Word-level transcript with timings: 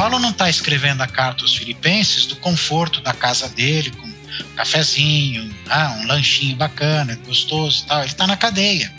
Paulo 0.00 0.18
não 0.18 0.30
está 0.30 0.48
escrevendo 0.48 1.02
a 1.02 1.06
carta 1.06 1.44
aos 1.44 1.54
Filipenses 1.54 2.24
do 2.24 2.34
conforto 2.36 3.02
da 3.02 3.12
casa 3.12 3.50
dele, 3.50 3.90
com 3.90 4.06
um 4.06 4.54
cafezinho, 4.56 5.54
ah, 5.68 5.94
um 6.00 6.06
lanchinho 6.06 6.56
bacana, 6.56 7.20
gostoso, 7.26 7.84
tal. 7.84 7.98
Ele 7.98 8.06
está 8.06 8.26
na 8.26 8.34
cadeia. 8.34 8.90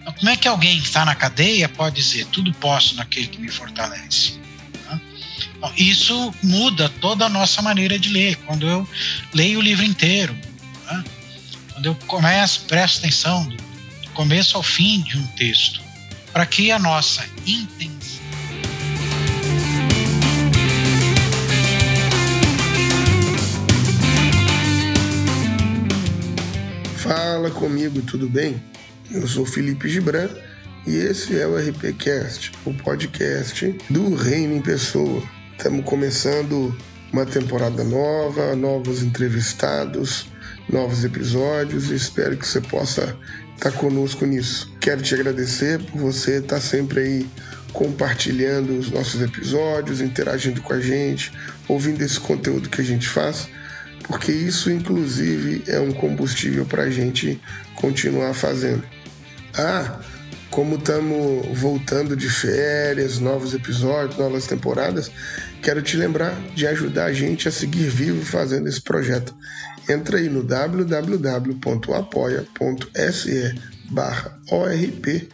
Então, 0.00 0.14
como 0.14 0.30
é 0.30 0.34
que 0.34 0.48
alguém 0.48 0.80
que 0.80 0.86
está 0.86 1.04
na 1.04 1.14
cadeia 1.14 1.68
pode 1.68 1.96
dizer 1.96 2.24
tudo 2.28 2.54
posso 2.54 2.94
naquele 2.94 3.26
que 3.26 3.38
me 3.38 3.50
fortalece? 3.50 4.40
Bom, 5.60 5.70
isso 5.76 6.34
muda 6.42 6.88
toda 6.88 7.26
a 7.26 7.28
nossa 7.28 7.60
maneira 7.60 7.98
de 7.98 8.08
ler. 8.08 8.36
Quando 8.46 8.66
eu 8.66 8.88
leio 9.34 9.58
o 9.58 9.62
livro 9.62 9.84
inteiro, 9.84 10.34
né? 10.86 11.04
quando 11.70 11.84
eu 11.84 11.94
começo, 12.06 12.62
presto 12.62 13.00
atenção 13.00 13.46
do 13.46 14.10
começo 14.14 14.56
ao 14.56 14.62
fim 14.62 15.02
de 15.02 15.18
um 15.18 15.26
texto, 15.36 15.82
para 16.32 16.46
que 16.46 16.72
a 16.72 16.78
nossa 16.78 17.26
intenção 17.46 17.93
Fala 27.04 27.50
comigo, 27.50 28.00
tudo 28.00 28.30
bem? 28.30 28.64
Eu 29.10 29.28
sou 29.28 29.44
Felipe 29.44 29.90
Gibran 29.90 30.26
e 30.86 30.96
esse 30.96 31.38
é 31.38 31.46
o 31.46 31.54
RPCast, 31.54 32.52
o 32.64 32.72
podcast 32.72 33.78
do 33.90 34.14
Reino 34.14 34.54
em 34.54 34.62
Pessoa. 34.62 35.22
Estamos 35.52 35.84
começando 35.84 36.74
uma 37.12 37.26
temporada 37.26 37.84
nova, 37.84 38.56
novos 38.56 39.02
entrevistados, 39.02 40.28
novos 40.66 41.04
episódios 41.04 41.90
e 41.90 41.94
espero 41.94 42.38
que 42.38 42.48
você 42.48 42.62
possa 42.62 43.14
estar 43.54 43.72
conosco 43.72 44.24
nisso. 44.24 44.72
Quero 44.80 45.02
te 45.02 45.14
agradecer 45.14 45.82
por 45.82 46.00
você 46.00 46.38
estar 46.38 46.58
sempre 46.58 47.00
aí 47.00 47.26
compartilhando 47.74 48.78
os 48.78 48.90
nossos 48.90 49.20
episódios, 49.20 50.00
interagindo 50.00 50.62
com 50.62 50.72
a 50.72 50.80
gente, 50.80 51.30
ouvindo 51.68 52.00
esse 52.00 52.18
conteúdo 52.18 52.70
que 52.70 52.80
a 52.80 52.84
gente 52.84 53.06
faz 53.06 53.46
porque 54.04 54.30
isso, 54.32 54.70
inclusive, 54.70 55.64
é 55.66 55.80
um 55.80 55.92
combustível 55.92 56.64
para 56.64 56.84
a 56.84 56.90
gente 56.90 57.40
continuar 57.74 58.32
fazendo. 58.34 58.82
Ah, 59.56 60.00
como 60.50 60.76
estamos 60.76 61.58
voltando 61.58 62.16
de 62.16 62.28
férias, 62.28 63.18
novos 63.18 63.54
episódios, 63.54 64.16
novas 64.18 64.46
temporadas, 64.46 65.10
quero 65.62 65.82
te 65.82 65.96
lembrar 65.96 66.34
de 66.54 66.66
ajudar 66.66 67.06
a 67.06 67.12
gente 67.12 67.48
a 67.48 67.50
seguir 67.50 67.88
vivo 67.88 68.24
fazendo 68.24 68.68
esse 68.68 68.80
projeto. 68.80 69.34
Entra 69.88 70.18
aí 70.18 70.28
no 70.28 70.42
www.apoia.se 70.42 71.14
barra 73.90 74.38
ORP 74.50 75.28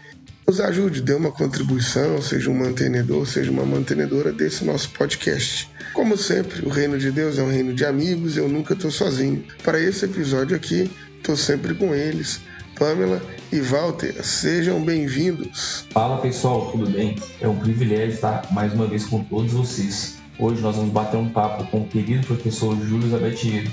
nos 0.50 0.60
ajude, 0.60 1.00
dê 1.00 1.14
uma 1.14 1.30
contribuição, 1.30 2.20
seja 2.20 2.50
um 2.50 2.54
mantenedor, 2.58 3.24
seja 3.24 3.52
uma 3.52 3.64
mantenedora 3.64 4.32
desse 4.32 4.64
nosso 4.64 4.90
podcast. 4.90 5.69
Como 5.92 6.16
sempre, 6.16 6.64
o 6.64 6.68
reino 6.68 6.96
de 6.98 7.10
Deus 7.10 7.36
é 7.36 7.42
um 7.42 7.50
reino 7.50 7.74
de 7.74 7.84
amigos, 7.84 8.36
eu 8.36 8.48
nunca 8.48 8.74
estou 8.74 8.90
sozinho. 8.92 9.44
Para 9.64 9.80
esse 9.80 10.04
episódio 10.04 10.56
aqui, 10.56 10.88
estou 11.16 11.36
sempre 11.36 11.74
com 11.74 11.92
eles. 11.92 12.40
Pamela 12.78 13.20
e 13.52 13.60
Walter, 13.60 14.24
sejam 14.24 14.80
bem-vindos. 14.82 15.84
Fala 15.90 16.18
pessoal, 16.18 16.70
tudo 16.70 16.88
bem? 16.88 17.16
É 17.40 17.48
um 17.48 17.56
privilégio 17.56 18.14
estar 18.14 18.50
mais 18.52 18.72
uma 18.72 18.86
vez 18.86 19.04
com 19.04 19.24
todos 19.24 19.52
vocês. 19.52 20.18
Hoje 20.38 20.62
nós 20.62 20.76
vamos 20.76 20.92
bater 20.92 21.16
um 21.16 21.28
papo 21.28 21.66
com 21.66 21.82
o 21.82 21.88
querido 21.88 22.24
professor 22.24 22.76
Júlio 22.86 23.10
Zabatiero. 23.10 23.70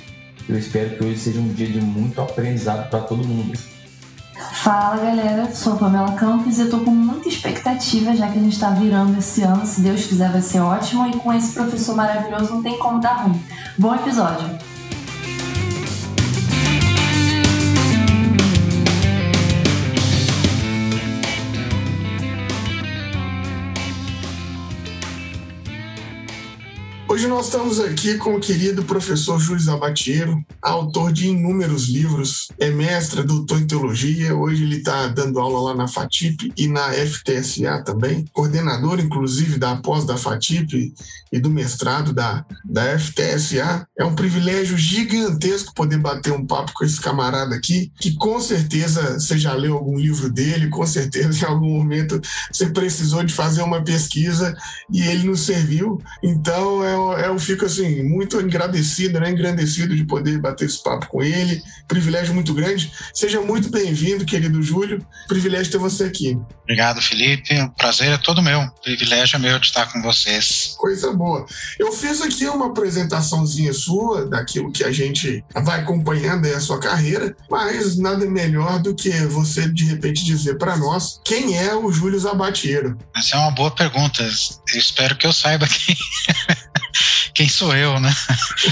Eu 0.49 0.57
espero 0.57 0.97
que 0.97 1.05
hoje 1.05 1.19
seja 1.19 1.39
um 1.39 1.53
dia 1.53 1.67
de 1.67 1.79
muito 1.79 2.19
aprendizado 2.19 2.89
para 2.89 3.01
todo 3.01 3.23
mundo. 3.23 3.57
Fala 4.63 4.97
galera, 4.97 5.53
sou 5.53 5.73
a 5.73 5.75
Pamela 5.75 6.13
Campos 6.13 6.57
e 6.57 6.61
eu 6.61 6.69
tô 6.69 6.79
com 6.79 6.91
muita 6.91 7.29
expectativa, 7.29 8.15
já 8.15 8.27
que 8.27 8.39
a 8.39 8.41
gente 8.41 8.59
tá 8.59 8.71
virando 8.71 9.17
esse 9.17 9.43
ano, 9.43 9.65
se 9.65 9.81
Deus 9.81 10.05
quiser 10.05 10.31
vai 10.31 10.41
ser 10.41 10.59
ótimo, 10.59 11.07
e 11.07 11.13
com 11.19 11.31
esse 11.31 11.53
professor 11.53 11.95
maravilhoso 11.95 12.55
não 12.55 12.63
tem 12.63 12.77
como 12.79 12.99
dar 12.99 13.23
ruim. 13.23 13.41
Bom 13.77 13.93
episódio! 13.93 14.76
Hoje 27.17 27.25
nós 27.25 27.47
estamos 27.47 27.79
aqui 27.79 28.15
com 28.19 28.35
o 28.35 28.39
querido 28.39 28.83
professor 28.83 29.39
Júlio 29.39 29.59
Zabatiero, 29.59 30.39
autor 30.61 31.11
de 31.11 31.29
inúmeros 31.29 31.87
livros, 31.87 32.49
é 32.59 32.69
mestre, 32.69 33.23
doutor 33.23 33.59
em 33.59 33.65
teologia, 33.65 34.35
hoje 34.35 34.61
ele 34.61 34.75
está 34.75 35.07
dando 35.07 35.39
aula 35.39 35.71
lá 35.71 35.75
na 35.75 35.87
FATIP 35.87 36.53
e 36.55 36.67
na 36.67 36.91
FTSA 36.93 37.81
também, 37.83 38.23
coordenador 38.31 38.99
inclusive 38.99 39.57
da 39.57 39.77
pós 39.77 40.05
da 40.05 40.15
FATIP 40.15 40.93
e 41.31 41.39
do 41.39 41.49
mestrado 41.49 42.13
da, 42.13 42.45
da 42.63 42.99
FTSA. 42.99 43.87
É 43.97 44.05
um 44.05 44.13
privilégio 44.13 44.77
gigantesco 44.77 45.73
poder 45.73 45.97
bater 45.97 46.31
um 46.31 46.45
papo 46.45 46.71
com 46.75 46.85
esse 46.85 47.01
camarada 47.01 47.55
aqui, 47.55 47.91
que 47.99 48.13
com 48.13 48.39
certeza 48.39 49.19
você 49.19 49.39
já 49.39 49.55
leu 49.55 49.73
algum 49.73 49.97
livro 49.97 50.29
dele, 50.31 50.69
com 50.69 50.85
certeza 50.85 51.43
em 51.43 51.47
algum 51.47 51.77
momento 51.77 52.21
você 52.51 52.67
precisou 52.67 53.23
de 53.23 53.33
fazer 53.33 53.63
uma 53.63 53.83
pesquisa 53.83 54.55
e 54.93 55.01
ele 55.01 55.23
nos 55.23 55.41
serviu. 55.41 55.99
Então 56.21 56.83
é 56.83 57.06
eu 57.13 57.37
fico 57.39 57.65
assim, 57.65 58.03
muito 58.03 58.37
agradecido, 58.37 59.19
né? 59.19 59.31
engrandecido 59.31 59.95
de 59.95 60.05
poder 60.05 60.39
bater 60.39 60.65
esse 60.65 60.81
papo 60.81 61.07
com 61.07 61.23
ele. 61.23 61.61
Privilégio 61.87 62.33
muito 62.33 62.53
grande. 62.53 62.91
Seja 63.13 63.41
muito 63.41 63.69
bem-vindo, 63.69 64.25
querido 64.25 64.61
Júlio. 64.61 65.05
Privilégio 65.27 65.71
ter 65.71 65.77
você 65.77 66.05
aqui. 66.05 66.37
Obrigado, 66.63 67.01
Felipe. 67.01 67.57
O 67.61 67.69
prazer 67.71 68.11
é 68.11 68.17
todo 68.17 68.41
meu. 68.41 68.59
O 68.59 68.81
privilégio 68.81 69.37
é 69.37 69.39
meu 69.39 69.57
de 69.59 69.67
estar 69.67 69.91
com 69.91 70.01
vocês. 70.01 70.75
Coisa 70.77 71.13
boa. 71.13 71.45
Eu 71.79 71.91
fiz 71.93 72.21
aqui 72.21 72.45
uma 72.47 72.67
apresentaçãozinha 72.67 73.73
sua 73.73 74.25
daquilo 74.25 74.71
que 74.71 74.83
a 74.83 74.91
gente 74.91 75.43
vai 75.63 75.79
acompanhando 75.79 76.45
aí 76.45 76.53
a 76.53 76.59
sua 76.59 76.79
carreira, 76.79 77.35
mas 77.49 77.97
nada 77.97 78.25
melhor 78.25 78.79
do 78.79 78.93
que 78.93 79.11
você 79.27 79.67
de 79.69 79.85
repente 79.85 80.25
dizer 80.25 80.57
para 80.57 80.75
nós 80.75 81.21
quem 81.23 81.57
é 81.57 81.73
o 81.73 81.91
Júlio 81.91 82.19
Zabatiero. 82.19 82.97
Essa 83.15 83.37
é 83.37 83.39
uma 83.39 83.51
boa 83.51 83.71
pergunta. 83.71 84.23
Eu 84.23 84.79
espero 84.79 85.15
que 85.15 85.25
eu 85.25 85.33
saiba 85.33 85.67
quem, 85.67 85.95
quem 87.33 87.47
sou 87.47 87.75
eu, 87.75 87.99
né? 87.99 88.13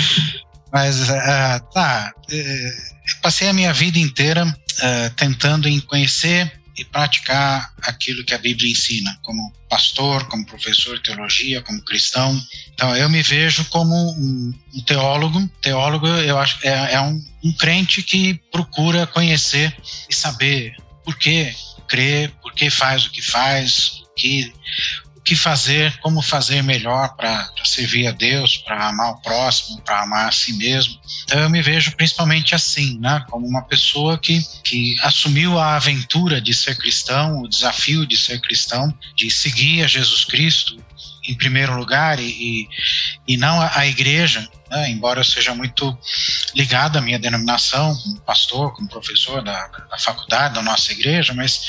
Mas 0.72 1.09
uh, 1.09 1.72
tá, 1.74 2.13
uh, 2.18 3.22
passei 3.22 3.47
a 3.47 3.53
minha 3.53 3.72
vida 3.72 3.97
inteira 3.97 4.46
uh, 4.46 5.16
tentando 5.16 5.69
em 5.69 5.80
conhecer 5.80 6.52
e 6.78 6.84
praticar 6.84 7.74
aquilo 7.84 8.25
que 8.25 8.34
a 8.34 8.38
Bíblia 8.38 8.69
ensina, 8.69 9.18
como 9.24 9.53
pastor, 9.69 10.28
como 10.28 10.46
professor 10.46 10.97
de 10.97 11.03
teologia, 11.03 11.62
como 11.62 11.81
cristão. 11.81 12.38
Então 12.74 12.96
eu 12.96 13.09
me 13.09 13.22
vejo 13.22 13.63
como 13.66 13.96
um, 13.96 14.53
um 14.74 14.81
teólogo. 14.81 15.50
Teólogo, 15.62 16.07
eu 16.07 16.38
acho, 16.38 16.59
é, 16.63 16.94
é 16.94 17.02
um, 17.02 17.24
um 17.44 17.53
crente 17.53 18.03
que 18.03 18.34
procura 18.52 19.07
conhecer 19.07 19.75
e 20.09 20.13
saber 20.13 20.75
por 21.03 21.18
que 21.18 21.56
crê, 21.88 22.30
por 22.42 22.53
que 22.53 22.69
faz 22.69 23.06
o 23.06 23.12
que 23.12 23.22
faz, 23.22 24.02
o 24.02 24.13
que 24.16 24.53
que 25.25 25.36
fazer, 25.36 25.97
como 25.97 26.22
fazer 26.22 26.62
melhor 26.62 27.16
para 27.16 27.52
servir 27.63 28.06
a 28.08 28.12
Deus, 28.12 28.58
para 28.58 28.90
amar 28.90 29.13
o 29.13 29.22
próximo, 29.22 29.81
para 29.81 30.03
amar 30.03 30.30
a 30.30 30.31
si 30.31 30.53
mesmo. 30.53 31.00
Então 31.24 31.40
eu 31.40 31.50
me 31.50 31.63
vejo 31.63 31.96
principalmente 31.96 32.53
assim, 32.53 33.00
né, 33.00 33.25
como 33.30 33.47
uma 33.47 33.63
pessoa 33.63 34.19
que, 34.19 34.40
que 34.63 34.96
assumiu 35.02 35.58
a 35.58 35.75
aventura 35.75 36.40
de 36.40 36.53
ser 36.53 36.78
cristão, 36.78 37.41
o 37.41 37.50
desafio 37.50 38.06
de 38.06 38.16
ser 38.16 38.40
cristão, 38.40 38.96
de 39.16 39.31
seguir 39.31 39.84
a 39.84 39.88
Jesus 39.88 40.24
Cristo 40.25 40.78
em 41.28 41.36
primeiro 41.36 41.75
lugar 41.78 42.19
e, 42.19 42.68
e, 43.28 43.38
não 43.38 43.62
a, 43.62 43.80
a 43.80 43.88
igreja, 43.88 44.47
né, 44.69 44.90
embora 44.90 45.19
eu 45.19 45.24
seja 45.24 45.53
muito 45.53 45.98
ligado 46.54 46.98
à 46.98 47.01
minha 47.01 47.19
denominação, 47.19 47.95
como 47.95 48.22
pastor, 48.22 48.74
como 48.74 48.89
professor 48.89 49.44
da, 49.44 49.68
da 49.68 49.98
faculdade, 49.98 50.56
da 50.56 50.62
nossa 50.62 50.92
igreja, 50.92 51.33
mas 51.33 51.62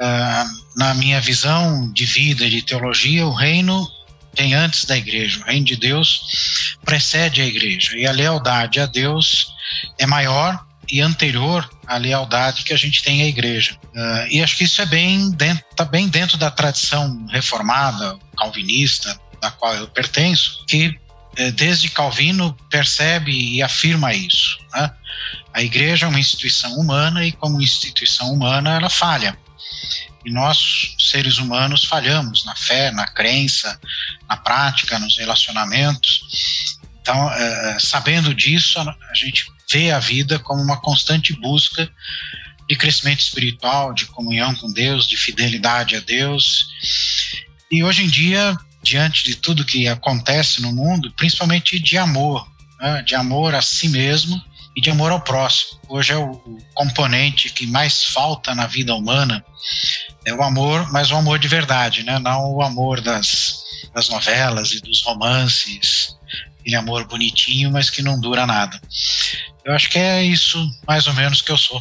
uh, 0.00 0.78
na 0.78 0.94
minha 0.94 1.20
visão 1.20 1.90
de 1.92 2.04
vida 2.04 2.48
de 2.48 2.62
teologia, 2.62 3.26
o 3.26 3.32
reino 3.32 3.86
tem 4.34 4.54
antes 4.54 4.84
da 4.84 4.96
igreja. 4.96 5.40
O 5.40 5.44
reino 5.44 5.66
de 5.66 5.76
Deus 5.76 6.76
precede 6.84 7.42
a 7.42 7.46
igreja. 7.46 7.96
E 7.96 8.06
a 8.06 8.12
lealdade 8.12 8.80
a 8.80 8.86
Deus 8.86 9.52
é 9.98 10.06
maior 10.06 10.64
e 10.90 11.00
anterior 11.00 11.68
à 11.86 11.96
lealdade 11.96 12.64
que 12.64 12.72
a 12.72 12.76
gente 12.76 13.02
tem 13.02 13.22
à 13.22 13.26
igreja. 13.26 13.78
Uh, 13.94 14.26
e 14.30 14.42
acho 14.42 14.56
que 14.56 14.64
isso 14.64 14.80
é 14.80 14.86
bem 14.86 15.30
dentro, 15.32 15.64
tá 15.76 15.84
bem 15.84 16.08
dentro 16.08 16.36
da 16.36 16.50
tradição 16.50 17.26
reformada, 17.28 18.18
calvinista, 18.36 19.18
da 19.40 19.50
qual 19.50 19.74
eu 19.74 19.88
pertenço, 19.88 20.64
que 20.66 20.98
eh, 21.36 21.50
desde 21.52 21.88
Calvino 21.88 22.56
percebe 22.68 23.32
e 23.32 23.62
afirma 23.62 24.12
isso. 24.12 24.58
Né? 24.74 24.90
A 25.54 25.62
igreja 25.62 26.06
é 26.06 26.08
uma 26.08 26.20
instituição 26.20 26.74
humana 26.74 27.24
e 27.24 27.32
como 27.32 27.62
instituição 27.62 28.32
humana 28.32 28.76
ela 28.76 28.90
falha. 28.90 29.38
E 30.24 30.30
nós, 30.30 30.94
seres 30.98 31.38
humanos, 31.38 31.84
falhamos 31.84 32.44
na 32.44 32.54
fé, 32.54 32.90
na 32.90 33.06
crença, 33.06 33.80
na 34.28 34.36
prática, 34.36 34.98
nos 34.98 35.16
relacionamentos. 35.16 36.76
Então, 37.00 37.32
é, 37.32 37.78
sabendo 37.78 38.34
disso, 38.34 38.78
a 38.78 39.14
gente 39.14 39.46
vê 39.70 39.90
a 39.90 39.98
vida 39.98 40.38
como 40.38 40.62
uma 40.62 40.80
constante 40.80 41.32
busca 41.32 41.90
de 42.68 42.76
crescimento 42.76 43.20
espiritual, 43.20 43.92
de 43.92 44.06
comunhão 44.06 44.54
com 44.54 44.72
Deus, 44.72 45.08
de 45.08 45.16
fidelidade 45.16 45.96
a 45.96 46.00
Deus. 46.00 46.68
E 47.70 47.82
hoje 47.82 48.04
em 48.04 48.08
dia, 48.08 48.56
diante 48.82 49.24
de 49.24 49.36
tudo 49.36 49.64
que 49.64 49.88
acontece 49.88 50.62
no 50.62 50.72
mundo, 50.72 51.12
principalmente 51.16 51.78
de 51.78 51.98
amor, 51.98 52.46
né? 52.80 53.02
de 53.02 53.14
amor 53.14 53.54
a 53.54 53.62
si 53.62 53.88
mesmo 53.88 54.40
e 54.76 54.80
de 54.80 54.90
amor 54.90 55.10
ao 55.10 55.20
próximo. 55.20 55.80
Hoje 55.88 56.12
é 56.12 56.16
o 56.16 56.32
componente 56.74 57.50
que 57.50 57.66
mais 57.66 58.04
falta 58.04 58.54
na 58.54 58.66
vida 58.66 58.94
humana, 58.94 59.44
é 60.24 60.32
o 60.32 60.42
amor, 60.42 60.90
mas 60.92 61.10
o 61.10 61.16
amor 61.16 61.38
de 61.38 61.48
verdade, 61.48 62.02
né? 62.04 62.18
não 62.18 62.54
o 62.54 62.62
amor 62.62 63.00
das, 63.00 63.64
das 63.92 64.08
novelas 64.08 64.72
e 64.72 64.80
dos 64.80 65.02
romances, 65.02 66.16
aquele 66.60 66.76
amor 66.76 67.06
bonitinho, 67.06 67.70
mas 67.70 67.90
que 67.90 68.02
não 68.02 68.20
dura 68.20 68.46
nada. 68.46 68.80
Eu 69.70 69.76
acho 69.76 69.88
que 69.88 69.98
é 69.98 70.24
isso 70.24 70.58
mais 70.84 71.06
ou 71.06 71.14
menos 71.14 71.40
que 71.40 71.52
eu 71.52 71.56
sou. 71.56 71.80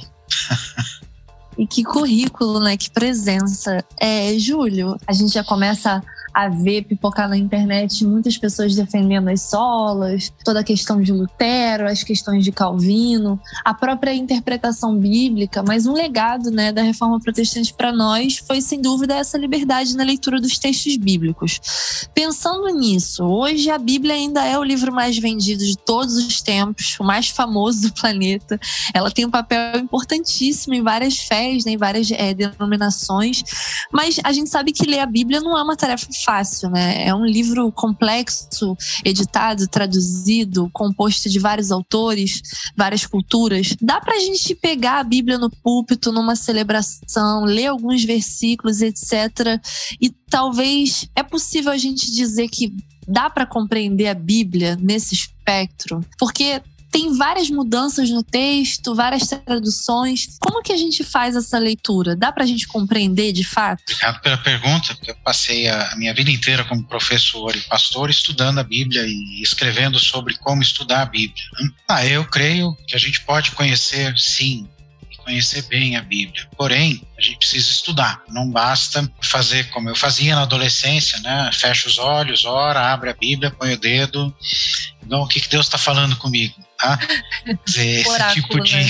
E 1.57 1.65
que 1.65 1.83
currículo, 1.83 2.59
né? 2.59 2.77
Que 2.77 2.87
presença. 2.87 3.83
É, 3.99 4.37
Júlio, 4.37 4.95
a 5.07 5.11
gente 5.11 5.33
já 5.33 5.43
começa 5.43 5.99
a 6.33 6.49
ver 6.49 6.83
pipocar 6.83 7.27
na 7.27 7.37
internet 7.37 8.05
muitas 8.05 8.37
pessoas 8.37 8.75
defendendo 8.75 9.29
as 9.29 9.41
solas, 9.41 10.31
toda 10.43 10.59
a 10.59 10.63
questão 10.63 11.01
de 11.01 11.11
Lutero, 11.11 11.87
as 11.87 12.03
questões 12.03 12.43
de 12.43 12.51
Calvino, 12.51 13.39
a 13.63 13.73
própria 13.73 14.13
interpretação 14.13 14.97
bíblica, 14.97 15.63
mas 15.63 15.85
um 15.85 15.93
legado 15.93 16.51
né, 16.51 16.71
da 16.71 16.81
reforma 16.81 17.19
protestante 17.19 17.73
para 17.73 17.91
nós 17.91 18.37
foi, 18.37 18.61
sem 18.61 18.81
dúvida, 18.81 19.15
essa 19.15 19.37
liberdade 19.37 19.95
na 19.95 20.03
leitura 20.03 20.39
dos 20.39 20.57
textos 20.57 20.97
bíblicos. 20.97 21.59
Pensando 22.13 22.67
nisso, 22.69 23.23
hoje 23.23 23.69
a 23.69 23.77
Bíblia 23.77 24.15
ainda 24.15 24.45
é 24.45 24.57
o 24.57 24.63
livro 24.63 24.93
mais 24.93 25.17
vendido 25.17 25.63
de 25.63 25.77
todos 25.77 26.15
os 26.15 26.41
tempos, 26.41 26.97
o 26.99 27.03
mais 27.03 27.29
famoso 27.29 27.81
do 27.87 27.93
planeta. 27.93 28.59
Ela 28.93 29.11
tem 29.11 29.25
um 29.25 29.31
papel 29.31 29.79
importantíssimo 29.79 30.73
em 30.73 30.81
várias 30.81 31.17
fés, 31.19 31.65
né, 31.65 31.71
em 31.71 31.77
várias 31.77 32.09
é, 32.11 32.33
denominações, 32.33 33.43
mas 33.91 34.19
a 34.23 34.31
gente 34.31 34.49
sabe 34.49 34.71
que 34.71 34.85
ler 34.85 34.99
a 34.99 35.05
Bíblia 35.05 35.39
não 35.39 35.57
é 35.57 35.63
uma 35.63 35.75
tarefa 35.75 36.07
fácil, 36.23 36.69
né? 36.69 37.07
É 37.07 37.13
um 37.13 37.25
livro 37.25 37.71
complexo, 37.71 38.75
editado, 39.03 39.67
traduzido, 39.67 40.69
composto 40.71 41.29
de 41.29 41.39
vários 41.39 41.71
autores, 41.71 42.41
várias 42.75 43.05
culturas. 43.05 43.75
Dá 43.81 43.99
pra 43.99 44.19
gente 44.19 44.55
pegar 44.55 44.99
a 44.99 45.03
Bíblia 45.03 45.37
no 45.37 45.49
púlpito, 45.49 46.11
numa 46.11 46.35
celebração, 46.35 47.43
ler 47.45 47.67
alguns 47.67 48.03
versículos, 48.03 48.81
etc. 48.81 49.59
E 50.01 50.09
talvez 50.29 51.09
é 51.15 51.23
possível 51.23 51.71
a 51.71 51.77
gente 51.77 52.11
dizer 52.11 52.47
que 52.49 52.73
dá 53.07 53.29
para 53.29 53.45
compreender 53.45 54.07
a 54.07 54.13
Bíblia 54.13 54.77
nesse 54.79 55.15
espectro, 55.15 56.01
porque 56.17 56.61
tem 56.91 57.15
várias 57.15 57.49
mudanças 57.49 58.09
no 58.09 58.23
texto, 58.23 58.95
várias 58.95 59.27
traduções. 59.27 60.37
Como 60.39 60.61
que 60.61 60.73
a 60.73 60.77
gente 60.77 61.03
faz 61.03 61.35
essa 61.35 61.57
leitura? 61.57 62.15
Dá 62.15 62.31
para 62.31 62.43
a 62.43 62.47
gente 62.47 62.67
compreender 62.67 63.31
de 63.31 63.43
fato? 63.43 63.81
Obrigado 63.83 64.21
pela 64.21 64.37
pergunta, 64.37 64.97
eu 65.07 65.15
passei 65.23 65.67
a 65.67 65.95
minha 65.95 66.13
vida 66.13 66.31
inteira 66.31 66.63
como 66.63 66.83
professor 66.83 67.55
e 67.55 67.61
pastor 67.61 68.09
estudando 68.09 68.59
a 68.59 68.63
Bíblia 68.63 69.03
e 69.05 69.41
escrevendo 69.41 69.99
sobre 69.99 70.37
como 70.37 70.61
estudar 70.61 71.01
a 71.01 71.05
Bíblia. 71.05 71.43
Ah, 71.87 72.05
eu 72.05 72.25
creio 72.25 72.75
que 72.87 72.95
a 72.95 72.99
gente 72.99 73.21
pode 73.21 73.51
conhecer, 73.51 74.17
sim, 74.17 74.67
conhecer 75.29 75.61
bem 75.63 75.95
a 75.95 76.01
Bíblia. 76.01 76.47
Porém, 76.57 77.03
a 77.15 77.21
gente 77.21 77.37
precisa 77.37 77.69
estudar. 77.69 78.23
Não 78.29 78.49
basta 78.49 79.09
fazer 79.21 79.69
como 79.69 79.87
eu 79.87 79.95
fazia 79.95 80.35
na 80.35 80.41
adolescência, 80.41 81.19
né? 81.19 81.51
Fecha 81.53 81.87
os 81.87 81.99
olhos, 81.99 82.45
ora, 82.45 82.91
abre 82.91 83.11
a 83.11 83.13
Bíblia, 83.13 83.51
põe 83.51 83.73
o 83.73 83.79
dedo. 83.79 84.35
Então, 85.05 85.21
o 85.21 85.27
que, 85.27 85.39
que 85.39 85.47
Deus 85.47 85.67
está 85.67 85.77
falando 85.77 86.15
comigo? 86.15 86.55
Tá? 86.79 86.97
Dizer, 87.63 88.01
esse 88.01 88.09
Oráculo, 88.09 88.41
tipo 88.41 88.59
de. 88.63 88.75
Né? 88.75 88.83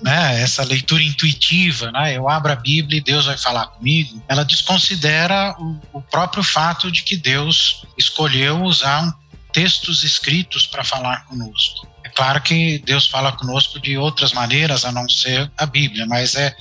né? 0.02 0.40
essa 0.40 0.64
leitura 0.64 1.02
intuitiva, 1.02 1.92
né? 1.92 2.16
Eu 2.16 2.26
abro 2.26 2.52
a 2.52 2.56
Bíblia 2.56 2.98
e 2.98 3.02
Deus 3.02 3.26
vai 3.26 3.36
falar 3.36 3.66
comigo. 3.66 4.22
Ela 4.28 4.44
desconsidera 4.44 5.54
o, 5.58 5.78
o 5.92 6.00
próprio 6.00 6.42
fato 6.42 6.90
de 6.90 7.02
que 7.02 7.16
Deus 7.16 7.84
escolheu 7.98 8.62
usar 8.62 9.14
textos 9.52 10.04
escritos 10.04 10.66
para 10.66 10.84
falar 10.84 11.26
conosco. 11.26 11.86
Claro 12.20 12.42
que 12.42 12.78
Deus 12.80 13.08
fala 13.08 13.32
conosco 13.32 13.80
de 13.80 13.96
outras 13.96 14.34
maneiras 14.34 14.84
a 14.84 14.92
não 14.92 15.08
ser 15.08 15.50
a 15.56 15.64
Bíblia, 15.64 16.04
mas 16.04 16.34
é 16.34 16.54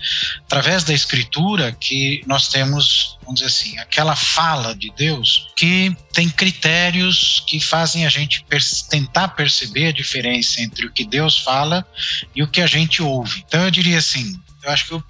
através 0.46 0.86
da 0.86 0.94
Escritura 0.94 1.74
que 1.74 2.24
nós 2.26 2.48
temos, 2.48 3.18
vamos 3.24 3.42
dizer 3.42 3.48
assim, 3.48 3.78
aquela 3.78 4.16
fala 4.16 4.74
de 4.74 4.90
Deus 4.96 5.50
que 5.58 5.94
tem 6.14 6.30
critérios 6.30 7.44
que 7.46 7.60
fazem 7.60 8.06
a 8.06 8.10
gente 8.10 8.46
tentar 8.90 9.28
perceber 9.28 9.88
a 9.88 9.92
diferença 9.92 10.62
entre 10.62 10.86
o 10.86 10.94
que 10.94 11.04
Deus 11.04 11.38
fala 11.38 11.86
e 12.34 12.42
o 12.42 12.48
que 12.48 12.62
a 12.62 12.68
gente 12.68 13.02
ouve. 13.02 13.44
Então 13.46 13.66
eu 13.66 13.70
diria 13.70 13.98
assim, 13.98 14.40
eu 14.64 14.72
acho 14.72 14.88
que 14.88 14.96
o 14.96 15.04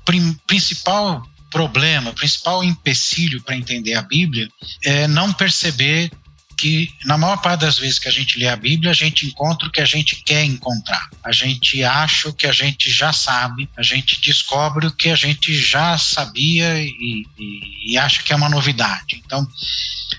principal 0.47 1.21
problema, 1.51 2.09
o 2.09 2.15
principal 2.15 2.63
empecilho 2.63 3.39
para 3.43 3.55
entender 3.55 3.93
a 3.93 4.01
Bíblia 4.01 4.49
é 4.83 5.07
não 5.07 5.31
perceber 5.31 6.09
que 6.59 6.93
na 7.05 7.17
maior 7.17 7.37
parte 7.37 7.61
das 7.61 7.77
vezes 7.77 7.97
que 7.97 8.09
a 8.09 8.11
gente 8.11 8.37
lê 8.37 8.47
a 8.47 8.55
Bíblia, 8.55 8.91
a 8.91 8.93
gente 8.93 9.25
encontra 9.25 9.67
o 9.67 9.71
que 9.71 9.79
a 9.79 9.85
gente 9.85 10.17
quer 10.17 10.43
encontrar. 10.43 11.09
A 11.23 11.31
gente 11.31 11.81
acha 11.83 12.27
o 12.27 12.33
que 12.33 12.45
a 12.45 12.51
gente 12.51 12.91
já 12.91 13.13
sabe, 13.13 13.69
a 13.77 13.81
gente 13.81 14.19
descobre 14.19 14.87
o 14.87 14.91
que 14.91 15.09
a 15.09 15.15
gente 15.15 15.53
já 15.57 15.97
sabia 15.97 16.81
e, 16.83 17.25
e, 17.37 17.93
e 17.93 17.97
acha 17.97 18.21
que 18.21 18.33
é 18.33 18.35
uma 18.35 18.49
novidade. 18.49 19.21
Então, 19.25 19.47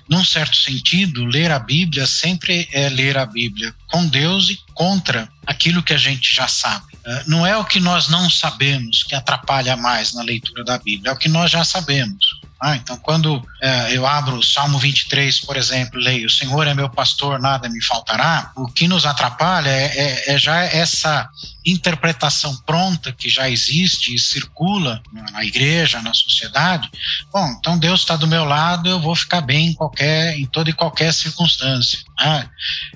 num 0.08 0.24
certo 0.24 0.56
sentido, 0.56 1.26
ler 1.26 1.50
a 1.50 1.58
Bíblia 1.58 2.06
sempre 2.06 2.68
é 2.72 2.88
ler 2.88 3.18
a 3.18 3.26
Bíblia 3.26 3.74
com 3.86 4.06
Deus 4.06 4.48
e 4.48 4.58
contra 4.72 5.28
aquilo 5.46 5.82
que 5.82 5.92
a 5.92 5.98
gente 5.98 6.34
já 6.34 6.48
sabe. 6.48 6.86
É, 7.04 7.24
não 7.26 7.46
é 7.46 7.56
o 7.56 7.64
que 7.64 7.80
nós 7.80 8.08
não 8.08 8.28
sabemos 8.30 9.02
que 9.02 9.14
atrapalha 9.14 9.76
mais 9.76 10.12
na 10.12 10.22
leitura 10.22 10.64
da 10.64 10.78
Bíblia, 10.78 11.10
é 11.10 11.14
o 11.14 11.18
que 11.18 11.28
nós 11.28 11.50
já 11.50 11.64
sabemos. 11.64 12.29
Ah, 12.62 12.76
então, 12.76 12.98
quando 12.98 13.42
é, 13.62 13.96
eu 13.96 14.06
abro 14.06 14.36
o 14.36 14.42
Salmo 14.42 14.78
23, 14.78 15.40
por 15.40 15.56
exemplo, 15.56 15.98
leio: 15.98 16.26
O 16.26 16.30
Senhor 16.30 16.66
é 16.66 16.74
meu 16.74 16.90
pastor, 16.90 17.40
nada 17.40 17.70
me 17.70 17.82
faltará. 17.82 18.52
O 18.54 18.66
que 18.66 18.86
nos 18.86 19.06
atrapalha 19.06 19.70
é, 19.70 19.86
é, 19.96 20.34
é 20.34 20.38
já 20.38 20.62
essa 20.64 21.26
interpretação 21.64 22.54
pronta 22.66 23.12
que 23.12 23.30
já 23.30 23.48
existe 23.48 24.14
e 24.14 24.18
circula 24.18 25.02
na 25.32 25.42
igreja, 25.42 26.02
na 26.02 26.12
sociedade. 26.12 26.90
Bom, 27.32 27.46
então 27.58 27.78
Deus 27.78 28.00
está 28.00 28.14
do 28.14 28.26
meu 28.26 28.44
lado, 28.44 28.90
eu 28.90 29.00
vou 29.00 29.16
ficar 29.16 29.40
bem 29.40 29.68
em 29.68 29.74
qualquer, 29.74 30.38
em 30.38 30.44
toda 30.44 30.68
e 30.68 30.74
qualquer 30.74 31.14
circunstância. 31.14 32.00
Né? 32.18 32.46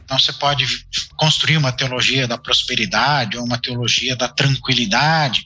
Então 0.04 0.18
você 0.18 0.32
pode 0.34 0.66
construir 1.16 1.56
uma 1.56 1.72
teologia 1.72 2.28
da 2.28 2.36
prosperidade 2.36 3.38
ou 3.38 3.44
uma 3.44 3.58
teologia 3.58 4.14
da 4.14 4.28
tranquilidade 4.28 5.44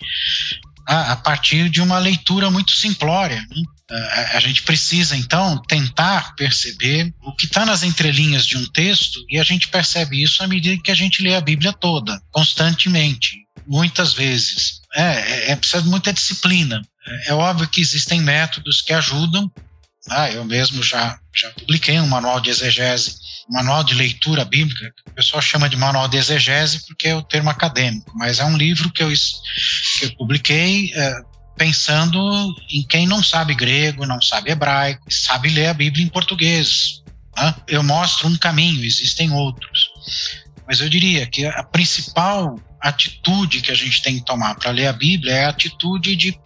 a, 0.87 1.13
a 1.13 1.17
partir 1.17 1.69
de 1.69 1.81
uma 1.81 1.99
leitura 1.99 2.51
muito 2.51 2.73
simplória. 2.73 3.45
Né? 3.51 3.63
A 3.91 4.41
gente 4.41 4.63
precisa, 4.63 5.17
então, 5.17 5.63
tentar 5.63 6.35
perceber 6.37 7.15
o 7.23 7.35
que 7.35 7.47
está 7.47 7.65
nas 7.65 7.83
entrelinhas 7.83 8.45
de 8.45 8.59
um 8.59 8.67
texto, 8.67 9.25
e 9.31 9.39
a 9.39 9.43
gente 9.43 9.69
percebe 9.69 10.23
isso 10.23 10.43
à 10.43 10.47
medida 10.47 10.83
que 10.83 10.91
a 10.91 10.95
gente 10.95 11.23
lê 11.23 11.35
a 11.35 11.41
Bíblia 11.41 11.73
toda, 11.73 12.21
constantemente, 12.31 13.39
muitas 13.67 14.13
vezes. 14.13 14.83
É, 14.95 15.03
é, 15.03 15.51
é 15.53 15.57
precisa 15.57 15.83
de 15.83 15.89
muita 15.89 16.13
disciplina. 16.13 16.83
É, 17.07 17.31
é 17.31 17.35
óbvio 17.35 17.69
que 17.69 17.81
existem 17.81 18.21
métodos 18.21 18.83
que 18.83 18.93
ajudam. 18.93 19.51
Ah, 20.11 20.31
eu 20.31 20.45
mesmo 20.45 20.83
já, 20.83 21.19
já 21.35 21.51
publiquei 21.51 21.99
um 21.99 22.07
manual 22.07 22.41
de 22.41 22.51
exegese, 22.51 23.17
um 23.49 23.55
manual 23.55 23.85
de 23.85 23.95
leitura 23.95 24.45
bíblica, 24.45 24.93
o 25.07 25.11
pessoal 25.13 25.41
chama 25.43 25.69
de 25.69 25.77
manual 25.77 26.09
de 26.09 26.17
exegese 26.17 26.87
porque 26.87 27.09
é 27.09 27.15
o 27.15 27.23
termo 27.23 27.51
acadêmico, 27.51 28.11
mas 28.17 28.39
é 28.39 28.45
um 28.45 28.57
livro 28.57 28.91
que 28.91 29.03
eu, 29.03 29.09
que 29.09 30.05
eu 30.07 30.17
publiquei. 30.17 30.93
Pensando 31.59 32.55
em 32.71 32.83
quem 32.85 33.07
não 33.07 33.23
sabe 33.23 33.55
grego, 33.55 34.07
não 34.07 34.23
sabe 34.23 34.53
hebraico, 34.53 35.05
sabe 35.13 35.51
ler 35.51 35.67
a 35.67 35.75
Bíblia 35.75 36.05
em 36.05 36.09
português. 36.09 37.03
Né? 37.37 37.55
Eu 37.67 37.83
mostro 37.83 38.29
um 38.29 38.37
caminho, 38.37 38.85
existem 38.85 39.33
outros. 39.33 39.91
Mas 40.67 40.81
eu 40.81 40.89
diria 40.89 41.27
que 41.27 41.45
a 41.45 41.63
principal 41.65 42.59
atitude 42.81 43.61
que 43.61 43.73
a 43.73 43.75
gente 43.75 44.03
tem 44.03 44.17
que 44.17 44.25
tomar 44.25 44.55
para 44.55 44.71
ler 44.71 44.87
a 44.87 44.93
Bíblia 44.93 45.33
é 45.33 45.45
a 45.47 45.51
atitude 45.51 46.15
de, 46.15 46.39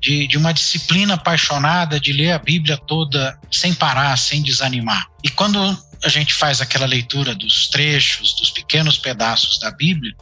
de, 0.00 0.26
de, 0.26 0.36
uma 0.36 0.52
disciplina 0.52 1.14
apaixonada 1.14 1.98
de 1.98 2.12
ler 2.12 2.32
a 2.32 2.38
Bíblia 2.38 2.76
toda 2.76 3.38
sem 3.50 3.72
parar, 3.72 4.16
sem 4.18 4.42
desanimar. 4.42 5.06
E 5.22 5.30
quando 5.30 5.58
a 6.04 6.08
gente 6.08 6.34
faz 6.34 6.60
aquela 6.60 6.86
leitura 6.86 7.34
dos 7.34 7.68
trechos, 7.68 8.34
dos 8.34 8.50
pequenos 8.50 8.98
pedaços 8.98 9.58
da 9.58 9.70
Bíblia, 9.70 10.14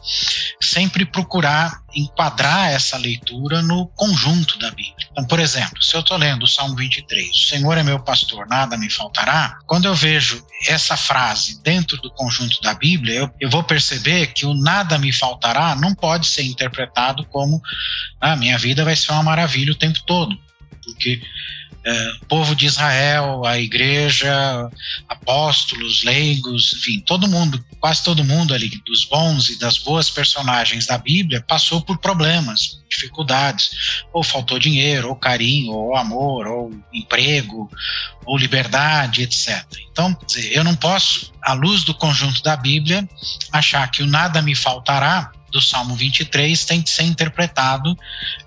sempre 0.61 1.05
procurar 1.05 1.83
enquadrar 1.95 2.71
essa 2.71 2.97
leitura 2.97 3.61
no 3.61 3.87
conjunto 3.87 4.57
da 4.57 4.71
Bíblia. 4.71 5.07
Então, 5.11 5.25
por 5.25 5.39
exemplo, 5.39 5.81
se 5.81 5.93
eu 5.95 5.99
estou 5.99 6.17
lendo 6.17 6.43
o 6.43 6.47
Salmo 6.47 6.75
23, 6.75 7.29
o 7.29 7.47
Senhor 7.49 7.77
é 7.77 7.83
meu 7.83 7.99
pastor, 7.99 8.47
nada 8.47 8.77
me 8.77 8.89
faltará, 8.89 9.59
quando 9.67 9.85
eu 9.85 9.93
vejo 9.93 10.43
essa 10.67 10.97
frase 10.97 11.61
dentro 11.61 11.97
do 11.97 12.09
conjunto 12.11 12.61
da 12.61 12.73
Bíblia, 12.73 13.15
eu, 13.15 13.31
eu 13.39 13.49
vou 13.49 13.63
perceber 13.63 14.27
que 14.27 14.45
o 14.45 14.53
nada 14.53 14.97
me 14.97 15.11
faltará 15.11 15.75
não 15.75 15.93
pode 15.93 16.27
ser 16.27 16.43
interpretado 16.43 17.25
como 17.25 17.61
a 18.19 18.31
ah, 18.31 18.35
minha 18.35 18.57
vida 18.57 18.83
vai 18.83 18.95
ser 18.95 19.11
uma 19.11 19.23
maravilha 19.23 19.73
o 19.73 19.77
tempo 19.77 19.99
todo, 20.05 20.35
porque 20.83 21.21
é, 21.85 22.11
povo 22.29 22.55
de 22.55 22.65
Israel, 22.65 23.45
a 23.45 23.59
igreja, 23.59 24.69
apóstolos, 25.07 26.03
leigos, 26.03 26.73
enfim, 26.73 26.99
todo 27.01 27.27
mundo, 27.27 27.63
quase 27.79 28.03
todo 28.03 28.23
mundo 28.23 28.53
ali, 28.53 28.69
dos 28.85 29.05
bons 29.05 29.49
e 29.49 29.59
das 29.59 29.77
boas 29.77 30.09
personagens 30.09 30.85
da 30.85 30.97
Bíblia, 30.97 31.43
passou 31.45 31.81
por 31.81 31.97
problemas, 31.97 32.81
dificuldades, 32.89 34.03
ou 34.13 34.23
faltou 34.23 34.57
dinheiro, 34.57 35.09
ou 35.09 35.15
carinho, 35.15 35.73
ou 35.73 35.95
amor, 35.95 36.47
ou 36.47 36.71
emprego, 36.93 37.69
ou 38.25 38.37
liberdade, 38.37 39.21
etc. 39.21 39.65
Então, 39.91 40.17
eu 40.51 40.63
não 40.63 40.75
posso, 40.75 41.33
à 41.41 41.53
luz 41.53 41.83
do 41.83 41.93
conjunto 41.93 42.41
da 42.41 42.55
Bíblia, 42.55 43.07
achar 43.51 43.89
que 43.91 44.01
o 44.01 44.07
nada 44.07 44.41
me 44.41 44.55
faltará 44.55 45.31
do 45.51 45.61
Salmo 45.61 45.95
23 45.95 46.65
tem 46.65 46.81
que 46.81 46.89
ser 46.89 47.03
interpretado 47.03 47.95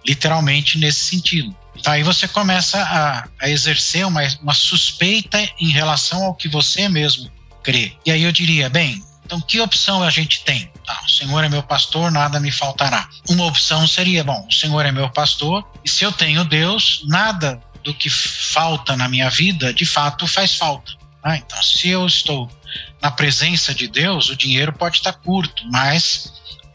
literalmente 0.05 0.78
nesse 0.78 1.05
sentido. 1.05 1.55
Então 1.78 1.92
aí 1.92 2.02
você 2.02 2.26
começa 2.26 2.80
a, 2.83 3.28
a 3.40 3.49
exercer 3.49 4.06
uma, 4.06 4.23
uma 4.42 4.54
suspeita 4.54 5.38
em 5.61 5.71
relação 5.71 6.25
ao 6.25 6.35
que 6.35 6.49
você 6.49 6.88
mesmo 6.88 7.30
crê. 7.62 7.92
E 8.04 8.11
aí 8.11 8.23
eu 8.23 8.33
diria, 8.33 8.68
bem, 8.68 9.02
então, 9.26 9.40
que 9.40 9.61
opção 9.61 10.04
a 10.04 10.11
gente 10.11 10.45
tem? 10.45 10.71
Ah, 10.87 11.02
o 11.04 11.09
Senhor 11.09 11.42
é 11.42 11.49
meu 11.49 11.62
pastor, 11.62 12.12
nada 12.12 12.38
me 12.38 12.52
faltará. 12.52 13.09
Uma 13.28 13.45
opção 13.47 13.85
seria: 13.85 14.23
bom, 14.23 14.47
o 14.49 14.52
Senhor 14.52 14.87
é 14.87 14.92
meu 14.92 15.11
pastor, 15.11 15.68
e 15.85 15.88
se 15.88 16.04
eu 16.04 16.12
tenho 16.12 16.45
Deus, 16.45 17.02
nada 17.09 17.61
do 17.83 17.92
que 17.92 18.09
falta 18.09 18.97
na 18.97 19.09
minha 19.09 19.28
vida 19.28 19.75
de 19.75 19.85
fato 19.85 20.28
faz 20.28 20.54
falta. 20.54 20.92
Ah, 21.25 21.37
então, 21.37 21.61
se 21.61 21.88
eu 21.88 22.06
estou 22.06 22.49
na 23.02 23.11
presença 23.11 23.75
de 23.75 23.88
Deus, 23.88 24.28
o 24.28 24.37
dinheiro 24.37 24.73
pode 24.73 24.99
estar 24.99 25.12
curto, 25.12 25.64
mas 25.73 26.33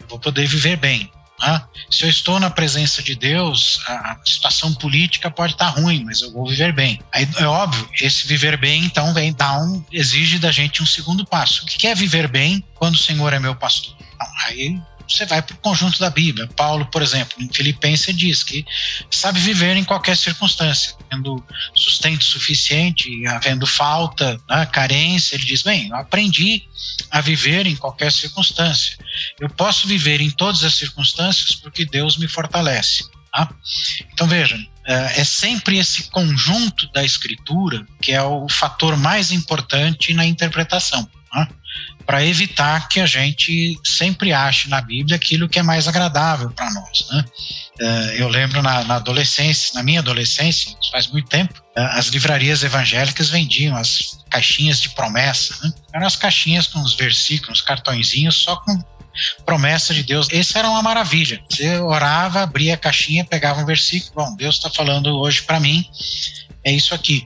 vou 0.09 0.19
poder 0.19 0.45
viver 0.45 0.75
bem. 0.75 1.09
Ah, 1.41 1.67
se 1.89 2.03
eu 2.03 2.09
estou 2.09 2.39
na 2.39 2.49
presença 2.49 3.01
de 3.01 3.15
Deus, 3.15 3.81
a, 3.87 4.17
situação 4.23 4.73
política 4.75 5.31
pode 5.31 5.53
estar 5.53 5.69
ruim, 5.69 6.03
mas 6.05 6.21
eu 6.21 6.31
vou 6.31 6.47
viver 6.47 6.71
bem. 6.71 6.99
Aí, 7.11 7.27
é 7.37 7.45
óbvio, 7.45 7.89
esse 7.99 8.27
viver 8.27 8.57
bem, 8.57 8.85
então, 8.85 9.13
vem 9.13 9.35
um, 9.59 9.83
exige 9.91 10.37
da 10.37 10.51
gente 10.51 10.83
um 10.83 10.85
segundo 10.85 11.25
passo. 11.25 11.63
O 11.63 11.65
que 11.65 11.87
é 11.87 11.95
viver 11.95 12.27
bem 12.27 12.63
quando 12.75 12.93
o 12.93 12.99
Senhor 12.99 13.33
é 13.33 13.39
meu 13.39 13.55
pastor? 13.55 13.95
Então, 13.99 14.27
aí 14.45 14.79
você 15.07 15.25
vai 15.25 15.41
para 15.41 15.53
o 15.53 15.59
conjunto 15.59 15.99
da 15.99 16.09
Bíblia. 16.09 16.47
Paulo, 16.55 16.85
por 16.85 17.01
exemplo, 17.01 17.41
em 17.41 17.51
Filipenses 17.51 18.15
diz 18.15 18.43
que 18.43 18.65
sabe 19.09 19.39
viver 19.39 19.75
em 19.77 19.83
qualquer 19.83 20.15
circunstância, 20.17 20.95
tendo 21.09 21.43
sustento 21.75 22.23
suficiente, 22.23 23.25
havendo 23.27 23.65
falta, 23.65 24.39
né, 24.49 24.65
carência. 24.65 25.35
Ele 25.35 25.45
diz: 25.45 25.61
bem, 25.61 25.89
eu 25.89 25.95
aprendi 25.95 26.63
a 27.09 27.21
viver 27.21 27.67
em 27.67 27.75
qualquer 27.75 28.11
circunstância. 28.11 28.97
Eu 29.39 29.49
posso 29.49 29.87
viver 29.87 30.21
em 30.21 30.29
todas 30.29 30.63
as 30.63 30.75
circunstâncias 30.75 31.55
porque 31.55 31.85
Deus 31.85 32.17
me 32.17 32.27
fortalece. 32.27 33.03
Tá? 33.31 33.49
Então 34.11 34.27
vejam, 34.27 34.59
é, 34.85 35.21
é 35.21 35.23
sempre 35.23 35.77
esse 35.77 36.09
conjunto 36.09 36.91
da 36.91 37.03
escritura 37.03 37.87
que 38.01 38.11
é 38.11 38.21
o 38.21 38.47
fator 38.49 38.97
mais 38.97 39.31
importante 39.31 40.13
na 40.13 40.25
interpretação. 40.25 41.09
Tá? 41.31 41.47
Para 42.11 42.25
evitar 42.25 42.89
que 42.89 42.99
a 42.99 43.05
gente 43.05 43.79
sempre 43.85 44.33
ache 44.33 44.67
na 44.67 44.81
Bíblia 44.81 45.15
aquilo 45.15 45.47
que 45.47 45.57
é 45.57 45.63
mais 45.63 45.87
agradável 45.87 46.51
para 46.51 46.69
nós. 46.69 47.07
Né? 47.09 47.25
É, 47.79 48.21
eu 48.21 48.27
lembro 48.27 48.61
na, 48.61 48.83
na, 48.83 48.95
adolescência, 48.95 49.73
na 49.75 49.81
minha 49.81 50.01
adolescência, 50.01 50.75
faz 50.91 51.07
muito 51.07 51.29
tempo, 51.29 51.53
é, 51.73 51.81
as 51.81 52.07
livrarias 52.07 52.63
evangélicas 52.63 53.29
vendiam 53.29 53.77
as 53.77 54.19
caixinhas 54.29 54.81
de 54.81 54.89
promessa. 54.89 55.55
Né? 55.63 55.71
Eram 55.93 56.05
as 56.05 56.17
caixinhas 56.17 56.67
com 56.67 56.81
os 56.81 56.95
versículos, 56.95 57.61
cartõezinhos, 57.61 58.35
só 58.35 58.57
com 58.57 58.77
promessa 59.45 59.93
de 59.93 60.03
Deus. 60.03 60.27
Esse 60.31 60.57
era 60.57 60.69
uma 60.69 60.83
maravilha. 60.83 61.41
Você 61.49 61.79
orava, 61.79 62.41
abria 62.41 62.73
a 62.73 62.77
caixinha, 62.77 63.23
pegava 63.23 63.61
um 63.61 63.65
versículo. 63.65 64.11
Bom, 64.15 64.35
Deus 64.35 64.55
está 64.55 64.69
falando 64.69 65.17
hoje 65.17 65.43
para 65.43 65.61
mim. 65.61 65.89
É 66.61 66.73
isso 66.73 66.93
aqui. 66.93 67.25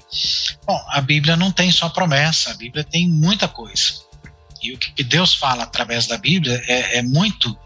Bom, 0.63 0.79
a 0.89 1.01
Bíblia 1.01 1.35
não 1.35 1.51
tem 1.51 1.71
só 1.71 1.89
promessa, 1.89 2.51
a 2.51 2.53
Bíblia 2.55 2.83
tem 2.83 3.09
muita 3.09 3.47
coisa. 3.47 4.04
E 4.61 4.73
o 4.73 4.77
que 4.77 5.03
Deus 5.03 5.33
fala 5.33 5.63
através 5.63 6.07
da 6.07 6.17
Bíblia 6.17 6.61
é, 6.67 6.99
é 6.99 7.01
muito 7.01 7.57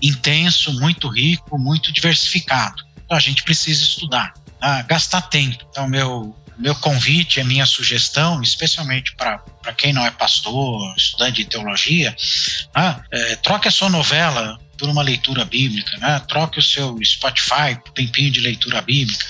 intenso, 0.00 0.72
muito 0.80 1.08
rico, 1.08 1.58
muito 1.58 1.92
diversificado. 1.92 2.82
Então 3.04 3.16
a 3.16 3.20
gente 3.20 3.42
precisa 3.42 3.82
estudar, 3.82 4.34
tá? 4.60 4.82
gastar 4.82 5.22
tempo. 5.22 5.64
Então, 5.70 5.88
meu, 5.88 6.36
meu 6.58 6.74
convite, 6.74 7.40
a 7.40 7.44
minha 7.44 7.66
sugestão, 7.66 8.42
especialmente 8.42 9.14
para 9.16 9.72
quem 9.76 9.92
não 9.92 10.04
é 10.04 10.10
pastor, 10.10 10.94
estudante 10.96 11.44
de 11.44 11.50
teologia, 11.50 12.14
tá? 12.72 13.04
é, 13.10 13.36
troque 13.36 13.68
a 13.68 13.70
sua 13.70 13.88
novela 13.88 14.58
por 14.78 14.88
uma 14.88 15.02
leitura 15.02 15.44
bíblica, 15.44 15.96
né? 15.98 16.20
troque 16.28 16.58
o 16.58 16.62
seu 16.62 16.96
Spotify 17.04 17.78
por 17.84 17.92
tempinho 17.92 18.30
de 18.30 18.40
leitura 18.40 18.80
bíblica, 18.80 19.24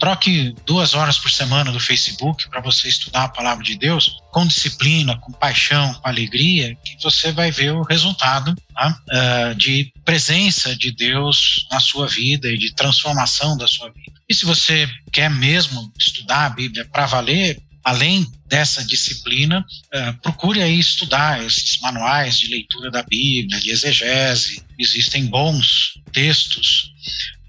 troque 0.00 0.54
duas 0.66 0.94
horas 0.94 1.18
por 1.18 1.30
semana 1.30 1.70
do 1.70 1.78
Facebook 1.78 2.48
para 2.48 2.60
você 2.60 2.88
estudar 2.88 3.24
a 3.24 3.28
palavra 3.28 3.62
de 3.62 3.76
Deus 3.76 4.16
com 4.32 4.46
disciplina, 4.46 5.16
com 5.18 5.32
paixão, 5.32 5.94
com 5.94 6.08
alegria, 6.08 6.74
que 6.84 7.02
você 7.02 7.32
vai 7.32 7.50
ver 7.50 7.72
o 7.72 7.82
resultado 7.82 8.54
tá? 8.74 8.98
uh, 9.10 9.54
de 9.54 9.92
presença 10.04 10.74
de 10.74 10.90
Deus 10.92 11.66
na 11.70 11.80
sua 11.80 12.06
vida 12.06 12.48
e 12.48 12.58
de 12.58 12.74
transformação 12.74 13.56
da 13.56 13.66
sua 13.68 13.90
vida. 13.90 14.18
E 14.28 14.34
se 14.34 14.44
você 14.44 14.88
quer 15.12 15.30
mesmo 15.30 15.92
estudar 15.98 16.46
a 16.46 16.50
Bíblia 16.50 16.84
para 16.84 17.06
valer, 17.06 17.58
além 17.82 18.30
dessa 18.46 18.84
disciplina, 18.84 19.64
uh, 19.94 20.20
procure 20.20 20.62
aí 20.62 20.78
estudar 20.78 21.44
esses 21.44 21.80
manuais 21.80 22.38
de 22.38 22.48
leitura 22.48 22.90
da 22.90 23.02
Bíblia, 23.02 23.60
de 23.60 23.70
exegese. 23.70 24.62
Existem 24.78 25.26
bons 25.26 25.98
textos 26.12 26.92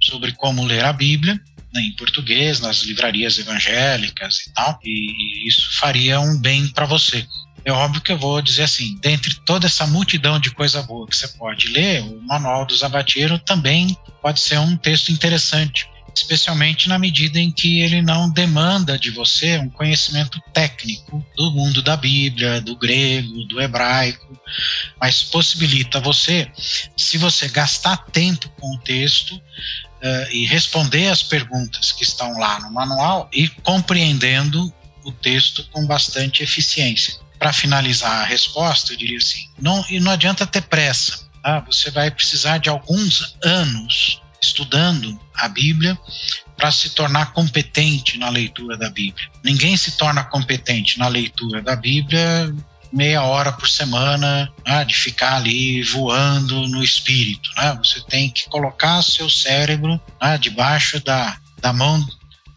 sobre 0.01 0.31
como 0.33 0.65
ler 0.65 0.83
a 0.85 0.93
Bíblia 0.93 1.39
né, 1.73 1.81
em 1.81 1.95
português, 1.95 2.59
nas 2.59 2.83
livrarias 2.83 3.37
evangélicas 3.37 4.39
e 4.39 4.53
tal, 4.53 4.79
e 4.83 5.47
isso 5.47 5.69
faria 5.79 6.19
um 6.19 6.39
bem 6.39 6.67
para 6.69 6.85
você. 6.85 7.25
É 7.63 7.71
óbvio 7.71 8.01
que 8.01 8.11
eu 8.11 8.17
vou 8.17 8.41
dizer 8.41 8.63
assim, 8.63 8.97
dentre 9.01 9.35
toda 9.45 9.67
essa 9.67 9.85
multidão 9.85 10.39
de 10.39 10.49
coisa 10.49 10.81
boa 10.81 11.05
que 11.07 11.15
você 11.15 11.27
pode 11.27 11.67
ler, 11.67 12.01
o 12.01 12.21
Manual 12.21 12.65
dos 12.65 12.83
Abatiros 12.83 13.41
também 13.45 13.95
pode 14.21 14.39
ser 14.39 14.57
um 14.59 14.75
texto 14.77 15.11
interessante 15.11 15.87
especialmente 16.13 16.89
na 16.89 16.99
medida 16.99 17.39
em 17.39 17.51
que 17.51 17.81
ele 17.81 18.01
não 18.01 18.29
demanda 18.29 18.97
de 18.97 19.11
você 19.11 19.57
um 19.57 19.69
conhecimento 19.69 20.39
técnico 20.53 21.25
do 21.35 21.51
mundo 21.51 21.81
da 21.81 21.95
Bíblia, 21.95 22.61
do 22.61 22.75
grego, 22.75 23.45
do 23.45 23.61
hebraico, 23.61 24.39
mas 24.99 25.23
possibilita 25.23 25.99
você, 25.99 26.49
se 26.95 27.17
você 27.17 27.47
gastar 27.47 27.97
tempo 28.11 28.49
com 28.59 28.75
o 28.75 28.79
texto 28.79 29.35
uh, 29.35 30.31
e 30.31 30.45
responder 30.45 31.07
as 31.07 31.23
perguntas 31.23 31.91
que 31.91 32.03
estão 32.03 32.37
lá 32.37 32.59
no 32.59 32.71
manual 32.71 33.29
e 33.33 33.47
compreendendo 33.47 34.73
o 35.03 35.11
texto 35.11 35.63
com 35.71 35.85
bastante 35.85 36.43
eficiência. 36.43 37.15
Para 37.37 37.53
finalizar 37.53 38.21
a 38.21 38.25
resposta, 38.25 38.91
eu 38.91 38.97
diria 38.97 39.17
assim: 39.17 39.47
não, 39.59 39.83
e 39.89 39.99
não 39.99 40.11
adianta 40.11 40.45
ter 40.45 40.61
pressa. 40.61 41.25
Tá? 41.41 41.61
Você 41.61 41.89
vai 41.89 42.11
precisar 42.11 42.57
de 42.57 42.69
alguns 42.69 43.37
anos 43.43 44.21
estudando 44.41 45.19
a 45.35 45.47
Bíblia 45.47 45.97
para 46.57 46.71
se 46.71 46.89
tornar 46.89 47.33
competente 47.33 48.17
na 48.17 48.29
leitura 48.29 48.77
da 48.77 48.89
Bíblia. 48.89 49.29
Ninguém 49.43 49.77
se 49.77 49.91
torna 49.97 50.23
competente 50.23 50.99
na 50.99 51.07
leitura 51.07 51.61
da 51.61 51.75
Bíblia 51.75 52.53
meia 52.91 53.21
hora 53.21 53.51
por 53.51 53.69
semana, 53.69 54.51
né, 54.65 54.83
de 54.83 54.95
ficar 54.95 55.35
ali 55.35 55.83
voando 55.83 56.67
no 56.67 56.83
espírito. 56.83 57.49
Né? 57.55 57.77
Você 57.83 58.01
tem 58.01 58.29
que 58.29 58.49
colocar 58.49 59.03
seu 59.03 59.29
cérebro 59.29 59.99
né, 60.21 60.37
debaixo 60.37 60.99
da, 61.03 61.37
da 61.61 61.71
mão 61.71 62.05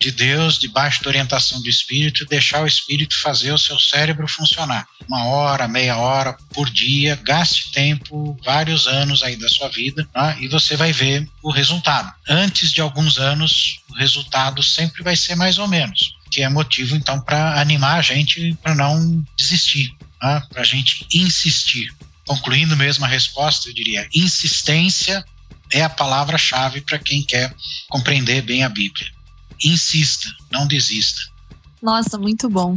de 0.03 0.11
Deus, 0.11 0.59
debaixo 0.59 1.03
da 1.05 1.11
orientação 1.11 1.63
do 1.63 1.69
Espírito, 1.69 2.27
deixar 2.27 2.63
o 2.63 2.67
Espírito 2.67 3.17
fazer 3.21 3.53
o 3.53 3.59
seu 3.59 3.79
cérebro 3.79 4.27
funcionar. 4.27 4.87
Uma 5.09 5.25
hora, 5.27 5.69
meia 5.69 5.97
hora 5.97 6.37
por 6.53 6.69
dia, 6.69 7.15
gaste 7.23 7.71
tempo, 7.71 8.37
vários 8.45 8.89
anos 8.89 9.23
aí 9.23 9.37
da 9.37 9.49
sua 9.49 9.69
vida, 9.69 10.07
tá? 10.13 10.37
e 10.41 10.49
você 10.49 10.77
vai 10.77 10.93
ver 10.93 11.29
o 11.41 11.53
resultado. 11.53 12.13
Antes 12.29 12.73
de 12.73 12.81
alguns 12.81 13.17
anos, 13.17 13.81
o 13.91 13.95
resultado 13.95 14.61
sempre 14.63 15.05
vai 15.05 15.15
ser 15.15 15.37
mais 15.37 15.59
ou 15.59 15.69
menos, 15.69 16.17
que 16.31 16.43
é 16.43 16.49
motivo 16.49 16.97
então 16.97 17.21
para 17.21 17.61
animar 17.61 17.99
a 17.99 18.03
gente 18.03 18.57
para 18.61 18.75
não 18.75 19.25
desistir, 19.39 19.95
tá? 20.21 20.41
para 20.51 20.63
a 20.63 20.67
gente 20.67 21.07
insistir. 21.15 21.95
Concluindo 22.27 22.77
mesmo 22.77 23.05
a 23.05 23.09
resposta, 23.09 23.69
eu 23.69 23.75
diria: 23.75 24.09
insistência 24.13 25.25
é 25.71 25.83
a 25.83 25.89
palavra-chave 25.89 26.81
para 26.81 26.99
quem 26.99 27.23
quer 27.23 27.55
compreender 27.89 28.43
bem 28.43 28.65
a 28.65 28.69
Bíblia 28.69 29.07
insista, 29.65 30.29
não 30.51 30.67
desista. 30.67 31.32
Nossa, 31.83 32.17
muito 32.17 32.49
bom. 32.49 32.77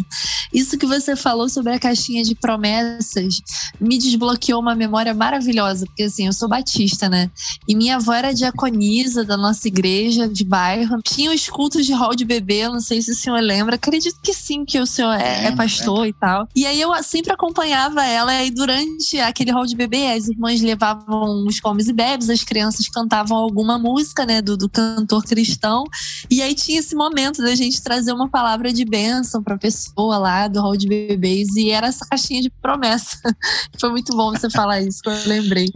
Isso 0.51 0.77
que 0.77 0.85
você 0.85 1.15
falou 1.15 1.47
sobre 1.47 1.73
a 1.73 1.79
caixinha 1.79 2.23
de 2.23 2.33
promessas 2.33 3.41
me 3.79 3.97
desbloqueou 3.97 4.59
uma 4.59 4.73
memória 4.73 5.13
maravilhosa, 5.13 5.85
porque 5.85 6.03
assim, 6.03 6.27
eu 6.27 6.33
sou 6.33 6.47
batista, 6.47 7.09
né? 7.09 7.29
E 7.67 7.75
minha 7.75 7.97
avó 7.97 8.13
era 8.13 8.33
diaconisa 8.33 9.23
da 9.23 9.37
nossa 9.37 9.67
igreja 9.67 10.27
de 10.27 10.43
bairro. 10.43 11.01
Tinha 11.03 11.31
os 11.31 11.47
cultos 11.49 11.85
de 11.85 11.93
hall 11.93 12.15
de 12.15 12.25
bebê, 12.25 12.67
não 12.67 12.79
sei 12.79 13.01
se 13.01 13.11
o 13.11 13.15
senhor 13.15 13.41
lembra. 13.41 13.75
Acredito 13.75 14.19
que 14.23 14.33
sim, 14.33 14.65
que 14.65 14.79
o 14.79 14.85
senhor 14.85 15.13
é, 15.13 15.45
é 15.45 15.55
pastor 15.55 16.05
é. 16.05 16.09
e 16.09 16.13
tal. 16.13 16.47
E 16.55 16.65
aí 16.65 16.79
eu 16.79 16.91
sempre 17.03 17.33
acompanhava 17.33 18.03
ela 18.05 18.43
e 18.43 18.49
durante 18.49 19.19
aquele 19.19 19.51
hall 19.51 19.65
de 19.65 19.75
bebê, 19.75 20.13
as 20.13 20.27
irmãs 20.27 20.61
levavam 20.61 21.45
os 21.45 21.59
comes 21.59 21.87
e 21.87 21.93
bebes, 21.93 22.29
as 22.29 22.43
crianças 22.43 22.87
cantavam 22.87 23.37
alguma 23.37 23.77
música, 23.77 24.25
né, 24.25 24.41
do, 24.41 24.55
do 24.55 24.69
cantor 24.69 25.23
cristão. 25.25 25.83
E 26.31 26.41
aí 26.41 26.55
tinha 26.55 26.79
esse 26.79 26.95
momento 26.95 27.41
da 27.41 27.53
gente 27.55 27.81
trazer 27.81 28.13
uma 28.13 28.29
palavra 28.29 28.71
de 28.71 28.85
bênção 28.95 29.43
para 29.43 29.55
a 29.55 29.57
pessoa 29.57 30.17
lá 30.17 30.47
do 30.47 30.61
hall 30.61 30.77
de 30.77 30.87
bebês 30.87 31.53
e 31.57 31.69
era 31.69 31.87
essa 31.87 32.05
caixinha 32.05 32.41
de 32.41 32.49
promessa. 32.49 33.17
Foi 33.77 33.89
muito 33.89 34.15
bom 34.15 34.31
você 34.31 34.49
falar 34.49 34.81
isso, 34.81 35.01
que 35.01 35.09
eu 35.09 35.17
lembrei. 35.25 35.67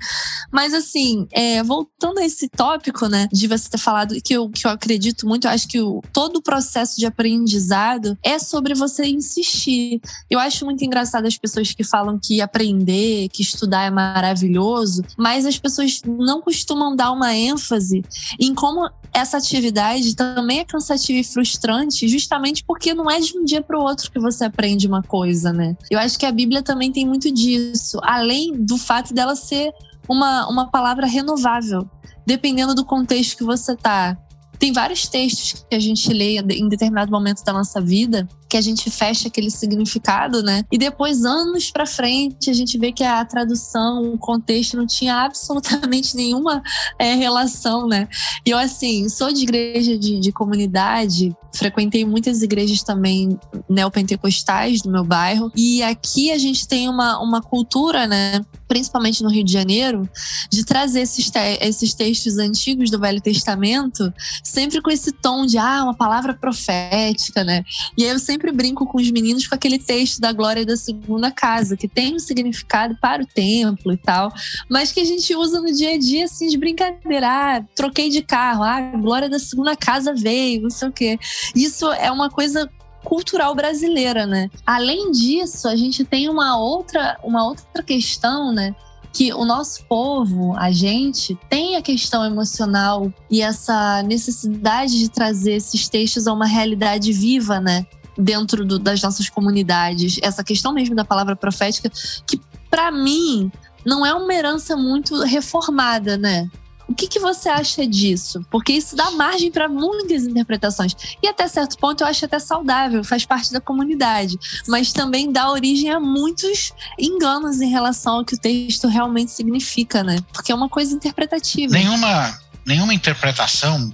Mas 0.49 0.73
assim, 0.73 1.27
é, 1.33 1.61
voltando 1.61 2.19
a 2.19 2.25
esse 2.25 2.47
tópico, 2.47 3.07
né, 3.07 3.27
de 3.29 3.45
você 3.45 3.69
ter 3.69 3.77
falado 3.77 4.15
que 4.23 4.33
eu, 4.33 4.49
que 4.49 4.65
eu 4.65 4.71
acredito 4.71 5.27
muito, 5.27 5.47
eu 5.47 5.51
acho 5.51 5.67
que 5.67 5.81
o, 5.81 6.01
todo 6.13 6.37
o 6.37 6.41
processo 6.41 6.95
de 6.97 7.05
aprendizado 7.05 8.17
é 8.23 8.39
sobre 8.39 8.73
você 8.73 9.05
insistir. 9.05 9.99
Eu 10.29 10.39
acho 10.39 10.63
muito 10.63 10.85
engraçado 10.85 11.25
as 11.25 11.37
pessoas 11.37 11.73
que 11.73 11.83
falam 11.83 12.17
que 12.17 12.39
aprender, 12.39 13.27
que 13.29 13.41
estudar 13.41 13.83
é 13.83 13.89
maravilhoso, 13.89 15.03
mas 15.17 15.45
as 15.45 15.59
pessoas 15.59 16.01
não 16.05 16.41
costumam 16.41 16.95
dar 16.95 17.11
uma 17.11 17.35
ênfase 17.35 18.01
em 18.39 18.55
como 18.55 18.89
essa 19.13 19.37
atividade 19.37 20.15
também 20.15 20.59
é 20.59 20.65
cansativa 20.65 21.19
e 21.19 21.23
frustrante, 21.23 22.07
justamente 22.07 22.63
porque 22.63 22.93
não 22.93 23.08
é 23.09 23.19
de 23.19 23.37
um 23.37 23.43
dia 23.43 23.61
para 23.61 23.77
o 23.77 23.81
outro 23.81 24.11
que 24.11 24.19
você 24.19 24.45
aprende 24.45 24.87
uma 24.87 25.01
coisa, 25.01 25.51
né? 25.53 25.75
Eu 25.89 25.99
acho 25.99 26.17
que 26.17 26.25
a 26.25 26.31
Bíblia 26.31 26.61
também 26.61 26.91
tem 26.91 27.05
muito 27.05 27.31
disso, 27.31 27.99
além 28.03 28.53
do 28.53 28.77
fato 28.77 29.13
dela 29.13 29.35
ser 29.35 29.71
uma, 30.07 30.47
uma 30.49 30.69
palavra 30.69 31.05
renovável, 31.05 31.89
dependendo 32.25 32.73
do 32.73 32.85
contexto 32.85 33.37
que 33.37 33.43
você 33.43 33.75
tá. 33.75 34.17
Tem 34.57 34.73
vários 34.73 35.07
textos 35.07 35.65
que 35.69 35.75
a 35.75 35.79
gente 35.79 36.11
lê 36.11 36.37
em 36.37 36.67
determinado 36.67 37.11
momento 37.11 37.43
da 37.43 37.53
nossa 37.53 37.79
vida 37.79 38.27
que 38.49 38.57
a 38.57 38.61
gente 38.61 38.89
fecha 38.89 39.27
aquele 39.27 39.51
significado, 39.51 40.41
né? 40.41 40.63
E 40.71 40.77
depois, 40.77 41.23
anos 41.23 41.69
para 41.71 41.85
frente, 41.85 42.49
a 42.49 42.53
gente 42.53 42.77
vê 42.77 42.91
que 42.91 43.03
a 43.03 43.23
tradução, 43.23 44.13
o 44.13 44.17
contexto 44.17 44.75
não 44.75 44.87
tinha 44.87 45.23
absolutamente 45.23 46.15
nenhuma 46.17 46.61
é, 46.97 47.13
relação, 47.13 47.87
né? 47.87 48.07
E 48.45 48.49
eu, 48.49 48.57
assim, 48.57 49.07
sou 49.07 49.31
de 49.31 49.43
igreja 49.43 49.97
de, 49.97 50.19
de 50.19 50.31
comunidade, 50.31 51.35
frequentei 51.53 52.03
muitas 52.03 52.41
igrejas 52.41 52.81
também 52.81 53.37
neopentecostais 53.69 54.81
do 54.81 54.89
meu 54.89 55.03
bairro, 55.03 55.51
e 55.55 55.83
aqui 55.83 56.31
a 56.31 56.37
gente 56.37 56.67
tem 56.67 56.89
uma, 56.89 57.21
uma 57.21 57.41
cultura, 57.41 58.07
né? 58.07 58.41
principalmente 58.69 59.23
no 59.23 59.29
Rio 59.29 59.43
de 59.43 59.51
Janeiro, 59.51 60.07
de 60.49 60.63
trazer 60.63 61.01
esses, 61.01 61.29
te 61.31 61.57
esses 61.59 61.95
textos 61.95 62.37
antigos 62.37 62.91
do 62.91 62.99
Velho 62.99 63.19
Testamento, 63.19 64.13
sempre 64.43 64.79
com 64.79 64.91
esse 64.91 65.11
tom 65.11 65.45
de, 65.47 65.57
ah, 65.57 65.83
uma 65.83 65.95
palavra 65.95 66.35
profética, 66.35 67.43
né? 67.43 67.63
E 67.97 68.03
aí 68.03 68.11
eu 68.11 68.19
sempre 68.19 68.38
sempre 68.39 68.53
brinco 68.53 68.85
com 68.85 68.97
os 68.97 69.11
meninos 69.11 69.45
com 69.45 69.53
aquele 69.53 69.77
texto 69.77 70.21
da 70.21 70.31
glória 70.31 70.65
da 70.65 70.77
segunda 70.77 71.29
casa, 71.29 71.75
que 71.75 71.89
tem 71.89 72.15
um 72.15 72.19
significado 72.19 72.97
para 73.01 73.21
o 73.21 73.25
templo 73.25 73.91
e 73.91 73.97
tal, 73.97 74.31
mas 74.69 74.93
que 74.93 75.01
a 75.01 75.05
gente 75.05 75.35
usa 75.35 75.59
no 75.59 75.71
dia 75.73 75.95
a 75.95 75.99
dia, 75.99 76.23
assim, 76.23 76.47
de 76.47 76.57
brincadeira. 76.57 77.27
Ah, 77.27 77.61
troquei 77.75 78.09
de 78.09 78.21
carro, 78.21 78.63
ah, 78.63 78.77
a 78.77 78.97
glória 78.97 79.29
da 79.29 79.37
segunda 79.37 79.75
casa 79.75 80.13
veio, 80.13 80.61
não 80.61 80.69
sei 80.69 80.87
o 80.87 80.91
quê. 80.91 81.19
Isso 81.53 81.91
é 81.91 82.09
uma 82.09 82.29
coisa 82.29 82.69
cultural 83.03 83.53
brasileira, 83.53 84.25
né? 84.25 84.49
Além 84.65 85.11
disso, 85.11 85.67
a 85.67 85.75
gente 85.75 86.05
tem 86.05 86.29
uma 86.29 86.57
outra, 86.57 87.19
uma 87.23 87.45
outra 87.45 87.83
questão, 87.83 88.53
né? 88.53 88.73
que 89.11 89.33
o 89.33 89.43
nosso 89.43 89.83
povo, 89.85 90.55
a 90.55 90.71
gente, 90.71 91.37
tem 91.49 91.75
a 91.75 91.81
questão 91.81 92.23
emocional 92.23 93.11
e 93.29 93.41
essa 93.41 94.03
necessidade 94.03 94.99
de 94.99 95.09
trazer 95.09 95.53
esses 95.53 95.89
textos 95.89 96.27
a 96.27 96.33
uma 96.33 96.45
realidade 96.45 97.11
viva, 97.11 97.59
né? 97.59 97.85
Dentro 98.19 98.65
do, 98.65 98.77
das 98.77 99.01
nossas 99.01 99.29
comunidades. 99.29 100.19
Essa 100.21 100.43
questão 100.43 100.73
mesmo 100.73 100.93
da 100.93 101.05
palavra 101.05 101.35
profética, 101.35 101.89
que 102.27 102.39
para 102.69 102.91
mim 102.91 103.49
não 103.85 104.05
é 104.05 104.13
uma 104.13 104.33
herança 104.33 104.75
muito 104.75 105.21
reformada, 105.23 106.17
né? 106.17 106.49
O 106.87 106.93
que, 106.93 107.07
que 107.07 107.19
você 107.19 107.47
acha 107.47 107.85
disso? 107.85 108.43
Porque 108.49 108.73
isso 108.73 108.95
dá 108.95 109.11
margem 109.11 109.51
para 109.51 109.69
muitas 109.69 110.23
interpretações. 110.23 110.95
E 111.21 111.27
até 111.27 111.47
certo 111.47 111.77
ponto 111.77 112.01
eu 112.01 112.07
acho 112.07 112.25
até 112.25 112.39
saudável, 112.39 113.03
faz 113.03 113.25
parte 113.25 113.53
da 113.53 113.61
comunidade. 113.61 114.37
Mas 114.67 114.91
também 114.91 115.31
dá 115.31 115.51
origem 115.51 115.91
a 115.91 115.99
muitos 115.99 116.73
enganos 116.97 117.61
em 117.61 117.69
relação 117.69 118.15
ao 118.15 118.25
que 118.25 118.33
o 118.33 118.39
texto 118.39 118.87
realmente 118.87 119.31
significa, 119.31 120.03
né? 120.03 120.17
Porque 120.33 120.51
é 120.51 120.55
uma 120.55 120.67
coisa 120.67 120.95
interpretativa. 120.95 121.71
Nenhuma, 121.71 122.39
nenhuma 122.65 122.93
interpretação 122.93 123.93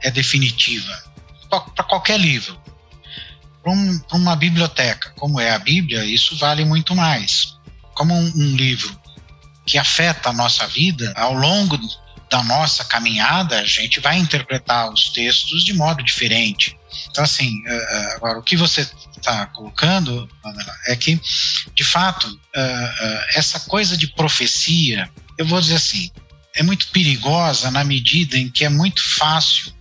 é 0.00 0.10
definitiva. 0.10 0.92
Para 1.48 1.84
qualquer 1.84 2.18
livro 2.18 2.61
para 3.62 3.72
um, 3.72 4.00
uma 4.12 4.34
biblioteca, 4.34 5.12
como 5.16 5.40
é 5.40 5.50
a 5.50 5.58
Bíblia, 5.58 6.04
isso 6.04 6.36
vale 6.36 6.64
muito 6.64 6.94
mais. 6.94 7.56
Como 7.94 8.14
um, 8.14 8.32
um 8.34 8.56
livro 8.56 8.98
que 9.64 9.78
afeta 9.78 10.30
a 10.30 10.32
nossa 10.32 10.66
vida, 10.66 11.12
ao 11.16 11.32
longo 11.32 11.78
da 12.28 12.42
nossa 12.42 12.84
caminhada, 12.84 13.60
a 13.60 13.64
gente 13.64 14.00
vai 14.00 14.18
interpretar 14.18 14.90
os 14.90 15.10
textos 15.10 15.64
de 15.64 15.74
modo 15.74 16.02
diferente. 16.02 16.76
Então, 17.10 17.22
assim, 17.22 17.62
eh, 17.66 17.86
eh, 17.90 18.14
agora, 18.16 18.38
o 18.38 18.42
que 18.42 18.56
você 18.56 18.88
está 19.16 19.46
colocando, 19.46 20.28
é 20.86 20.96
que, 20.96 21.20
de 21.74 21.84
fato, 21.84 22.40
eh, 22.54 23.26
essa 23.34 23.60
coisa 23.60 23.96
de 23.96 24.08
profecia, 24.08 25.08
eu 25.38 25.46
vou 25.46 25.60
dizer 25.60 25.76
assim, 25.76 26.10
é 26.56 26.62
muito 26.62 26.88
perigosa 26.88 27.70
na 27.70 27.84
medida 27.84 28.36
em 28.36 28.50
que 28.50 28.64
é 28.64 28.68
muito 28.68 29.02
fácil 29.16 29.72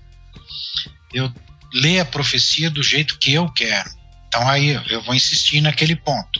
eu 1.13 1.31
ler 1.73 1.99
a 1.99 2.05
profecia 2.05 2.69
do 2.69 2.84
jeito 2.84 3.17
que 3.17 3.34
eu 3.34 3.49
quero. 3.49 3.89
Então 4.27 4.47
aí 4.47 4.79
eu 4.89 5.01
vou 5.03 5.15
insistir 5.15 5.62
naquele 5.62 5.95
ponto. 5.95 6.39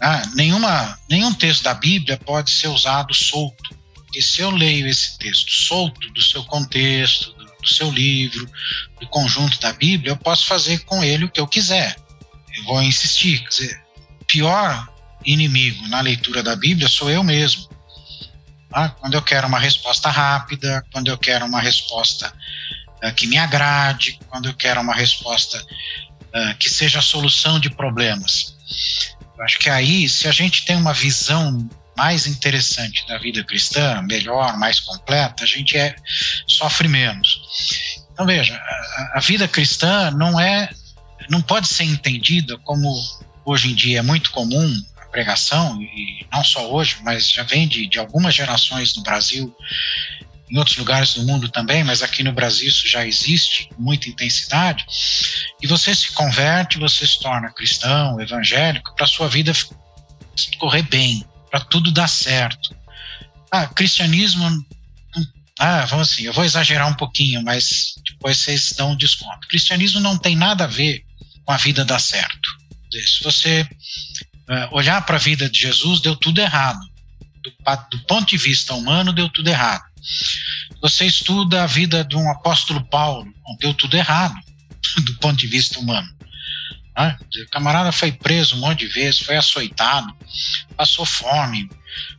Ah, 0.00 0.22
nenhuma, 0.34 0.98
nenhum 1.08 1.32
texto 1.32 1.62
da 1.62 1.72
Bíblia 1.72 2.18
pode 2.18 2.50
ser 2.50 2.68
usado 2.68 3.14
solto. 3.14 3.74
E 4.14 4.22
se 4.22 4.40
eu 4.40 4.50
leio 4.50 4.86
esse 4.86 5.18
texto 5.18 5.50
solto 5.50 6.10
do 6.10 6.22
seu 6.22 6.44
contexto, 6.44 7.32
do, 7.32 7.44
do 7.44 7.68
seu 7.68 7.90
livro, 7.90 8.48
do 9.00 9.06
conjunto 9.08 9.58
da 9.60 9.72
Bíblia, 9.72 10.12
eu 10.12 10.16
posso 10.16 10.46
fazer 10.46 10.80
com 10.80 11.02
ele 11.02 11.24
o 11.24 11.30
que 11.30 11.40
eu 11.40 11.46
quiser. 11.46 11.96
Eu 12.56 12.64
vou 12.64 12.82
insistir. 12.82 13.40
Quer 13.40 13.48
dizer, 13.48 13.82
pior 14.26 14.88
inimigo 15.24 15.86
na 15.88 16.00
leitura 16.00 16.42
da 16.42 16.54
Bíblia 16.54 16.88
sou 16.88 17.10
eu 17.10 17.22
mesmo. 17.22 17.68
Ah, 18.72 18.90
quando 18.90 19.14
eu 19.14 19.22
quero 19.22 19.46
uma 19.46 19.58
resposta 19.58 20.10
rápida, 20.10 20.84
quando 20.92 21.08
eu 21.08 21.16
quero 21.16 21.46
uma 21.46 21.60
resposta 21.60 22.32
uh, 23.06 23.14
que 23.14 23.26
me 23.26 23.38
agrade, 23.38 24.18
quando 24.28 24.48
eu 24.48 24.54
quero 24.54 24.80
uma 24.80 24.94
resposta 24.94 25.58
uh, 25.58 26.56
que 26.58 26.68
seja 26.68 26.98
a 26.98 27.02
solução 27.02 27.60
de 27.60 27.70
problemas. 27.70 28.56
Eu 29.36 29.44
acho 29.44 29.58
que 29.58 29.68
aí, 29.68 30.08
se 30.08 30.26
a 30.26 30.32
gente 30.32 30.64
tem 30.64 30.76
uma 30.76 30.92
visão 30.92 31.68
mais 31.96 32.26
interessante 32.26 33.06
da 33.06 33.18
vida 33.18 33.42
cristã, 33.42 34.02
melhor, 34.02 34.58
mais 34.58 34.80
completa, 34.80 35.44
a 35.44 35.46
gente 35.46 35.76
é, 35.76 35.96
sofre 36.46 36.88
menos. 36.88 37.40
Então 38.12 38.26
veja, 38.26 38.54
a, 38.54 39.12
a 39.18 39.20
vida 39.20 39.48
cristã 39.48 40.10
não 40.10 40.38
é, 40.38 40.68
não 41.30 41.40
pode 41.40 41.68
ser 41.68 41.84
entendida 41.84 42.58
como 42.58 42.92
hoje 43.44 43.70
em 43.70 43.74
dia 43.74 44.00
é 44.00 44.02
muito 44.02 44.30
comum 44.32 44.82
a 45.00 45.06
pregação 45.06 45.80
e 45.80 46.26
não 46.32 46.44
só 46.44 46.70
hoje, 46.70 46.98
mas 47.02 47.30
já 47.30 47.44
vem 47.44 47.66
de, 47.66 47.86
de 47.86 47.98
algumas 47.98 48.34
gerações 48.34 48.94
no 48.96 49.02
Brasil 49.02 49.54
em 50.50 50.58
outros 50.58 50.76
lugares 50.76 51.14
do 51.14 51.24
mundo 51.24 51.48
também, 51.48 51.82
mas 51.82 52.02
aqui 52.02 52.22
no 52.22 52.32
Brasil 52.32 52.68
isso 52.68 52.88
já 52.88 53.06
existe 53.06 53.68
com 53.74 53.82
muita 53.82 54.08
intensidade. 54.08 54.84
E 55.60 55.66
você 55.66 55.94
se 55.94 56.12
converte, 56.12 56.78
você 56.78 57.06
se 57.06 57.18
torna 57.20 57.52
cristão, 57.52 58.20
evangélico, 58.20 58.94
para 58.94 59.06
sua 59.06 59.28
vida 59.28 59.52
correr 60.58 60.82
bem, 60.82 61.24
para 61.50 61.60
tudo 61.60 61.90
dar 61.90 62.08
certo. 62.08 62.76
Ah, 63.50 63.66
cristianismo. 63.66 64.64
Ah, 65.58 65.86
vamos 65.86 66.12
assim, 66.12 66.24
eu 66.24 66.34
vou 66.34 66.44
exagerar 66.44 66.86
um 66.86 66.94
pouquinho, 66.94 67.42
mas 67.42 67.94
depois 68.04 68.38
vocês 68.38 68.72
dão 68.76 68.92
um 68.92 68.96
desconto. 68.96 69.48
Cristianismo 69.48 70.00
não 70.00 70.18
tem 70.18 70.36
nada 70.36 70.64
a 70.64 70.68
ver 70.68 71.02
com 71.44 71.52
a 71.52 71.56
vida 71.56 71.84
dar 71.84 71.98
certo. 71.98 72.56
Se 72.92 73.24
você 73.24 73.62
uh, 73.62 74.74
olhar 74.74 75.00
para 75.06 75.16
a 75.16 75.20
vida 75.20 75.48
de 75.48 75.60
Jesus, 75.60 76.00
deu 76.00 76.14
tudo 76.14 76.40
errado. 76.40 76.80
Do, 77.42 77.52
do 77.90 78.04
ponto 78.04 78.28
de 78.28 78.36
vista 78.36 78.74
humano, 78.74 79.12
deu 79.12 79.28
tudo 79.30 79.48
errado. 79.48 79.85
Você 80.80 81.06
estuda 81.06 81.62
a 81.62 81.66
vida 81.66 82.04
de 82.04 82.16
um 82.16 82.30
apóstolo 82.30 82.84
Paulo, 82.84 83.32
deu 83.58 83.74
tudo 83.74 83.96
errado 83.96 84.34
do 85.04 85.14
ponto 85.16 85.36
de 85.36 85.46
vista 85.46 85.78
humano. 85.78 86.08
Né? 86.96 87.18
O 87.44 87.50
camarada 87.50 87.92
foi 87.92 88.12
preso 88.12 88.56
um 88.56 88.60
monte 88.60 88.80
de 88.80 88.88
vezes, 88.88 89.20
foi 89.20 89.36
açoitado, 89.36 90.14
passou 90.76 91.04
fome, 91.04 91.68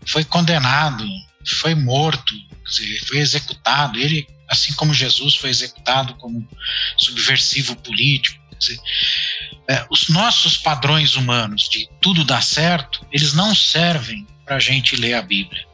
foi 0.06 0.24
condenado, 0.24 1.06
foi 1.46 1.74
morto, 1.74 2.34
foi 3.08 3.18
executado. 3.18 3.98
Ele, 3.98 4.28
assim 4.48 4.74
como 4.74 4.94
Jesus, 4.94 5.36
foi 5.36 5.50
executado 5.50 6.14
como 6.16 6.48
subversivo 6.98 7.76
político. 7.78 8.38
Dizer, 8.60 8.80
é, 9.70 9.86
os 9.92 10.10
nossos 10.10 10.58
padrões 10.58 11.16
humanos 11.16 11.70
de 11.70 11.88
tudo 12.02 12.24
dar 12.24 12.42
certo, 12.42 13.06
eles 13.12 13.34
não 13.34 13.54
servem 13.54 14.26
para 14.46 14.56
a 14.56 14.60
gente 14.60 14.96
ler 14.96 15.14
a 15.14 15.22
Bíblia. 15.22 15.67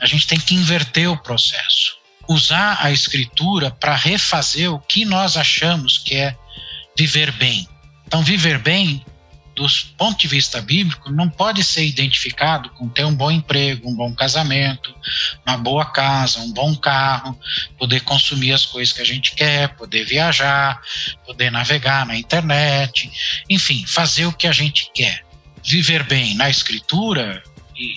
A 0.00 0.06
gente 0.06 0.26
tem 0.26 0.38
que 0.38 0.54
inverter 0.54 1.10
o 1.10 1.16
processo. 1.16 1.96
Usar 2.28 2.78
a 2.80 2.90
escritura 2.90 3.70
para 3.70 3.94
refazer 3.94 4.72
o 4.72 4.78
que 4.78 5.04
nós 5.04 5.36
achamos 5.36 5.98
que 5.98 6.14
é 6.14 6.36
viver 6.96 7.32
bem. 7.32 7.68
Então, 8.06 8.22
viver 8.22 8.58
bem 8.58 9.04
do 9.54 9.66
ponto 9.98 10.18
de 10.18 10.28
vista 10.28 10.60
bíblico, 10.60 11.10
não 11.10 11.28
pode 11.28 11.62
ser 11.62 11.84
identificado 11.84 12.70
com 12.70 12.88
ter 12.88 13.04
um 13.04 13.14
bom 13.14 13.30
emprego, 13.30 13.88
um 13.88 13.94
bom 13.94 14.14
casamento, 14.14 14.94
uma 15.46 15.58
boa 15.58 15.84
casa, 15.84 16.40
um 16.40 16.52
bom 16.52 16.74
carro, 16.74 17.38
poder 17.78 18.00
consumir 18.00 18.52
as 18.52 18.64
coisas 18.64 18.94
que 18.94 19.02
a 19.02 19.04
gente 19.04 19.34
quer, 19.34 19.76
poder 19.76 20.04
viajar, 20.04 20.80
poder 21.26 21.50
navegar 21.50 22.06
na 22.06 22.16
internet, 22.16 23.10
enfim, 23.48 23.84
fazer 23.86 24.26
o 24.26 24.32
que 24.32 24.46
a 24.46 24.52
gente 24.52 24.90
quer. 24.94 25.24
Viver 25.64 26.02
bem 26.04 26.34
na 26.34 26.50
escritura 26.50 27.42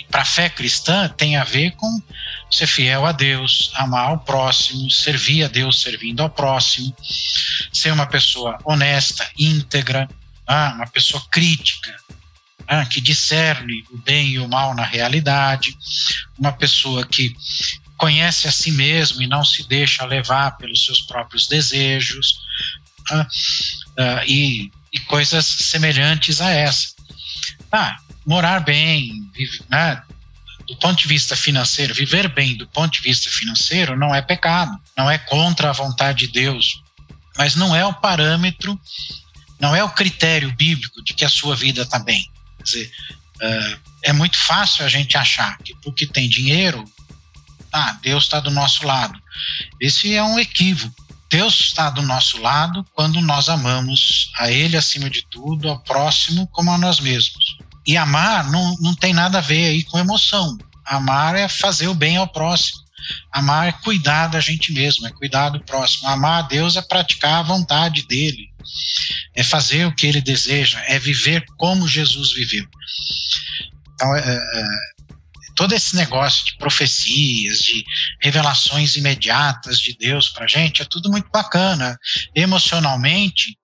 para 0.10 0.22
a 0.22 0.26
fé 0.26 0.50
cristã 0.50 1.08
tem 1.10 1.38
a 1.38 1.44
ver 1.44 1.72
com 1.72 2.02
ser 2.50 2.68
fiel 2.68 3.06
a 3.06 3.12
Deus, 3.12 3.72
amar 3.76 4.14
o 4.14 4.20
próximo, 4.20 4.90
servir 4.90 5.44
a 5.44 5.48
Deus 5.48 5.82
servindo 5.82 6.22
ao 6.22 6.30
próximo, 6.30 6.96
ser 7.74 7.92
uma 7.92 8.06
pessoa 8.06 8.58
honesta, 8.64 9.30
íntegra, 9.38 10.08
ah, 10.48 10.74
uma 10.76 10.88
pessoa 10.88 11.24
crítica, 11.30 11.96
ah, 12.68 12.86
que 12.86 13.02
discerne 13.02 13.84
o 13.92 13.98
bem 13.98 14.30
e 14.30 14.40
o 14.40 14.48
mal 14.48 14.74
na 14.74 14.86
realidade, 14.86 15.76
uma 16.38 16.52
pessoa 16.52 17.06
que 17.06 17.36
conhece 17.98 18.48
a 18.48 18.52
si 18.52 18.72
mesmo 18.72 19.22
e 19.22 19.28
não 19.28 19.44
se 19.44 19.68
deixa 19.68 20.06
levar 20.06 20.58
pelos 20.58 20.86
seus 20.86 21.02
próprios 21.02 21.48
desejos, 21.48 22.40
ah, 23.12 23.28
ah, 23.98 24.24
e, 24.26 24.72
e, 24.92 25.00
coisas 25.02 25.46
semelhantes 25.46 26.42
a 26.42 26.50
essa. 26.50 26.96
Ah, 27.72 27.98
morar 28.26 28.60
bem, 28.62 29.30
né, 29.70 30.02
do 30.68 30.76
ponto 30.78 31.02
de 31.02 31.08
vista 31.08 31.36
financeiro, 31.36 31.94
viver 31.94 32.28
bem 32.28 32.56
do 32.56 32.68
ponto 32.68 32.94
de 32.94 33.02
vista 33.02 33.30
financeiro 33.30 33.96
não 33.96 34.14
é 34.14 34.22
pecado, 34.22 34.76
não 34.98 35.10
é 35.10 35.18
contra 35.18 35.70
a 35.70 35.74
vontade 35.74 36.26
de 36.26 36.34
Deus, 36.34 36.82
mas 37.38 37.56
não 37.56 37.76
é 37.76 37.86
o 37.86 37.94
parâmetro 37.94 38.80
não 39.60 39.76
é 39.76 39.84
o 39.84 39.90
critério 39.90 40.52
bíblico 40.52 41.04
de 41.04 41.14
que 41.14 41.26
a 41.26 41.30
sua 41.30 41.56
vida 41.56 41.84
está 41.84 42.00
bem. 42.00 42.30
Quer 42.58 42.64
dizer, 42.64 42.92
uh, 43.42 43.80
é 44.04 44.14
muito 44.14 44.38
fácil 44.38 44.86
a 44.86 44.90
gente 44.90 45.18
achar 45.18 45.58
que 45.60 45.76
porque 45.82 46.06
tem 46.06 46.30
dinheiro, 46.30 46.84
ah, 47.72 47.98
Deus 48.02 48.24
está 48.24 48.40
do 48.40 48.52
nosso 48.52 48.86
lado. 48.86 49.20
Esse 49.80 50.14
é 50.14 50.24
um 50.24 50.40
equívoco. 50.40 51.04
Deus 51.30 51.60
está 51.60 51.90
do 51.90 52.02
nosso 52.02 52.40
lado 52.40 52.86
quando 52.94 53.20
nós 53.20 53.50
amamos 53.50 54.32
a 54.36 54.52
Ele 54.52 54.78
acima 54.78 55.10
de 55.10 55.26
tudo, 55.30 55.68
ao 55.68 55.80
próximo 55.80 56.48
como 56.48 56.72
a 56.72 56.78
nós 56.78 57.00
mesmos. 57.00 57.58
E 57.86 57.98
amar 57.98 58.50
não, 58.50 58.76
não 58.80 58.96
tem 58.96 59.14
nada 59.14 59.38
a 59.38 59.42
ver 59.42 59.68
aí 59.68 59.84
com 59.84 60.00
emoção. 60.00 60.58
Amar 60.86 61.36
é 61.36 61.48
fazer 61.48 61.88
o 61.88 61.94
bem 61.94 62.18
ao 62.18 62.28
próximo. 62.28 62.84
Amar 63.32 63.68
é 63.68 63.72
cuidar 63.72 64.28
da 64.28 64.40
gente 64.40 64.74
mesmo, 64.74 65.06
é 65.06 65.12
cuidar 65.12 65.50
do 65.50 65.60
próximo. 65.60 66.08
Amar 66.08 66.44
a 66.44 66.48
Deus 66.48 66.76
é 66.76 66.82
praticar 66.82 67.40
a 67.40 67.44
vontade 67.44 68.08
dele 68.08 68.50
é 69.36 69.44
fazer 69.44 69.86
o 69.86 69.94
que 69.94 70.08
ele 70.08 70.22
deseja, 70.22 70.82
é 70.88 70.98
viver 70.98 71.46
como 71.58 71.88
Jesus 71.88 72.34
viveu. 72.34 72.66
Então, 73.94 74.16
é, 74.16 74.22
é, 74.22 74.64
todo 75.56 75.74
esse 75.74 75.96
negócio 75.96 76.46
de 76.46 76.58
profecias, 76.58 77.60
de 77.60 77.84
revelações 78.22 78.96
imediatas 78.96 79.80
de 79.80 79.96
Deus 79.98 80.30
para 80.30 80.48
gente, 80.48 80.82
é 80.82 80.86
tudo 80.86 81.10
muito 81.10 81.30
bacana. 81.32 81.98
Emocionalmente, 82.34 83.58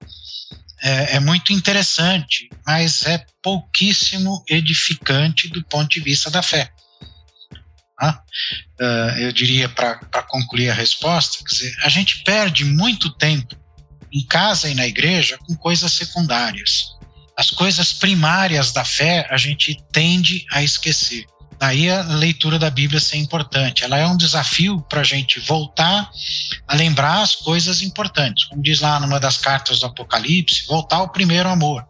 é, 0.81 1.15
é, 1.15 1.19
muito 1.19 1.53
interessante, 1.53 2.49
mas 2.65 3.05
é 3.05 3.23
pouquíssimo 3.41 4.43
edificante 4.49 5.47
do 5.49 5.63
ponto 5.65 5.89
de 5.89 5.99
vista 5.99 6.29
da 6.29 6.41
fé. 6.41 6.71
Uh, 8.03 9.19
eu 9.19 9.31
diria, 9.31 9.69
para 9.69 10.23
concluir 10.23 10.71
a 10.71 10.73
resposta, 10.73 11.43
dizer, 11.47 11.71
a 11.83 11.89
gente 11.89 12.23
perde 12.23 12.65
muito 12.65 13.11
tempo 13.11 13.55
em 14.11 14.25
casa 14.25 14.67
e 14.67 14.73
na 14.73 14.87
igreja 14.87 15.37
com 15.37 15.55
coisas 15.55 15.93
secundárias. 15.93 16.87
As 17.37 17.51
coisas 17.51 17.93
primárias 17.93 18.71
da 18.71 18.83
fé 18.83 19.27
a 19.29 19.37
gente 19.37 19.77
tende 19.91 20.45
a 20.51 20.63
esquecer. 20.63 21.25
Daí 21.61 21.89
a 21.89 22.01
leitura 22.01 22.57
da 22.57 22.71
Bíblia 22.71 22.99
ser 22.99 23.17
importante. 23.17 23.83
Ela 23.83 23.99
é 23.99 24.07
um 24.07 24.17
desafio 24.17 24.81
para 24.89 25.01
a 25.01 25.03
gente 25.03 25.39
voltar 25.39 26.09
a 26.67 26.75
lembrar 26.75 27.21
as 27.21 27.35
coisas 27.35 27.81
importantes. 27.83 28.45
Como 28.45 28.63
diz 28.63 28.81
lá 28.81 28.99
numa 28.99 29.19
das 29.19 29.37
cartas 29.37 29.79
do 29.79 29.85
Apocalipse, 29.85 30.65
voltar 30.67 30.97
ao 30.97 31.09
primeiro 31.09 31.47
amor. 31.47 31.85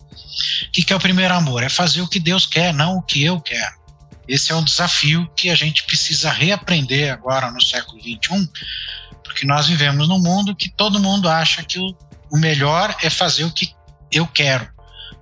O 0.67 0.71
que 0.71 0.91
é 0.91 0.95
o 0.95 0.99
primeiro 0.99 1.33
amor? 1.33 1.63
É 1.63 1.69
fazer 1.69 2.01
o 2.01 2.07
que 2.07 2.19
Deus 2.19 2.45
quer, 2.45 2.73
não 2.73 2.97
o 2.97 3.01
que 3.01 3.23
eu 3.23 3.39
quero. 3.39 3.79
Esse 4.27 4.51
é 4.51 4.55
um 4.55 4.63
desafio 4.63 5.29
que 5.35 5.49
a 5.49 5.55
gente 5.55 5.83
precisa 5.83 6.29
reaprender 6.29 7.11
agora 7.11 7.49
no 7.49 7.61
século 7.61 7.99
XXI, 8.01 8.49
porque 9.23 9.45
nós 9.45 9.67
vivemos 9.67 10.07
num 10.07 10.19
mundo 10.19 10.55
que 10.55 10.69
todo 10.69 10.99
mundo 10.99 11.27
acha 11.27 11.63
que 11.63 11.79
o 11.79 11.95
o 12.31 12.37
melhor 12.37 12.95
é 13.03 13.09
fazer 13.09 13.43
o 13.43 13.51
que 13.51 13.75
eu 14.11 14.25
quero, 14.25 14.67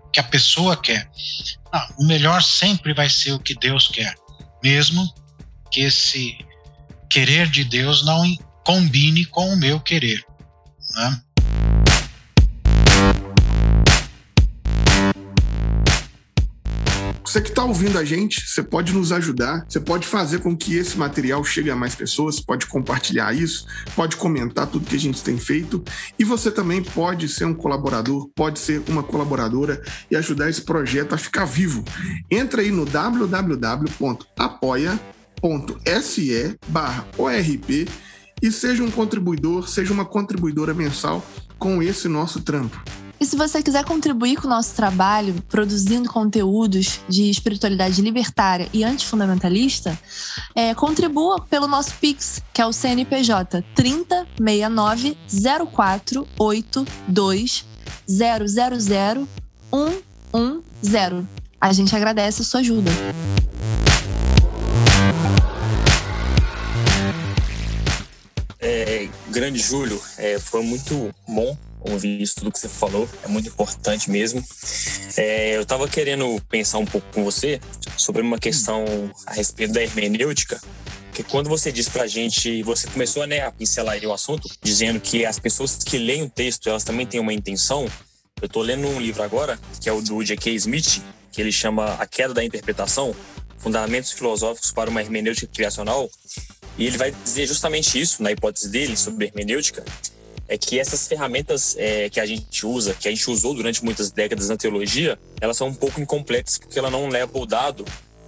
o 0.05 0.09
que 0.11 0.19
a 0.19 0.23
pessoa 0.23 0.77
quer. 0.77 1.09
Não, 1.73 1.87
o 1.97 2.05
melhor 2.05 2.43
sempre 2.43 2.93
vai 2.93 3.09
ser 3.09 3.31
o 3.31 3.39
que 3.39 3.55
Deus 3.55 3.87
quer, 3.87 4.13
mesmo 4.63 5.11
que 5.71 5.81
esse 5.81 6.37
querer 7.09 7.49
de 7.49 7.63
Deus 7.63 8.05
não 8.05 8.23
combine 8.65 9.25
com 9.25 9.53
o 9.53 9.57
meu 9.57 9.79
querer. 9.79 10.23
Né? 10.95 11.21
Você 17.29 17.41
que 17.41 17.49
está 17.49 17.63
ouvindo 17.63 17.99
a 17.99 18.03
gente, 18.03 18.49
você 18.49 18.63
pode 18.63 18.91
nos 18.91 19.11
ajudar, 19.11 19.63
você 19.69 19.79
pode 19.79 20.07
fazer 20.07 20.39
com 20.39 20.57
que 20.57 20.75
esse 20.75 20.97
material 20.97 21.43
chegue 21.43 21.69
a 21.69 21.75
mais 21.75 21.93
pessoas, 21.93 22.39
pode 22.39 22.65
compartilhar 22.65 23.31
isso, 23.35 23.67
pode 23.95 24.17
comentar 24.17 24.65
tudo 24.65 24.87
que 24.87 24.95
a 24.95 24.99
gente 24.99 25.23
tem 25.23 25.37
feito 25.37 25.83
e 26.17 26.23
você 26.23 26.49
também 26.49 26.81
pode 26.81 27.29
ser 27.29 27.45
um 27.45 27.53
colaborador, 27.53 28.31
pode 28.35 28.57
ser 28.57 28.81
uma 28.89 29.03
colaboradora 29.03 29.79
e 30.09 30.15
ajudar 30.15 30.49
esse 30.49 30.63
projeto 30.63 31.13
a 31.13 31.19
ficar 31.19 31.45
vivo. 31.45 31.85
Entra 32.31 32.63
aí 32.63 32.71
no 32.71 32.83
www.apoia.se 32.83 33.77
ORP 37.15 37.87
e 38.41 38.51
seja 38.51 38.81
um 38.81 38.89
contribuidor, 38.89 39.69
seja 39.69 39.93
uma 39.93 40.03
contribuidora 40.03 40.73
mensal 40.73 41.23
com 41.59 41.83
esse 41.83 42.07
nosso 42.07 42.41
trampo. 42.41 42.98
E 43.19 43.25
se 43.25 43.35
você 43.35 43.61
quiser 43.61 43.83
contribuir 43.83 44.37
com 44.37 44.47
o 44.47 44.49
nosso 44.49 44.73
trabalho, 44.73 45.35
produzindo 45.49 46.09
conteúdos 46.09 47.01
de 47.09 47.29
espiritualidade 47.29 48.01
libertária 48.01 48.69
e 48.71 48.81
antifundamentalista, 48.83 49.99
é, 50.55 50.73
contribua 50.73 51.41
pelo 51.41 51.67
nosso 51.67 51.93
Pix, 51.95 52.41
que 52.53 52.61
é 52.61 52.65
o 52.65 52.71
CNPJ 52.71 53.61
3069 53.75 55.17
0482 55.75 57.65
000 58.07 58.47
110. 60.81 61.25
A 61.59 61.73
gente 61.73 61.93
agradece 61.93 62.41
a 62.41 62.45
sua 62.45 62.61
ajuda. 62.61 62.89
É, 68.61 69.09
grande 69.29 69.59
Júlio, 69.59 70.01
é, 70.17 70.39
foi 70.39 70.63
muito 70.63 71.13
bom 71.27 71.57
ouvir 71.79 72.21
isso 72.21 72.35
tudo 72.35 72.51
que 72.51 72.59
você 72.59 72.69
falou, 72.69 73.07
é 73.23 73.27
muito 73.27 73.49
importante 73.49 74.09
mesmo. 74.09 74.43
É, 75.17 75.55
eu 75.55 75.61
estava 75.61 75.87
querendo 75.87 76.41
pensar 76.49 76.77
um 76.77 76.85
pouco 76.85 77.07
com 77.13 77.23
você 77.23 77.59
sobre 77.97 78.21
uma 78.21 78.37
questão 78.37 78.85
a 79.25 79.33
respeito 79.33 79.73
da 79.73 79.81
hermenêutica, 79.81 80.59
que 81.13 81.23
quando 81.23 81.49
você 81.49 81.71
disse 81.71 81.89
pra 81.89 82.07
gente, 82.07 82.63
você 82.63 82.87
começou 82.87 83.25
né, 83.27 83.41
a 83.41 83.51
pincelar 83.51 83.97
o 84.03 84.13
assunto, 84.13 84.49
dizendo 84.61 84.99
que 84.99 85.25
as 85.25 85.39
pessoas 85.39 85.75
que 85.77 85.97
leem 85.97 86.23
o 86.23 86.29
texto, 86.29 86.69
elas 86.69 86.83
também 86.83 87.05
têm 87.05 87.19
uma 87.19 87.33
intenção. 87.33 87.85
Eu 88.41 88.45
estou 88.45 88.61
lendo 88.61 88.87
um 88.87 88.99
livro 88.99 89.21
agora, 89.21 89.59
que 89.81 89.89
é 89.89 89.91
o 89.91 90.01
do 90.01 90.23
J.K. 90.23 90.53
Smith, 90.55 91.01
que 91.31 91.41
ele 91.41 91.51
chama 91.51 91.93
A 91.95 92.05
Queda 92.05 92.33
da 92.33 92.43
Interpretação, 92.43 93.13
Fundamentos 93.57 94.13
Filosóficos 94.13 94.71
para 94.71 94.89
uma 94.89 95.01
Hermenêutica 95.01 95.51
Criacional, 95.53 96.09
e 96.77 96.87
ele 96.87 96.97
vai 96.97 97.11
dizer 97.11 97.45
justamente 97.45 97.99
isso, 97.99 98.23
na 98.23 98.31
hipótese 98.31 98.69
dele, 98.69 98.95
sobre 98.95 99.25
hermenêutica, 99.25 99.83
é 100.49 100.57
que 100.57 100.79
essas 100.79 101.07
ferramentas 101.07 101.75
é, 101.77 102.09
que 102.09 102.19
a 102.19 102.25
gente 102.25 102.65
usa, 102.65 102.95
que 102.95 103.07
a 103.07 103.11
gente 103.11 103.29
usou 103.29 103.53
durante 103.53 103.85
muitas 103.85 104.11
décadas 104.11 104.49
na 104.49 104.57
teologia, 104.57 105.17
elas 105.39 105.55
são 105.55 105.67
um 105.67 105.73
pouco 105.73 106.01
incompletas 106.01 106.57
porque 106.57 106.77
ela 106.77 106.89
não 106.89 107.07
leva 107.07 107.37
o 107.37 107.45
dado 107.45 107.85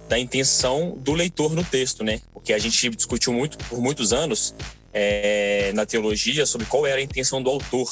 da 0.08 0.18
intenção 0.18 0.96
do 0.98 1.12
leitor 1.12 1.52
no 1.52 1.64
texto, 1.64 2.04
né? 2.04 2.20
Porque 2.32 2.52
a 2.52 2.58
gente 2.58 2.88
discutiu 2.90 3.32
muito 3.32 3.58
por 3.64 3.80
muitos 3.80 4.12
anos 4.12 4.54
é, 4.92 5.72
na 5.74 5.84
teologia 5.84 6.46
sobre 6.46 6.66
qual 6.66 6.86
era 6.86 7.00
a 7.00 7.02
intenção 7.02 7.42
do 7.42 7.50
autor 7.50 7.90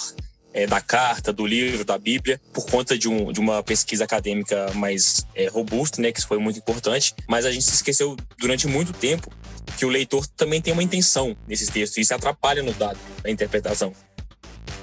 é, 0.52 0.66
da 0.66 0.80
carta, 0.80 1.32
do 1.32 1.46
livro, 1.46 1.84
da 1.84 1.98
Bíblia, 1.98 2.40
por 2.52 2.66
conta 2.66 2.96
de, 2.96 3.08
um, 3.08 3.32
de 3.32 3.40
uma 3.40 3.62
pesquisa 3.62 4.04
acadêmica 4.04 4.72
mais 4.74 5.26
é, 5.34 5.48
robusta, 5.48 6.00
né? 6.00 6.12
Que 6.12 6.22
foi 6.22 6.38
muito 6.38 6.58
importante. 6.58 7.14
Mas 7.28 7.44
a 7.44 7.50
gente 7.50 7.64
se 7.64 7.74
esqueceu 7.74 8.16
durante 8.38 8.68
muito 8.68 8.92
tempo 8.92 9.32
que 9.76 9.86
o 9.86 9.88
leitor 9.88 10.26
também 10.26 10.60
tem 10.60 10.72
uma 10.72 10.82
intenção 10.82 11.36
nesses 11.48 11.68
textos 11.68 11.96
e 11.96 12.00
isso 12.02 12.14
atrapalha 12.14 12.62
no 12.62 12.72
dado 12.72 12.98
da 13.22 13.30
interpretação. 13.30 13.94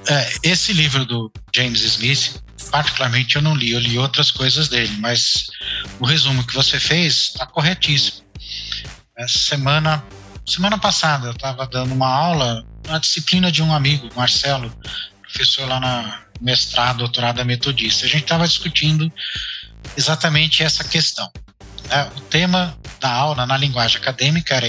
É, 0.09 0.33
esse 0.43 0.71
livro 0.71 1.05
do 1.05 1.31
James 1.53 1.81
Smith, 1.81 2.41
particularmente 2.71 3.35
eu 3.35 3.41
não 3.41 3.55
li, 3.55 3.71
eu 3.71 3.79
li 3.79 3.97
outras 3.97 4.31
coisas 4.31 4.69
dele, 4.69 4.95
mas 4.99 5.47
o 5.99 6.05
resumo 6.05 6.45
que 6.45 6.53
você 6.53 6.79
fez 6.79 7.29
está 7.29 7.45
corretíssimo. 7.45 8.25
Essa 9.17 9.37
semana, 9.37 10.03
semana 10.45 10.77
passada, 10.77 11.27
eu 11.27 11.33
estava 11.33 11.67
dando 11.67 11.93
uma 11.93 12.07
aula 12.07 12.65
na 12.87 12.99
disciplina 12.99 13.51
de 13.51 13.61
um 13.61 13.73
amigo, 13.73 14.09
Marcelo, 14.15 14.71
professor 15.21 15.67
lá 15.67 15.79
na 15.79 16.23
mestrado, 16.39 16.99
doutorado 16.99 17.43
metodista. 17.43 18.05
A 18.05 18.09
gente 18.09 18.23
estava 18.23 18.47
discutindo 18.47 19.11
exatamente 19.97 20.63
essa 20.63 20.83
questão. 20.83 21.29
É, 21.89 22.01
o 22.17 22.21
tema 22.21 22.77
da 22.99 23.11
aula 23.11 23.45
na 23.45 23.57
linguagem 23.57 23.97
acadêmica 23.97 24.55
era 24.55 24.67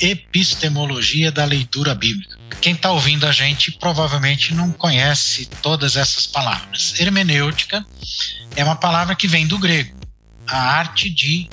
epistemologia 0.00 1.32
da 1.32 1.44
leitura 1.44 1.94
bíblica. 1.94 2.38
Quem 2.60 2.74
está 2.74 2.92
ouvindo 2.92 3.26
a 3.26 3.32
gente 3.32 3.72
provavelmente 3.72 4.54
não 4.54 4.70
conhece 4.72 5.46
todas 5.60 5.96
essas 5.96 6.26
palavras. 6.26 6.98
Hermenêutica 6.98 7.84
é 8.56 8.64
uma 8.64 8.76
palavra 8.76 9.14
que 9.14 9.26
vem 9.26 9.46
do 9.46 9.58
grego, 9.58 9.98
a 10.46 10.56
arte 10.56 11.10
de 11.10 11.48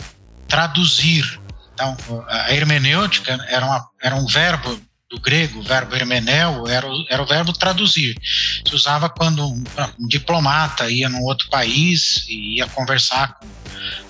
traduzir. 0.48 1.40
Então, 1.74 1.98
a 2.28 2.54
hermenêutica 2.54 3.44
era, 3.50 3.66
uma, 3.66 3.90
era 4.02 4.16
um 4.16 4.26
verbo 4.28 4.80
do 5.12 5.20
grego, 5.20 5.60
o 5.60 5.64
verbo 5.64 5.94
hermeneu, 5.94 6.66
era 6.68 6.88
era 7.10 7.22
o 7.22 7.26
verbo 7.26 7.52
traduzir. 7.52 8.18
Se 8.66 8.74
usava 8.74 9.10
quando 9.10 9.46
um, 9.46 9.64
um, 10.00 10.08
diplomata 10.08 10.90
ia 10.90 11.10
num 11.10 11.22
outro 11.24 11.50
país 11.50 12.26
e 12.30 12.56
ia 12.58 12.68
conversar 12.68 13.38
com 13.38 13.48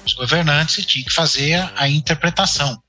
os 0.06 0.14
governantes 0.14 0.78
e 0.78 0.84
tinha 0.84 1.04
que 1.04 1.12
fazer 1.12 1.56
a, 1.56 1.72
a 1.76 1.90
interpretação. 1.90 2.80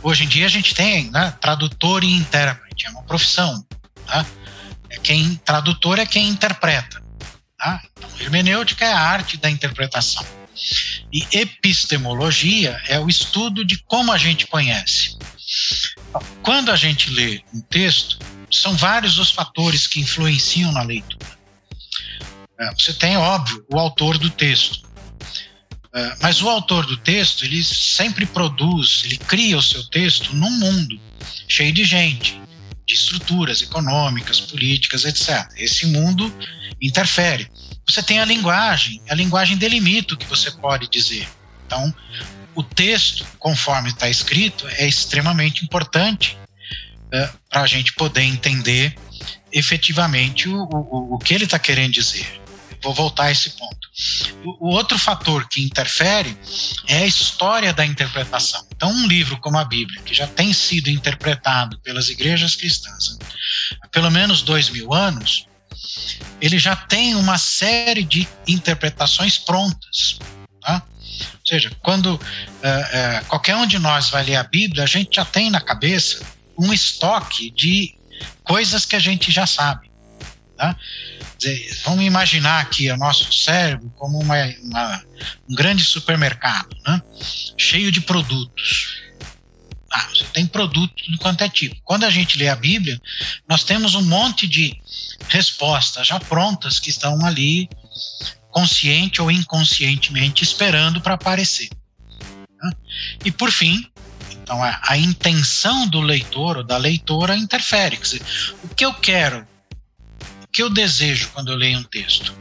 Hoje 0.00 0.24
em 0.24 0.28
dia 0.28 0.46
a 0.46 0.50
gente 0.50 0.74
tem 0.74 1.10
né, 1.10 1.34
tradutor 1.40 2.04
e 2.04 2.12
intérprete, 2.12 2.86
é 2.86 2.90
uma 2.90 3.02
profissão. 3.02 3.66
Tá? 4.06 4.24
É 4.88 4.98
quem 4.98 5.34
tradutor 5.44 5.98
é 5.98 6.06
quem 6.06 6.28
interpreta. 6.28 7.02
Tá? 7.58 7.82
Então, 7.96 8.10
hermenêutica 8.20 8.84
é 8.84 8.92
a 8.92 9.00
arte 9.00 9.36
da 9.36 9.50
interpretação. 9.50 10.24
E 11.12 11.26
epistemologia 11.32 12.80
é 12.86 13.00
o 13.00 13.08
estudo 13.08 13.64
de 13.64 13.82
como 13.84 14.12
a 14.12 14.18
gente 14.18 14.46
conhece. 14.46 15.16
Quando 16.42 16.70
a 16.70 16.76
gente 16.76 17.10
lê 17.10 17.42
um 17.52 17.60
texto, 17.60 18.18
são 18.50 18.76
vários 18.76 19.18
os 19.18 19.30
fatores 19.30 19.86
que 19.86 20.00
influenciam 20.00 20.72
na 20.72 20.82
leitura. 20.82 21.36
É, 22.58 22.74
você 22.74 22.92
tem, 22.92 23.16
óbvio, 23.16 23.64
o 23.72 23.78
autor 23.78 24.18
do 24.18 24.30
texto. 24.30 24.86
É, 25.94 26.16
mas 26.20 26.42
o 26.42 26.48
autor 26.48 26.86
do 26.86 26.96
texto, 26.96 27.44
ele 27.44 27.62
sempre 27.62 28.26
produz, 28.26 29.02
ele 29.04 29.16
cria 29.16 29.56
o 29.56 29.62
seu 29.62 29.82
texto 29.84 30.34
num 30.34 30.50
mundo 30.50 31.00
cheio 31.48 31.72
de 31.72 31.84
gente, 31.84 32.40
de 32.86 32.94
estruturas 32.94 33.62
econômicas, 33.62 34.40
políticas, 34.40 35.04
etc. 35.04 35.48
Esse 35.56 35.86
mundo 35.86 36.32
interfere. 36.80 37.50
Você 37.88 38.02
tem 38.02 38.20
a 38.20 38.24
linguagem, 38.24 39.00
a 39.08 39.14
linguagem 39.14 39.56
delimita 39.56 40.14
o 40.14 40.16
que 40.16 40.26
você 40.26 40.50
pode 40.50 40.88
dizer. 40.88 41.28
Então, 41.66 41.94
o 42.56 42.62
texto, 42.62 43.24
conforme 43.38 43.90
está 43.90 44.08
escrito, 44.08 44.66
é 44.66 44.88
extremamente 44.88 45.64
importante 45.64 46.36
é, 47.12 47.30
para 47.50 47.60
a 47.60 47.66
gente 47.66 47.92
poder 47.92 48.22
entender 48.22 48.96
efetivamente 49.52 50.48
o, 50.48 50.62
o, 50.64 51.14
o 51.14 51.18
que 51.18 51.34
ele 51.34 51.44
está 51.44 51.58
querendo 51.58 51.92
dizer. 51.92 52.40
Vou 52.82 52.94
voltar 52.94 53.24
a 53.24 53.30
esse 53.30 53.50
ponto. 53.50 53.88
O, 54.44 54.68
o 54.68 54.70
outro 54.70 54.98
fator 54.98 55.46
que 55.48 55.62
interfere 55.62 56.36
é 56.86 56.98
a 56.98 57.06
história 57.06 57.72
da 57.72 57.84
interpretação. 57.84 58.66
Então, 58.74 58.90
um 58.90 59.06
livro 59.06 59.38
como 59.38 59.58
a 59.58 59.64
Bíblia, 59.64 60.00
que 60.02 60.14
já 60.14 60.26
tem 60.26 60.52
sido 60.52 60.88
interpretado 60.88 61.78
pelas 61.80 62.08
igrejas 62.08 62.56
cristãs 62.56 63.18
há 63.82 63.88
pelo 63.88 64.10
menos 64.10 64.42
dois 64.42 64.70
mil 64.70 64.94
anos, 64.94 65.46
ele 66.40 66.58
já 66.58 66.74
tem 66.74 67.14
uma 67.14 67.38
série 67.38 68.02
de 68.02 68.26
interpretações 68.46 69.38
prontas. 69.38 70.18
Tá? 70.60 70.82
Ou 71.20 71.46
seja, 71.46 71.70
quando 71.82 72.14
uh, 72.14 72.18
uh, 72.18 73.24
qualquer 73.26 73.56
um 73.56 73.66
de 73.66 73.78
nós 73.78 74.10
vai 74.10 74.24
ler 74.24 74.36
a 74.36 74.44
Bíblia, 74.44 74.84
a 74.84 74.86
gente 74.86 75.16
já 75.16 75.24
tem 75.24 75.50
na 75.50 75.60
cabeça 75.60 76.24
um 76.58 76.72
estoque 76.72 77.50
de 77.50 77.94
coisas 78.42 78.84
que 78.84 78.96
a 78.96 78.98
gente 78.98 79.30
já 79.30 79.46
sabe. 79.46 79.90
Tá? 80.56 80.76
Dizer, 81.38 81.80
vamos 81.84 82.04
imaginar 82.04 82.60
aqui 82.60 82.90
o 82.90 82.96
nosso 82.96 83.30
cérebro 83.32 83.92
como 83.96 84.18
uma, 84.18 84.36
uma, 84.62 85.04
um 85.48 85.54
grande 85.54 85.84
supermercado, 85.84 86.74
né? 86.86 87.02
cheio 87.58 87.92
de 87.92 88.00
produtos. 88.00 89.02
Ah, 89.92 90.08
você 90.08 90.24
tem 90.24 90.46
produto 90.46 90.94
de 91.10 91.16
quanto 91.18 91.44
é 91.44 91.48
tipo. 91.48 91.76
Quando 91.84 92.04
a 92.04 92.10
gente 92.10 92.38
lê 92.38 92.48
a 92.48 92.56
Bíblia, 92.56 93.00
nós 93.48 93.64
temos 93.64 93.94
um 93.94 94.02
monte 94.02 94.46
de 94.46 94.80
respostas 95.28 96.06
já 96.06 96.18
prontas 96.18 96.80
que 96.80 96.90
estão 96.90 97.24
ali 97.24 97.68
consciente 98.56 99.20
ou 99.20 99.30
inconscientemente 99.30 100.42
esperando 100.42 100.98
para 100.98 101.12
aparecer. 101.12 101.68
Né? 102.18 102.72
E 103.22 103.30
por 103.30 103.50
fim, 103.52 103.86
então 104.30 104.62
a, 104.64 104.80
a, 104.88 104.96
intenção 104.96 105.86
do 105.86 106.00
leitor 106.00 106.56
ou 106.56 106.64
da 106.64 106.78
leitora 106.78 107.36
interfere. 107.36 107.98
Dizer, 107.98 108.22
o 108.64 108.68
que 108.74 108.82
eu 108.82 108.94
quero, 108.94 109.46
o 110.42 110.48
que 110.50 110.62
eu 110.62 110.70
desejo 110.70 111.28
quando 111.34 111.52
eu 111.52 111.56
leio 111.56 111.80
um 111.80 111.82
texto? 111.82 112.34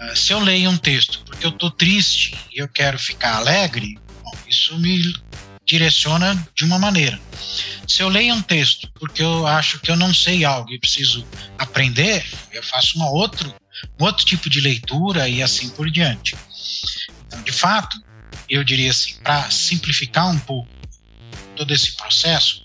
Uh, 0.00 0.16
se 0.16 0.32
eu 0.32 0.40
leio 0.40 0.70
um 0.70 0.78
texto 0.78 1.22
porque 1.26 1.44
eu 1.44 1.50
estou 1.50 1.70
triste 1.70 2.34
e 2.50 2.62
eu 2.62 2.68
quero 2.68 2.98
ficar 2.98 3.36
alegre, 3.36 3.98
bom, 4.24 4.32
isso 4.48 4.74
me 4.78 5.02
direciona 5.66 6.48
de 6.54 6.64
uma 6.64 6.78
maneira. 6.78 7.20
Se 7.86 8.02
eu 8.02 8.08
leio 8.08 8.34
um 8.34 8.40
texto 8.40 8.90
porque 8.94 9.22
eu 9.22 9.46
acho 9.46 9.80
que 9.80 9.90
eu 9.90 9.96
não 9.96 10.14
sei 10.14 10.46
algo 10.46 10.72
e 10.72 10.78
preciso 10.78 11.26
aprender, 11.58 12.24
eu 12.52 12.62
faço 12.62 12.96
uma 12.96 13.10
outro, 13.10 13.54
um 13.98 14.04
outro 14.04 14.24
tipo 14.24 14.48
de 14.48 14.60
leitura 14.60 15.28
e 15.28 15.42
assim 15.42 15.68
por 15.70 15.90
diante. 15.90 16.36
Então, 17.26 17.42
de 17.42 17.52
fato, 17.52 17.96
eu 18.48 18.64
diria 18.64 18.90
assim, 18.90 19.14
para 19.22 19.50
simplificar 19.50 20.30
um 20.30 20.38
pouco 20.38 20.68
todo 21.56 21.72
esse 21.72 21.92
processo, 21.92 22.64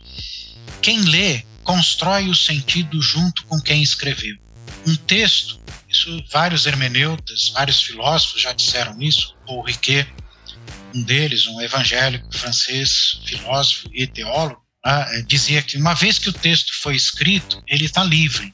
quem 0.81 1.01
lê 1.01 1.43
constrói 1.63 2.29
o 2.29 2.35
sentido 2.35 3.01
junto 3.01 3.45
com 3.45 3.59
quem 3.59 3.81
escreveu. 3.81 4.37
Um 4.85 4.95
texto, 4.95 5.59
isso 5.89 6.23
vários 6.31 6.65
hermeneutas, 6.65 7.49
vários 7.49 7.81
filósofos 7.81 8.41
já 8.41 8.51
disseram 8.53 9.01
isso, 9.01 9.35
Paul 9.45 9.63
Riquet, 9.63 10.07
um 10.93 11.01
deles, 11.03 11.47
um 11.47 11.59
evangélico 11.61 12.27
francês, 12.37 13.19
filósofo 13.25 13.89
e 13.93 14.05
teólogo, 14.05 14.61
né, 14.85 15.23
dizia 15.25 15.61
que 15.61 15.77
uma 15.77 15.93
vez 15.93 16.19
que 16.19 16.29
o 16.29 16.33
texto 16.33 16.73
foi 16.81 16.95
escrito, 16.95 17.63
ele 17.67 17.85
está 17.85 18.03
livre. 18.03 18.53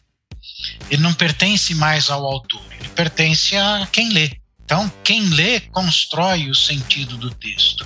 Ele 0.89 1.01
não 1.01 1.13
pertence 1.13 1.73
mais 1.75 2.09
ao 2.09 2.25
autor, 2.25 2.63
ele 2.79 2.89
pertence 2.89 3.55
a 3.55 3.87
quem 3.91 4.09
lê. 4.09 4.37
Então, 4.63 4.91
quem 5.03 5.27
lê 5.29 5.59
constrói 5.59 6.49
o 6.49 6.55
sentido 6.55 7.17
do 7.17 7.33
texto, 7.33 7.85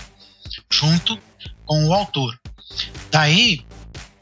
junto 0.71 1.17
com 1.65 1.87
o 1.87 1.93
autor. 1.93 2.37
Daí 3.11 3.65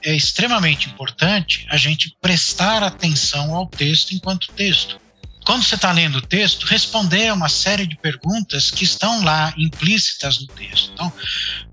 é 0.04 0.15
extremamente 0.15 0.89
importante 0.89 1.65
a 1.69 1.78
gente 1.78 2.15
prestar 2.21 2.84
atenção 2.84 3.56
ao 3.56 3.67
texto 3.67 4.13
enquanto 4.13 4.52
texto 4.52 5.02
quando 5.45 5.63
você 5.63 5.76
está 5.76 5.91
lendo 5.91 6.19
o 6.19 6.21
texto, 6.21 6.65
responder 6.65 7.28
a 7.28 7.34
uma 7.34 7.50
série 7.50 7.88
de 7.88 7.95
perguntas 7.95 8.69
que 8.69 8.84
estão 8.84 9.24
lá 9.24 9.54
implícitas 9.58 10.39
no 10.39 10.47
texto. 10.47 10.91
Então, 10.93 11.12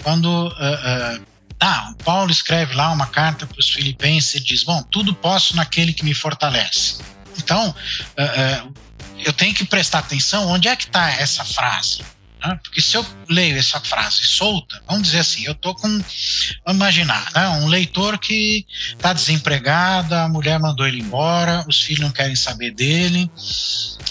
quando 0.03 0.27
uh, 0.27 0.49
uh, 0.49 1.27
ah, 1.61 1.93
Paulo 2.05 2.31
escreve 2.31 2.75
lá 2.75 2.91
uma 2.91 3.07
carta 3.07 3.47
para 3.47 3.59
os 3.59 3.69
filipenses 3.69 4.35
e 4.37 4.41
diz: 4.41 4.63
Bom, 4.63 4.83
tudo 4.85 5.15
posso 5.15 5.57
naquele 5.57 5.93
que 5.93 6.05
me 6.05 6.15
fortalece. 6.15 6.99
Então, 7.37 7.71
uh, 7.71 8.75
eu 9.19 9.33
tenho 9.33 9.55
que 9.55 9.65
prestar 9.65 10.01
atenção 10.01 10.49
onde 10.49 10.69
é 10.69 10.77
que 10.77 10.85
está 10.85 11.11
essa 11.11 11.45
frase. 11.45 12.03
Né? 12.45 12.59
Porque 12.63 12.81
se 12.81 12.97
eu 12.97 13.05
leio 13.29 13.59
essa 13.59 13.81
frase 13.81 14.25
solta, 14.25 14.81
vamos 14.87 15.05
dizer 15.05 15.21
assim, 15.21 15.45
eu 15.45 15.53
estou 15.53 15.75
com, 15.75 15.89
vamos 15.89 16.81
imaginar, 16.81 17.31
né? 17.35 17.49
um 17.49 17.67
leitor 17.67 18.19
que 18.19 18.65
está 18.91 19.13
desempregado, 19.13 20.15
a 20.15 20.29
mulher 20.29 20.59
mandou 20.61 20.87
ele 20.87 21.01
embora, 21.01 21.65
os 21.69 21.83
filhos 21.83 22.01
não 22.01 22.11
querem 22.11 22.37
saber 22.37 22.71
dele, 22.71 23.29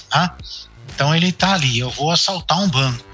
tá? 0.10 0.36
então 0.94 1.16
ele 1.16 1.30
está 1.30 1.54
ali, 1.54 1.80
eu 1.80 1.90
vou 1.90 2.12
assaltar 2.12 2.60
um 2.60 2.70
banco, 2.70 3.06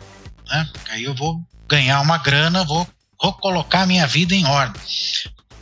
né? 0.49 0.67
aí 0.89 1.03
eu 1.03 1.13
vou 1.13 1.39
ganhar 1.67 2.01
uma 2.01 2.17
grana, 2.17 2.63
vou, 2.63 2.87
vou 3.23 3.31
colocar 3.31 3.87
minha 3.87 4.05
vida 4.05 4.35
em 4.35 4.45
ordem. 4.45 4.81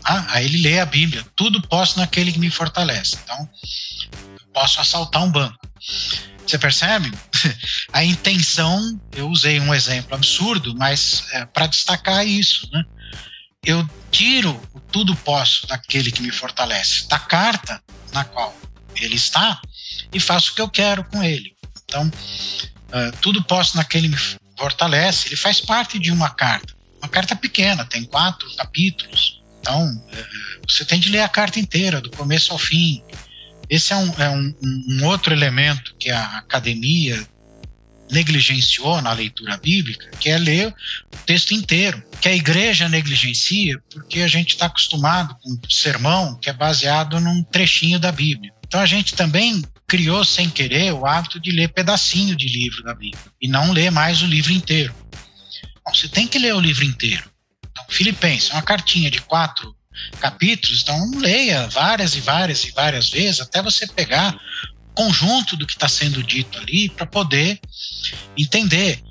Ah, 0.04 0.26
aí 0.30 0.46
ele 0.46 0.64
lê 0.64 0.80
a 0.80 0.86
Bíblia, 0.86 1.24
tudo 1.36 1.62
posso 1.62 2.00
naquele 2.00 2.32
que 2.32 2.40
me 2.40 2.50
fortalece. 2.50 3.20
Então, 3.24 3.48
posso 4.52 4.82
assaltar 4.82 5.24
um 5.24 5.32
banco. 5.32 5.60
Você 6.46 6.58
percebe? 6.58 7.14
A 7.94 8.04
intenção, 8.04 9.00
eu 9.16 9.30
usei 9.30 9.60
um 9.60 9.74
exemplo 9.74 10.16
absurdo, 10.16 10.76
mas 10.76 11.24
é, 11.34 11.46
para 11.46 11.68
destacar 11.68 12.26
isso, 12.26 12.68
né? 12.72 12.84
Eu 13.64 13.88
tiro 14.10 14.60
o 14.74 14.80
tudo 14.80 15.16
posso 15.16 15.68
daquele 15.68 16.12
que 16.12 16.24
me 16.24 16.32
fortalece, 16.32 17.08
da 17.08 17.20
carta 17.20 17.82
na 18.12 18.26
qual 18.26 18.58
ele 18.96 19.16
está, 19.16 19.62
e 20.12 20.20
faço 20.20 20.52
o 20.52 20.56
que 20.56 20.62
eu 20.62 20.70
quero 20.70 21.04
com 21.06 21.24
ele. 21.24 21.56
Então, 21.86 22.08
uh, 22.08 23.18
tudo 23.22 23.44
posso 23.44 23.78
naquele 23.78 24.10
que 24.10 24.16
me 24.16 24.40
fortalece, 24.58 25.28
ele 25.28 25.36
faz 25.36 25.62
parte 25.62 26.00
de 26.00 26.12
uma 26.12 26.32
carta. 26.32 26.81
Uma 27.02 27.10
carta 27.10 27.36
pequena, 27.36 27.86
tem 27.86 28.04
quatro 28.04 28.54
capítulos. 28.56 29.42
Então, 29.60 30.04
você 30.68 30.86
tem 30.86 31.00
de 31.00 31.10
ler 31.10 31.22
a 31.22 31.30
carta 31.30 31.60
inteira, 31.60 32.02
do 32.02 32.10
começo 32.12 32.52
ao 32.52 32.60
fim 32.60 33.04
esse 33.72 33.94
é 33.94 33.96
um, 33.96 34.14
é 34.22 34.30
um, 34.30 34.54
um 34.90 35.06
outro 35.06 35.34
elemento 35.34 35.96
que 35.98 36.10
a 36.10 36.40
academia 36.40 37.26
negligenciou 38.12 39.02
na 39.02 39.14
leitura 39.14 39.56
bíblica, 39.56 40.12
que 40.20 40.30
é 40.30 40.38
ler 40.38 40.68
o 40.68 41.18
texto 41.26 41.54
inteiro, 41.54 42.04
que 42.20 42.28
a 42.28 42.36
igreja 42.36 42.90
negligencia 42.90 43.82
porque 43.90 44.20
a 44.20 44.28
gente 44.28 44.50
está 44.50 44.66
acostumado 44.66 45.38
com 45.42 45.52
um 45.52 45.60
sermão 45.70 46.38
que 46.42 46.50
é 46.50 46.54
baseado 46.54 47.18
num 47.22 47.42
trechinho 47.44 47.98
da 47.98 48.12
Bíblia. 48.12 48.52
Então 48.68 48.82
a 48.82 48.86
gente 48.86 49.16
também 49.16 49.64
criou 49.88 50.26
sem 50.26 50.50
querer 50.50 50.92
o 50.92 51.06
hábito 51.06 51.40
de 51.40 51.52
ler 51.52 51.70
pedacinho 51.70 52.36
de 52.36 52.50
livro 52.50 52.84
da 52.84 52.94
Bíblia 52.94 53.24
e 53.42 53.48
não 53.48 53.72
ler 53.72 53.90
mais 53.90 54.22
o 54.22 54.26
livro 54.26 54.52
inteiro. 54.52 54.94
Você 55.90 56.08
tem 56.08 56.28
que 56.28 56.40
ler 56.40 56.54
o 56.54 56.60
livro 56.60 56.84
inteiro. 56.84 57.30
Então, 57.70 57.86
Filipenses, 57.90 58.52
é 58.52 58.54
uma 58.54 58.62
cartinha 58.62 59.10
de 59.10 59.22
quatro 59.22 59.76
capítulos, 60.20 60.82
então 60.82 61.12
leia 61.18 61.68
várias 61.68 62.16
e 62.16 62.22
várias 62.22 62.64
e 62.64 62.72
várias 62.72 63.10
vezes 63.10 63.42
até 63.42 63.62
você 63.62 63.86
pegar 63.88 64.36
conjunto 64.96 65.56
do 65.56 65.66
que 65.66 65.74
está 65.74 65.88
sendo 65.88 66.24
dito 66.24 66.58
ali 66.60 66.90
para 66.90 67.06
poder 67.06 67.60
entender, 68.38 69.02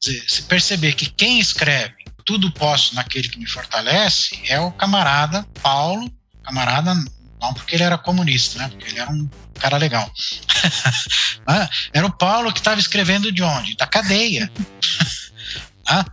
se 0.00 0.42
perceber 0.42 0.94
que 0.94 1.06
quem 1.06 1.40
escreve 1.40 2.04
tudo 2.24 2.50
posso 2.50 2.94
naquele 2.94 3.28
que 3.28 3.38
me 3.38 3.46
fortalece 3.46 4.40
é 4.46 4.58
o 4.58 4.72
camarada 4.72 5.46
Paulo, 5.62 6.10
camarada 6.42 6.94
não 7.40 7.52
porque 7.52 7.74
ele 7.74 7.82
era 7.82 7.98
comunista, 7.98 8.58
né? 8.58 8.68
Porque 8.68 8.88
ele 8.88 8.98
era 8.98 9.10
um 9.10 9.28
cara 9.58 9.76
legal. 9.76 10.10
Era 11.92 12.06
o 12.06 12.12
Paulo 12.12 12.52
que 12.52 12.58
estava 12.58 12.80
escrevendo 12.80 13.30
de 13.30 13.42
onde? 13.42 13.76
Da 13.76 13.86
cadeia. 13.86 14.50
ah, 15.86 16.04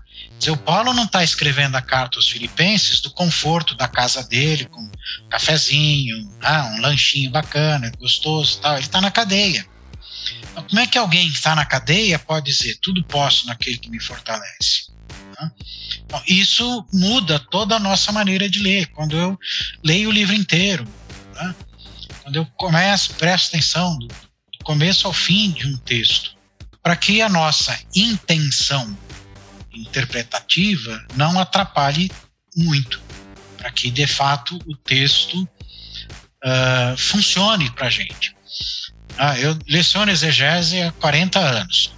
o 0.50 0.58
Paulo 0.58 0.94
não 0.94 1.06
está 1.06 1.24
escrevendo 1.24 1.76
a 1.76 1.82
carta 1.82 2.18
aos 2.18 2.30
filipenses 2.30 3.00
do 3.00 3.12
conforto 3.12 3.76
da 3.76 3.88
casa 3.88 4.24
dele, 4.24 4.66
com 4.66 4.82
um 4.82 4.92
cafezinho, 5.30 6.30
ah, 6.42 6.72
um 6.74 6.82
lanchinho 6.82 7.30
bacana, 7.30 7.92
gostoso 8.00 8.60
tal. 8.60 8.74
Ele 8.74 8.82
está 8.82 9.00
na 9.00 9.12
cadeia. 9.12 9.66
Então, 10.52 10.64
como 10.64 10.80
é 10.80 10.88
que 10.88 10.98
alguém 10.98 11.30
que 11.30 11.36
está 11.36 11.56
na 11.56 11.66
cadeia 11.66 12.20
pode 12.20 12.46
dizer 12.46 12.78
tudo 12.82 13.04
posso 13.04 13.46
naquele 13.48 13.78
que 13.78 13.90
me 13.90 14.00
fortalece? 14.00 14.92
Então, 16.06 16.22
isso 16.28 16.86
muda 16.94 17.40
toda 17.40 17.76
a 17.76 17.80
nossa 17.80 18.12
maneira 18.12 18.50
de 18.50 18.60
ler. 18.60 18.88
Quando 18.88 19.16
eu 19.16 19.40
leio 19.84 20.10
o 20.10 20.12
livro 20.12 20.36
inteiro, 20.36 20.88
né? 21.36 21.56
quando 22.22 22.36
eu 22.36 22.46
começo, 22.58 23.14
presto 23.14 23.48
atenção 23.50 23.98
do 23.98 24.08
começo 24.64 25.08
ao 25.08 25.14
fim 25.14 25.52
de 25.52 25.66
um 25.68 25.78
texto, 25.78 26.36
para 26.84 26.96
que 26.96 27.22
a 27.22 27.30
nossa 27.30 27.80
intenção 27.96 28.98
interpretativa 29.74 31.06
não 31.16 31.40
atrapalhe 31.40 32.12
muito, 32.56 33.02
para 33.58 33.72
que 33.72 33.90
de 33.90 34.08
fato 34.08 34.60
o 34.66 34.76
texto 34.76 35.44
uh, 35.44 36.98
funcione 36.98 37.70
para 37.72 37.88
a 37.88 37.90
gente. 37.90 38.36
Ah, 39.18 39.38
eu 39.40 39.58
leciono 39.68 40.12
exegese 40.12 40.82
há 40.82 40.92
40 40.94 41.40
anos. 41.40 41.94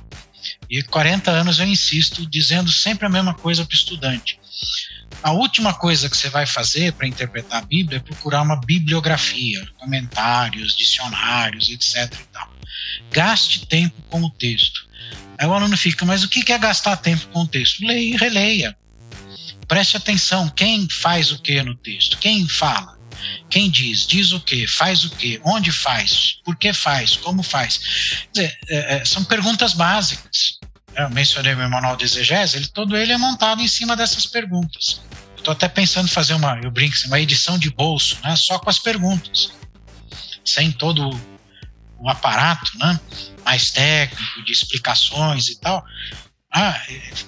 E 0.70 0.82
40 0.84 1.32
anos 1.32 1.60
eu 1.60 1.68
insisto 1.68 2.30
dizendo 2.30 2.72
sempre 2.72 3.06
a 3.06 3.10
mesma 3.10 3.34
coisa 3.34 3.66
para 3.66 3.74
o 3.74 3.76
estudante. 3.76 4.40
A 5.22 5.32
última 5.32 5.74
coisa 5.74 6.10
que 6.10 6.18
você 6.18 6.30
vai 6.30 6.46
fazer 6.46 6.92
para 6.94 7.08
interpretar 7.08 7.62
a 7.62 7.66
Bíblia 7.66 7.98
é 7.98 8.02
procurar 8.02 8.42
uma 8.42 8.60
bibliografia, 8.60 9.66
comentários, 9.78 10.76
dicionários, 10.76 11.70
etc. 11.70 12.14
Gaste 13.12 13.66
tempo 13.66 14.02
com 14.10 14.22
o 14.24 14.30
texto. 14.30 14.88
Aí 15.38 15.48
o 15.48 15.54
aluno 15.54 15.76
fica, 15.78 16.06
mas 16.06 16.24
o 16.24 16.30
que 16.30 16.52
é 16.52 16.58
gastar 16.58 16.98
tempo 16.98 17.28
com 17.28 17.42
o 17.42 17.48
texto? 17.48 17.86
Leia 17.86 18.16
e 18.16 18.18
releia. 18.18 18.78
Preste 19.68 19.98
atenção, 19.98 20.50
quem 20.50 20.88
faz 20.90 21.32
o 21.32 21.42
que 21.42 21.62
no 21.64 21.76
texto? 21.76 22.18
Quem 22.18 22.48
fala? 22.48 22.98
Quem 23.50 23.70
diz? 23.70 24.06
Diz 24.06 24.32
o 24.32 24.40
que? 24.40 24.68
Faz 24.68 25.04
o 25.06 25.10
que? 25.12 25.40
Onde 25.44 25.72
faz? 25.72 26.38
Por 26.44 26.56
que 26.56 26.74
faz? 26.74 27.16
Como 27.16 27.42
faz? 27.42 28.26
Dizer, 28.34 28.58
é, 28.70 28.96
é, 28.96 29.06
são 29.06 29.24
perguntas 29.24 29.74
básicas. 29.74 30.60
Eu 30.96 31.10
mencionei 31.10 31.56
meu 31.56 31.70
manual 31.70 31.96
de 31.96 32.06
exegese, 32.06 32.58
ele, 32.58 32.68
todo 32.68 32.96
ele 32.96 33.12
é 33.12 33.18
montado 33.18 33.62
em 33.62 33.68
cima 33.68 33.96
dessas 33.96 34.26
perguntas. 34.26 35.02
Estou 35.36 35.52
até 35.52 35.68
pensando 35.68 36.06
em 36.06 36.12
fazer 36.12 36.36
uma, 36.36 36.60
eu 36.62 36.70
brinco, 36.70 36.96
uma 37.08 37.20
edição 37.20 37.58
de 37.58 37.70
bolso, 37.72 38.18
né, 38.24 38.36
só 38.36 38.60
com 38.60 38.70
as 38.70 38.80
perguntas, 38.80 39.52
sem 40.46 40.72
todo 40.72 41.20
o 42.04 42.10
aparato, 42.10 42.78
né? 42.78 43.00
mais 43.46 43.72
técnico, 43.72 44.44
de 44.44 44.52
explicações 44.52 45.48
e 45.48 45.60
tal. 45.60 45.84
Ah, 46.54 46.80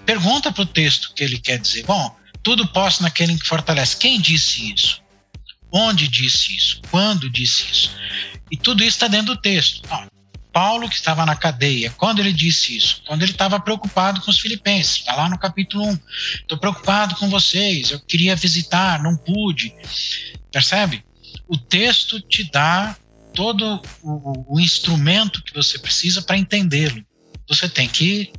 pergunta 0.05 0.51
para 0.51 0.63
o 0.63 0.65
texto 0.65 1.13
que 1.15 1.23
ele 1.23 1.39
quer 1.39 1.57
dizer. 1.57 1.85
Bom, 1.85 2.15
tudo 2.43 2.67
posso 2.67 3.01
naquele 3.01 3.39
que 3.39 3.47
fortalece. 3.47 3.95
Quem 3.95 4.19
disse 4.19 4.73
isso? 4.73 5.01
Onde 5.71 6.09
disse 6.09 6.55
isso? 6.55 6.81
Quando 6.91 7.29
disse 7.29 7.63
isso? 7.71 7.91
E 8.51 8.57
tudo 8.57 8.83
isso 8.83 8.97
está 8.97 9.07
dentro 9.07 9.33
do 9.33 9.41
texto. 9.41 9.81
Ah, 9.89 10.07
Paulo, 10.51 10.89
que 10.89 10.95
estava 10.95 11.25
na 11.25 11.35
cadeia, 11.35 11.89
quando 11.91 12.19
ele 12.19 12.31
disse 12.33 12.75
isso? 12.75 13.01
Quando 13.07 13.23
ele 13.23 13.31
estava 13.31 13.59
preocupado 13.59 14.21
com 14.21 14.31
os 14.31 14.39
filipenses, 14.39 14.97
está 14.97 15.15
lá 15.15 15.29
no 15.29 15.39
capítulo 15.39 15.85
1. 15.85 15.99
Estou 16.41 16.57
preocupado 16.57 17.15
com 17.15 17.29
vocês, 17.29 17.91
eu 17.91 17.99
queria 17.99 18.35
visitar, 18.35 19.01
não 19.01 19.15
pude. 19.17 19.73
Percebe? 20.51 21.03
O 21.47 21.57
texto 21.57 22.21
te 22.21 22.49
dá 22.49 22.95
todo 23.35 23.81
o, 24.01 24.55
o 24.55 24.59
instrumento 24.59 25.43
que 25.43 25.53
você 25.53 25.77
precisa 25.77 26.21
para 26.21 26.37
entendê-lo. 26.37 27.05
Você 27.47 27.69
tem 27.69 27.87
que 27.87 28.31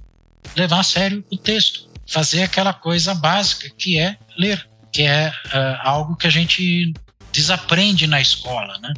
levar 0.56 0.80
a 0.80 0.82
sério 0.82 1.24
o 1.30 1.36
texto, 1.36 1.88
fazer 2.08 2.42
aquela 2.42 2.72
coisa 2.72 3.14
básica 3.14 3.68
que 3.76 3.98
é 3.98 4.18
ler, 4.36 4.66
que 4.92 5.02
é 5.02 5.28
uh, 5.28 5.80
algo 5.82 6.16
que 6.16 6.26
a 6.26 6.30
gente 6.30 6.92
desaprende 7.32 8.06
na 8.06 8.20
escola, 8.20 8.78
né? 8.78 8.92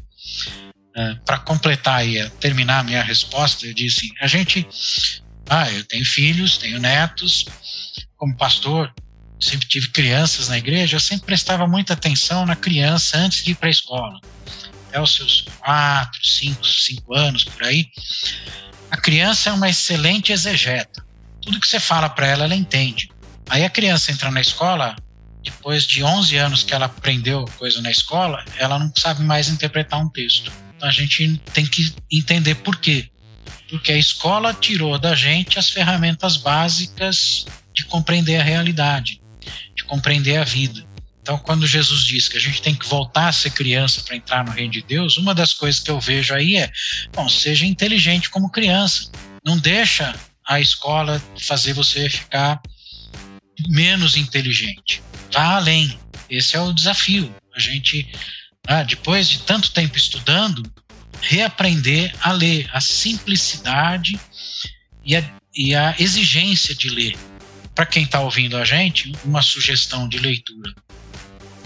Uh, 0.96 1.00
é, 1.00 1.14
para 1.24 1.38
completar 1.38 2.06
e 2.06 2.28
terminar 2.40 2.80
a 2.80 2.82
minha 2.82 3.02
resposta, 3.02 3.66
eu 3.66 3.74
disse: 3.74 4.12
a 4.20 4.26
gente, 4.26 4.66
ah, 5.48 5.70
eu 5.70 5.84
tenho 5.84 6.04
filhos, 6.04 6.58
tenho 6.58 6.78
netos, 6.78 7.44
como 8.16 8.36
pastor, 8.36 8.92
sempre 9.40 9.68
tive 9.68 9.88
crianças 9.90 10.48
na 10.48 10.58
igreja, 10.58 10.96
eu 10.96 11.00
sempre 11.00 11.26
prestava 11.26 11.66
muita 11.66 11.92
atenção 11.92 12.46
na 12.46 12.56
criança 12.56 13.16
antes 13.18 13.44
de 13.44 13.52
ir 13.52 13.54
para 13.54 13.68
a 13.68 13.70
escola 13.70 14.20
até 14.88 15.00
os 15.00 15.14
seus 15.14 15.42
quatro, 15.58 16.26
cinco, 16.26 16.64
cinco 16.66 17.14
anos 17.14 17.44
por 17.44 17.64
aí, 17.64 17.86
a 18.90 18.96
criança 18.96 19.50
é 19.50 19.52
uma 19.52 19.68
excelente 19.68 20.32
exegeta. 20.32 21.04
Tudo 21.42 21.60
que 21.60 21.68
você 21.68 21.78
fala 21.78 22.08
para 22.08 22.26
ela, 22.26 22.44
ela 22.44 22.54
entende. 22.54 23.10
Aí 23.48 23.64
a 23.64 23.70
criança 23.70 24.10
entra 24.10 24.30
na 24.30 24.40
escola, 24.40 24.96
depois 25.42 25.86
de 25.86 26.02
11 26.02 26.36
anos 26.36 26.62
que 26.62 26.74
ela 26.74 26.86
aprendeu 26.86 27.44
coisa 27.58 27.80
na 27.80 27.90
escola, 27.90 28.44
ela 28.56 28.78
não 28.78 28.92
sabe 28.96 29.22
mais 29.22 29.48
interpretar 29.48 30.00
um 30.00 30.08
texto. 30.08 30.50
Então 30.76 30.88
a 30.88 30.92
gente 30.92 31.40
tem 31.52 31.66
que 31.66 31.94
entender 32.10 32.54
por 32.56 32.76
quê. 32.76 33.08
Porque 33.68 33.92
a 33.92 33.98
escola 33.98 34.54
tirou 34.54 34.98
da 34.98 35.14
gente 35.14 35.58
as 35.58 35.68
ferramentas 35.68 36.36
básicas 36.36 37.46
de 37.74 37.84
compreender 37.84 38.40
a 38.40 38.42
realidade, 38.42 39.20
de 39.76 39.84
compreender 39.84 40.36
a 40.38 40.44
vida. 40.44 40.87
Então, 41.28 41.38
quando 41.40 41.66
Jesus 41.66 42.04
diz 42.04 42.26
que 42.26 42.38
a 42.38 42.40
gente 42.40 42.62
tem 42.62 42.74
que 42.74 42.88
voltar 42.88 43.28
a 43.28 43.32
ser 43.32 43.50
criança 43.50 44.00
para 44.00 44.16
entrar 44.16 44.42
no 44.42 44.50
reino 44.50 44.72
de 44.72 44.80
Deus, 44.80 45.18
uma 45.18 45.34
das 45.34 45.52
coisas 45.52 45.78
que 45.78 45.90
eu 45.90 46.00
vejo 46.00 46.32
aí 46.32 46.56
é, 46.56 46.72
bom, 47.12 47.28
seja 47.28 47.66
inteligente 47.66 48.30
como 48.30 48.50
criança. 48.50 49.10
Não 49.44 49.58
deixa 49.58 50.18
a 50.48 50.58
escola 50.58 51.22
fazer 51.38 51.74
você 51.74 52.08
ficar 52.08 52.58
menos 53.68 54.16
inteligente. 54.16 55.02
Vá 55.30 55.56
além. 55.56 55.98
Esse 56.30 56.56
é 56.56 56.60
o 56.62 56.72
desafio. 56.72 57.30
A 57.54 57.60
gente, 57.60 58.10
ah, 58.66 58.82
depois 58.82 59.28
de 59.28 59.40
tanto 59.40 59.70
tempo 59.70 59.98
estudando, 59.98 60.62
reaprender 61.20 62.10
a 62.22 62.32
ler, 62.32 62.70
a 62.72 62.80
simplicidade 62.80 64.18
e 65.04 65.14
a, 65.14 65.30
e 65.54 65.74
a 65.74 65.94
exigência 65.98 66.74
de 66.74 66.88
ler. 66.88 67.18
Para 67.74 67.84
quem 67.84 68.04
está 68.04 68.18
ouvindo 68.18 68.56
a 68.56 68.64
gente, 68.64 69.12
uma 69.26 69.42
sugestão 69.42 70.08
de 70.08 70.18
leitura 70.18 70.74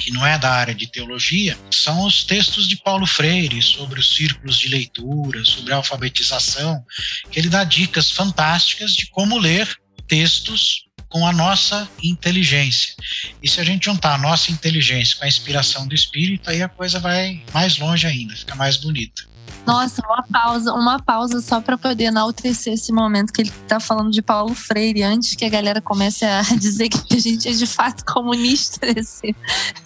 que 0.02 0.10
não 0.10 0.26
é 0.26 0.36
da 0.36 0.50
área 0.50 0.74
de 0.74 0.86
teologia, 0.86 1.56
são 1.72 2.04
os 2.04 2.24
textos 2.24 2.66
de 2.66 2.76
Paulo 2.76 3.06
Freire 3.06 3.62
sobre 3.62 4.00
os 4.00 4.14
círculos 4.14 4.58
de 4.58 4.68
leitura, 4.68 5.44
sobre 5.44 5.72
a 5.72 5.76
alfabetização, 5.76 6.84
que 7.30 7.38
ele 7.38 7.48
dá 7.48 7.62
dicas 7.62 8.10
fantásticas 8.10 8.94
de 8.94 9.06
como 9.06 9.38
ler 9.38 9.68
textos 10.08 10.84
com 11.08 11.26
a 11.26 11.32
nossa 11.32 11.88
inteligência. 12.02 12.94
E 13.42 13.48
se 13.48 13.60
a 13.60 13.64
gente 13.64 13.84
juntar 13.84 14.14
a 14.14 14.18
nossa 14.18 14.50
inteligência 14.50 15.16
com 15.18 15.24
a 15.24 15.28
inspiração 15.28 15.86
do 15.86 15.94
Espírito, 15.94 16.50
aí 16.50 16.62
a 16.62 16.68
coisa 16.68 16.98
vai 16.98 17.42
mais 17.52 17.78
longe 17.78 18.06
ainda, 18.06 18.34
fica 18.34 18.54
mais 18.54 18.76
bonita. 18.78 19.31
Nossa, 19.66 20.02
uma 20.04 20.22
pausa, 20.24 20.72
uma 20.72 20.98
pausa 20.98 21.40
só 21.40 21.60
para 21.60 21.78
poder 21.78 22.04
enaltecer 22.04 22.72
esse 22.72 22.92
momento 22.92 23.32
que 23.32 23.42
ele 23.42 23.50
está 23.50 23.78
falando 23.78 24.10
de 24.10 24.20
Paulo 24.20 24.54
Freire, 24.54 25.04
antes 25.04 25.36
que 25.36 25.44
a 25.44 25.48
galera 25.48 25.80
comece 25.80 26.24
a 26.24 26.42
dizer 26.58 26.88
que 26.88 27.14
a 27.14 27.18
gente 27.18 27.48
é 27.48 27.52
de 27.52 27.66
fato 27.66 28.04
comunista. 28.04 28.80
Esse. 28.82 29.34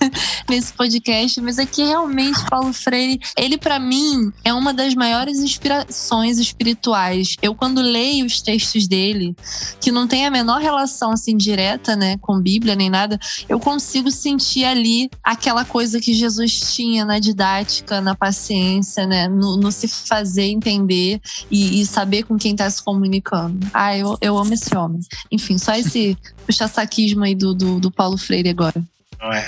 nesse 0.49 0.73
podcast, 0.73 1.41
mas 1.41 1.59
é 1.59 1.67
que 1.67 1.83
realmente 1.83 2.45
Paulo 2.49 2.73
Freire, 2.73 3.21
ele 3.37 3.59
para 3.59 3.79
mim 3.79 4.33
é 4.45 4.53
uma 4.53 4.73
das 4.73 4.95
maiores 4.95 5.39
inspirações 5.39 6.39
espirituais. 6.39 7.37
Eu 7.43 7.55
quando 7.55 7.81
leio 7.81 8.27
os 8.27 8.41
textos 8.41 8.87
dele, 8.87 9.37
que 9.81 9.91
não 9.91 10.07
tem 10.07 10.27
a 10.27 10.31
menor 10.31 10.61
relação 10.61 11.13
assim 11.13 11.37
direta, 11.37 11.97
né, 11.97 12.17
com 12.19 12.41
Bíblia 12.41 12.75
nem 12.75 12.91
nada, 12.91 13.19
eu 13.49 13.59
consigo 13.59 14.11
sentir 14.11 14.65
ali 14.65 15.11
aquela 15.23 15.65
coisa 15.65 16.01
que 16.01 16.15
Jesus 16.15 16.75
tinha 16.75 17.05
na 17.05 17.19
didática, 17.19 18.01
na 18.01 18.15
paciência, 18.15 19.07
né, 19.07 19.29
no, 19.29 19.46
no 19.55 19.71
se 19.71 19.87
fazer 19.87 20.45
entender 20.45 21.21
e, 21.51 21.81
e, 21.81 21.87
saber 21.87 22.23
com 22.23 22.39
quem 22.39 22.53
está 22.53 22.69
se 22.71 22.83
comunicando. 22.83 23.67
Ah, 23.73 23.95
eu, 23.97 24.17
eu 24.23 24.39
amo 24.39 24.55
esse 24.55 24.75
homem. 24.75 25.01
Enfim, 25.31 25.59
só 25.59 25.75
esse 25.75 26.17
puxa-saquismo 26.47 27.23
aí 27.23 27.35
do, 27.35 27.55
do, 27.55 27.79
do 27.79 27.91
Paulo 27.91 28.17
Freire 28.17 28.49
agora. 28.49 28.83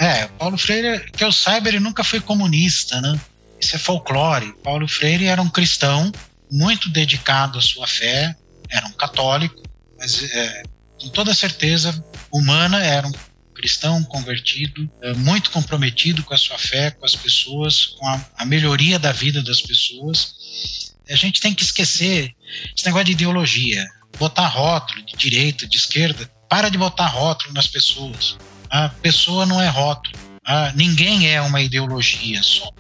É, 0.00 0.26
Paulo 0.38 0.58
Freire, 0.58 1.10
que 1.10 1.24
eu 1.24 1.32
saiba, 1.32 1.68
ele 1.68 1.80
nunca 1.80 2.04
foi 2.04 2.20
comunista, 2.20 3.00
né? 3.00 3.18
Isso 3.60 3.76
é 3.76 3.78
folclore. 3.78 4.54
Paulo 4.62 4.86
Freire 4.86 5.26
era 5.26 5.40
um 5.40 5.48
cristão 5.48 6.12
muito 6.50 6.88
dedicado 6.90 7.58
à 7.58 7.62
sua 7.62 7.86
fé, 7.86 8.34
era 8.70 8.86
um 8.86 8.92
católico, 8.92 9.62
mas 9.98 10.22
é, 10.22 10.62
com 11.00 11.08
toda 11.08 11.34
certeza 11.34 12.04
humana 12.32 12.84
era 12.84 13.06
um 13.06 13.12
cristão 13.58 14.04
convertido, 14.04 14.88
é, 15.02 15.12
muito 15.14 15.50
comprometido 15.50 16.22
com 16.22 16.32
a 16.32 16.38
sua 16.38 16.56
fé, 16.56 16.92
com 16.92 17.04
as 17.04 17.16
pessoas, 17.16 17.86
com 17.86 18.06
a, 18.06 18.24
a 18.38 18.44
melhoria 18.44 18.98
da 18.98 19.10
vida 19.10 19.42
das 19.42 19.60
pessoas. 19.60 20.94
A 21.10 21.16
gente 21.16 21.40
tem 21.40 21.52
que 21.52 21.64
esquecer 21.64 22.32
esse 22.76 22.86
negócio 22.86 23.06
de 23.06 23.12
ideologia, 23.12 23.84
botar 24.18 24.46
rótulo 24.46 25.02
de 25.04 25.16
direita, 25.16 25.66
de 25.66 25.76
esquerda. 25.76 26.30
Para 26.48 26.70
de 26.70 26.78
botar 26.78 27.08
rótulo 27.08 27.52
nas 27.52 27.66
pessoas. 27.66 28.38
A 28.70 28.88
pessoa 28.88 29.44
não 29.44 29.60
é 29.60 29.68
rótulo. 29.68 30.16
Ah, 30.46 30.72
ninguém 30.74 31.28
é 31.28 31.40
uma 31.42 31.60
ideologia 31.60 32.42
só. 32.42 32.70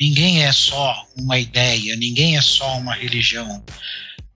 Ninguém 0.00 0.44
é 0.44 0.52
só 0.52 0.94
uma 1.16 1.38
ideia, 1.38 1.96
ninguém 1.96 2.36
é 2.36 2.42
só 2.42 2.76
uma 2.76 2.94
religião. 2.94 3.64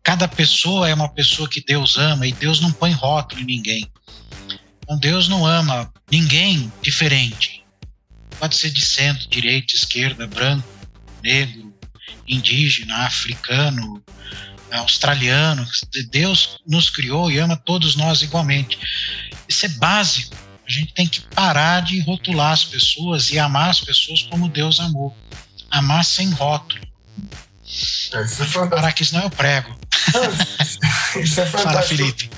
Cada 0.02 0.26
pessoa 0.26 0.88
é 0.88 0.94
uma 0.94 1.08
pessoa 1.08 1.48
que 1.48 1.60
Deus 1.60 1.98
ama 1.98 2.26
e 2.26 2.32
Deus 2.32 2.60
não 2.60 2.72
põe 2.72 2.92
rótulo 2.92 3.42
em 3.42 3.44
ninguém. 3.44 3.90
Então 4.86 4.96
Deus 4.98 5.26
não 5.26 5.44
ama 5.44 5.92
ninguém 6.08 6.72
diferente. 6.80 7.64
Pode 8.38 8.56
ser 8.56 8.70
de 8.70 8.80
centro, 8.86 9.28
direita, 9.28 9.74
esquerda, 9.74 10.28
branco, 10.28 10.68
negro, 11.24 11.74
indígena, 12.28 13.04
africano, 13.04 14.00
australiano. 14.70 15.66
Deus 16.08 16.58
nos 16.64 16.88
criou 16.88 17.32
e 17.32 17.38
ama 17.38 17.56
todos 17.56 17.96
nós 17.96 18.22
igualmente. 18.22 18.78
Isso 19.48 19.66
é 19.66 19.68
básico. 19.70 20.36
A 20.64 20.70
gente 20.70 20.94
tem 20.94 21.08
que 21.08 21.20
parar 21.34 21.82
de 21.82 21.98
rotular 22.00 22.52
as 22.52 22.64
pessoas 22.64 23.30
e 23.30 23.40
amar 23.40 23.70
as 23.70 23.80
pessoas 23.80 24.22
como 24.22 24.48
Deus 24.48 24.78
amou. 24.78 25.16
Amar 25.68 26.04
sem 26.04 26.30
rótulo. 26.30 26.86
É, 28.12 28.22
isso 28.22 28.42
é 28.42 28.68
parar 28.68 28.92
que 28.92 29.04
senão 29.04 29.24
eu 29.24 29.30
prego. 29.30 29.76
Isso 31.20 31.40
é 31.40 31.46
fantástico. 31.46 31.72
Fala, 31.72 31.82
Felipe. 31.82 32.30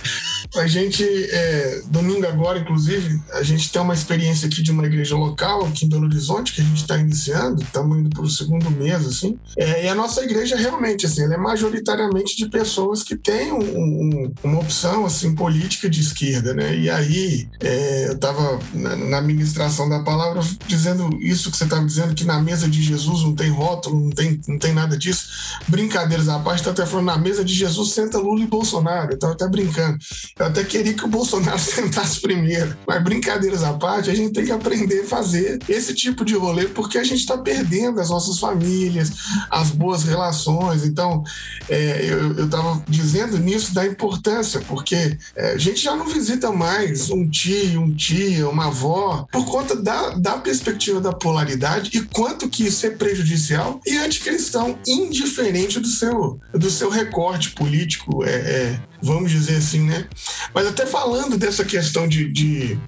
A 0.56 0.66
gente, 0.66 1.04
é, 1.04 1.82
domingo 1.86 2.26
agora, 2.26 2.58
inclusive, 2.58 3.20
a 3.32 3.42
gente 3.42 3.70
tem 3.70 3.80
uma 3.82 3.94
experiência 3.94 4.46
aqui 4.46 4.62
de 4.62 4.70
uma 4.70 4.86
igreja 4.86 5.16
local, 5.16 5.64
aqui 5.66 5.84
em 5.84 5.88
Belo 5.88 6.06
Horizonte, 6.06 6.54
que 6.54 6.60
a 6.60 6.64
gente 6.64 6.80
está 6.80 6.96
iniciando, 6.96 7.62
estamos 7.62 7.98
indo 7.98 8.10
para 8.10 8.22
o 8.22 8.30
segundo 8.30 8.70
mês, 8.70 9.06
assim. 9.06 9.38
É, 9.56 9.84
e 9.84 9.88
a 9.88 9.94
nossa 9.94 10.22
igreja, 10.24 10.56
realmente, 10.56 11.04
assim, 11.04 11.22
ela 11.22 11.34
é 11.34 11.38
majoritariamente 11.38 12.36
de 12.36 12.48
pessoas 12.48 13.02
que 13.02 13.16
têm 13.16 13.52
um, 13.52 13.58
um, 13.58 14.32
uma 14.42 14.60
opção, 14.60 15.04
assim, 15.04 15.34
política 15.34 15.88
de 15.88 16.00
esquerda, 16.00 16.54
né? 16.54 16.76
E 16.76 16.88
aí, 16.88 17.48
é, 17.60 18.08
eu 18.08 18.14
estava 18.14 18.58
na, 18.72 18.96
na 18.96 19.18
administração 19.18 19.88
da 19.88 20.02
palavra 20.02 20.40
dizendo 20.66 21.10
isso 21.20 21.50
que 21.50 21.56
você 21.56 21.64
estava 21.64 21.84
dizendo, 21.84 22.14
que 22.14 22.24
na 22.24 22.40
mesa 22.40 22.68
de 22.68 22.82
Jesus 22.82 23.22
não 23.22 23.34
tem 23.34 23.50
rótulo, 23.50 24.00
não 24.00 24.10
tem, 24.10 24.40
não 24.48 24.58
tem 24.58 24.72
nada 24.72 24.96
disso. 24.96 25.28
Brincadeiras 25.68 26.28
à 26.28 26.38
parte, 26.38 26.60
está 26.60 26.70
até 26.70 26.86
falando, 26.86 27.06
na 27.06 27.18
mesa 27.18 27.44
de 27.44 27.52
Jesus 27.52 27.92
senta 27.92 28.18
Lula 28.18 28.40
e 28.40 28.46
Bolsonaro, 28.46 29.10
eu 29.10 29.14
estava 29.14 29.34
até 29.34 29.46
brincando. 29.46 29.98
Eu 30.38 30.46
até 30.46 30.62
queria 30.62 30.94
que 30.94 31.04
o 31.04 31.08
Bolsonaro 31.08 31.58
sentasse 31.58 32.20
primeiro. 32.20 32.76
Mas 32.86 33.02
brincadeiras 33.02 33.62
à 33.62 33.72
parte, 33.74 34.10
a 34.10 34.14
gente 34.14 34.32
tem 34.32 34.44
que 34.44 34.52
aprender 34.52 35.00
a 35.00 35.06
fazer 35.06 35.58
esse 35.68 35.94
tipo 35.94 36.24
de 36.24 36.34
rolê 36.34 36.66
porque 36.66 36.98
a 36.98 37.04
gente 37.04 37.20
está 37.20 37.36
perdendo 37.36 38.00
as 38.00 38.10
nossas 38.10 38.38
famílias, 38.38 39.12
as 39.50 39.70
boas 39.70 40.04
relações. 40.04 40.84
Então, 40.84 41.24
é, 41.68 42.06
eu 42.08 42.44
estava 42.44 42.82
dizendo 42.88 43.38
nisso 43.38 43.74
da 43.74 43.86
importância, 43.86 44.60
porque 44.60 45.18
é, 45.34 45.52
a 45.52 45.58
gente 45.58 45.80
já 45.80 45.96
não 45.96 46.06
visita 46.06 46.50
mais 46.52 47.10
um 47.10 47.28
tio, 47.28 47.80
um 47.80 47.94
tia, 47.94 48.48
uma 48.48 48.66
avó, 48.66 49.26
por 49.32 49.44
conta 49.46 49.74
da, 49.76 50.10
da 50.10 50.38
perspectiva 50.38 51.00
da 51.00 51.12
polaridade 51.12 51.90
e 51.94 52.02
quanto 52.02 52.48
que 52.48 52.66
isso 52.66 52.86
é 52.86 52.90
prejudicial 52.90 53.80
e 53.86 53.96
anticristão, 53.96 54.78
indiferente 54.86 55.80
do 55.80 55.88
seu, 55.88 56.38
do 56.52 56.70
seu 56.70 56.90
recorte 56.90 57.50
político. 57.50 58.24
É, 58.24 58.30
é, 58.30 58.80
vamos 59.02 59.30
dizer 59.30 59.56
assim, 59.56 59.80
né? 59.80 60.06
Mas 60.54 60.66
até 60.66 60.86
falando 60.86 61.36
dessa 61.36 61.64
questão 61.64 62.08
de, 62.08 62.30
de 62.32 62.78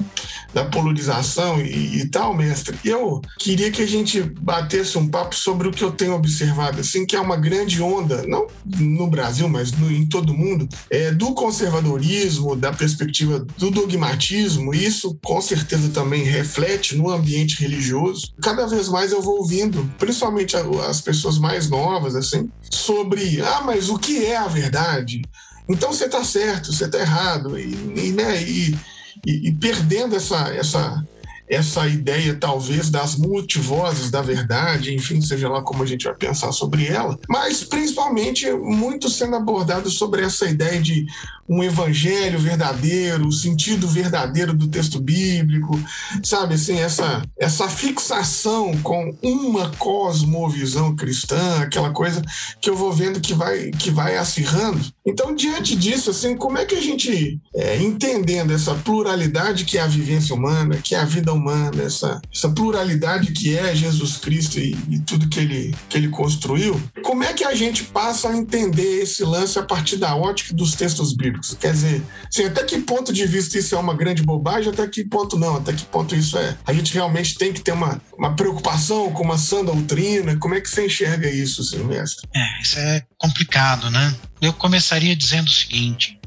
da 0.53 0.65
polarização 0.65 1.61
e, 1.61 2.01
e, 2.01 2.09
tal, 2.09 2.35
mestre, 2.35 2.77
eu 2.85 3.21
queria 3.39 3.71
que 3.71 3.83
a 3.83 3.87
gente 3.87 4.21
batesse 4.21 4.99
um 4.99 5.09
papo 5.09 5.35
sobre 5.35 5.69
o 5.69 5.71
que 5.71 5.83
eu 5.83 5.93
tenho 5.93 6.15
observado, 6.15 6.81
assim, 6.81 7.07
que 7.07 7.15
é 7.15 7.21
uma 7.21 7.37
grande 7.37 7.81
onda, 7.81 8.25
não 8.27 8.47
no 8.65 9.07
Brasil, 9.07 9.49
mas 9.49 9.73
no, 9.73 9.91
em 9.91 10.07
todo 10.07 10.35
mundo, 10.35 10.69
é, 10.91 11.13
do 11.13 11.33
conservadorismo, 11.35 12.57
da 12.57 12.73
perspectiva 12.73 13.47
do 13.57 13.71
dogmatismo, 13.71 14.75
e 14.75 14.85
isso 14.85 15.19
com 15.23 15.41
certeza 15.41 15.89
também 15.91 16.25
reflete 16.25 16.97
no 16.97 17.11
ambiente 17.11 17.61
religioso. 17.61 18.33
Cada 18.43 18.67
vez 18.67 18.89
mais 18.89 19.13
eu 19.13 19.23
vou 19.23 19.39
ouvindo, 19.39 19.89
principalmente 19.99 20.57
as 20.57 21.01
pessoas 21.01 21.39
mais 21.39 21.69
novas, 21.69 22.17
assim, 22.17 22.51
sobre, 22.71 23.41
ah, 23.41 23.63
mas 23.65 23.89
o 23.89 23.99
que 23.99 24.25
é 24.25 24.37
a 24.37 24.49
verdade? 24.49 25.23
Então 25.71 25.93
você 25.93 26.07
está 26.07 26.25
certo, 26.25 26.73
você 26.73 26.87
está 26.87 26.99
errado, 26.99 27.57
e, 27.59 27.73
e, 27.97 28.13
né, 28.13 28.43
e, 28.43 28.77
e, 29.25 29.53
perdendo 29.53 30.17
essa, 30.17 30.49
essa, 30.55 31.07
essa 31.51 31.87
ideia, 31.89 32.35
talvez, 32.35 32.89
das 32.89 33.17
multivozes 33.17 34.09
da 34.11 34.23
verdade, 34.23 34.95
enfim, 34.95 35.21
seja 35.21 35.49
lá 35.49 35.63
como 35.63 35.83
a 35.83 35.87
gente 35.87 36.05
vai 36.05 36.15
pensar 36.15 36.53
sobre 36.53 36.87
ela, 36.87 37.19
mas 37.29 37.65
principalmente 37.65 38.51
muito 38.53 39.11
sendo 39.11 39.35
abordado 39.35 39.91
sobre 39.91 40.23
essa 40.23 40.49
ideia 40.49 40.81
de 40.81 41.07
um 41.51 41.65
evangelho 41.65 42.39
verdadeiro, 42.39 43.27
o 43.27 43.33
sentido 43.33 43.89
verdadeiro 43.89 44.55
do 44.55 44.69
texto 44.69 45.01
bíblico, 45.01 45.77
sabe 46.23 46.55
assim, 46.55 46.79
essa, 46.79 47.23
essa 47.37 47.69
fixação 47.69 48.73
com 48.83 49.13
uma 49.21 49.69
cosmovisão 49.71 50.95
cristã, 50.95 51.59
aquela 51.61 51.91
coisa 51.91 52.23
que 52.61 52.71
eu 52.71 52.77
vou 52.77 52.93
vendo 52.93 53.21
que 53.21 53.35
vai, 53.35 53.73
que 53.73 53.91
vai 53.91 54.17
acirrando. 54.17 54.81
Então, 55.05 55.35
diante 55.35 55.75
disso, 55.75 56.11
assim, 56.11 56.37
como 56.37 56.57
é 56.57 56.65
que 56.65 56.77
a 56.77 56.81
gente, 56.81 57.41
é, 57.53 57.83
entendendo 57.83 58.53
essa 58.53 58.77
pluralidade 58.77 59.65
que 59.65 59.77
é 59.77 59.81
a 59.81 59.89
vivência 59.89 60.37
humana, 60.37 60.77
que 60.77 60.95
é 60.95 61.01
a 61.01 61.05
vida 61.05 61.33
humana, 61.33 61.40
essa, 61.83 62.21
essa 62.33 62.49
pluralidade 62.49 63.33
que 63.33 63.57
é 63.57 63.75
Jesus 63.75 64.17
Cristo 64.17 64.59
e, 64.59 64.77
e 64.89 64.99
tudo 64.99 65.29
que 65.29 65.41
ele, 65.41 65.75
que 65.89 65.97
ele 65.97 66.09
construiu, 66.09 66.81
como 67.03 67.23
é 67.23 67.33
que 67.33 67.45
a 67.45 67.55
gente 67.55 67.85
passa 67.85 68.29
a 68.29 68.37
entender 68.37 69.03
esse 69.03 69.23
lance 69.23 69.59
a 69.59 69.63
partir 69.63 69.97
da 69.97 70.15
ótica 70.17 70.55
dos 70.55 70.75
textos 70.75 71.15
bíblicos? 71.15 71.55
Quer 71.55 71.73
dizer, 71.73 72.03
assim, 72.29 72.45
até 72.45 72.65
que 72.65 72.79
ponto 72.81 73.13
de 73.13 73.27
vista 73.27 73.59
isso 73.59 73.75
é 73.75 73.79
uma 73.79 73.95
grande 73.95 74.23
bobagem, 74.23 74.73
até 74.73 74.87
que 74.87 75.05
ponto 75.05 75.39
não, 75.39 75.57
até 75.57 75.73
que 75.73 75.85
ponto 75.85 76.15
isso 76.15 76.37
é. 76.37 76.57
A 76.67 76.73
gente 76.73 76.93
realmente 76.93 77.37
tem 77.37 77.53
que 77.53 77.61
ter 77.61 77.73
uma, 77.73 78.01
uma 78.19 78.35
preocupação 78.35 79.13
com 79.13 79.23
uma 79.23 79.39
sã 79.39 79.65
doutrina. 79.65 80.37
Como 80.37 80.55
é 80.55 80.61
que 80.61 80.69
você 80.69 80.87
enxerga 80.87 81.31
isso, 81.31 81.63
Silvestre? 81.63 82.29
É, 82.35 82.63
isso 82.63 82.79
é 82.79 83.05
complicado, 83.19 83.91
né? 83.91 84.15
Eu 84.41 84.53
começaria 84.53 85.15
dizendo 85.15 85.49
o 85.49 85.53
seguinte: 85.53 86.20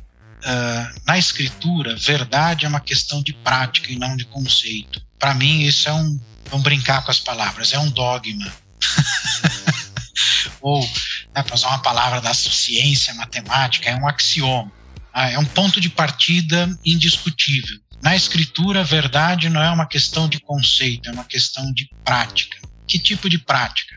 uh, 0.43 1.01
na 1.05 1.17
escritura, 1.17 1.95
verdade 1.95 2.65
é 2.65 2.67
uma 2.67 2.79
questão 2.79 3.21
de 3.21 3.33
prática 3.33 3.91
e 3.91 3.97
não 3.97 4.15
de 4.15 4.25
conceito. 4.25 5.01
Para 5.17 5.33
mim, 5.33 5.61
isso 5.61 5.89
é 5.89 5.93
um. 5.93 6.19
Vamos 6.49 6.63
brincar 6.63 7.03
com 7.03 7.11
as 7.11 7.19
palavras, 7.19 7.73
é 7.73 7.79
um 7.79 7.89
dogma. 7.89 8.53
Ou, 10.61 10.81
né, 11.35 11.41
para 11.41 11.55
usar 11.55 11.69
uma 11.69 11.81
palavra 11.81 12.21
da 12.21 12.33
ciência 12.33 13.13
matemática, 13.15 13.89
é 13.89 13.95
um 13.95 14.07
axioma. 14.07 14.71
Ah, 15.13 15.29
é 15.29 15.39
um 15.39 15.45
ponto 15.45 15.79
de 15.79 15.89
partida 15.89 16.69
indiscutível. 16.85 17.77
Na 18.01 18.15
escritura, 18.15 18.81
a 18.81 18.83
verdade 18.83 19.49
não 19.49 19.61
é 19.61 19.69
uma 19.69 19.85
questão 19.85 20.27
de 20.27 20.39
conceito, 20.39 21.09
é 21.09 21.13
uma 21.13 21.23
questão 21.23 21.71
de 21.71 21.89
prática. 22.03 22.57
Que 22.85 22.99
tipo 22.99 23.29
de 23.29 23.37
prática? 23.37 23.95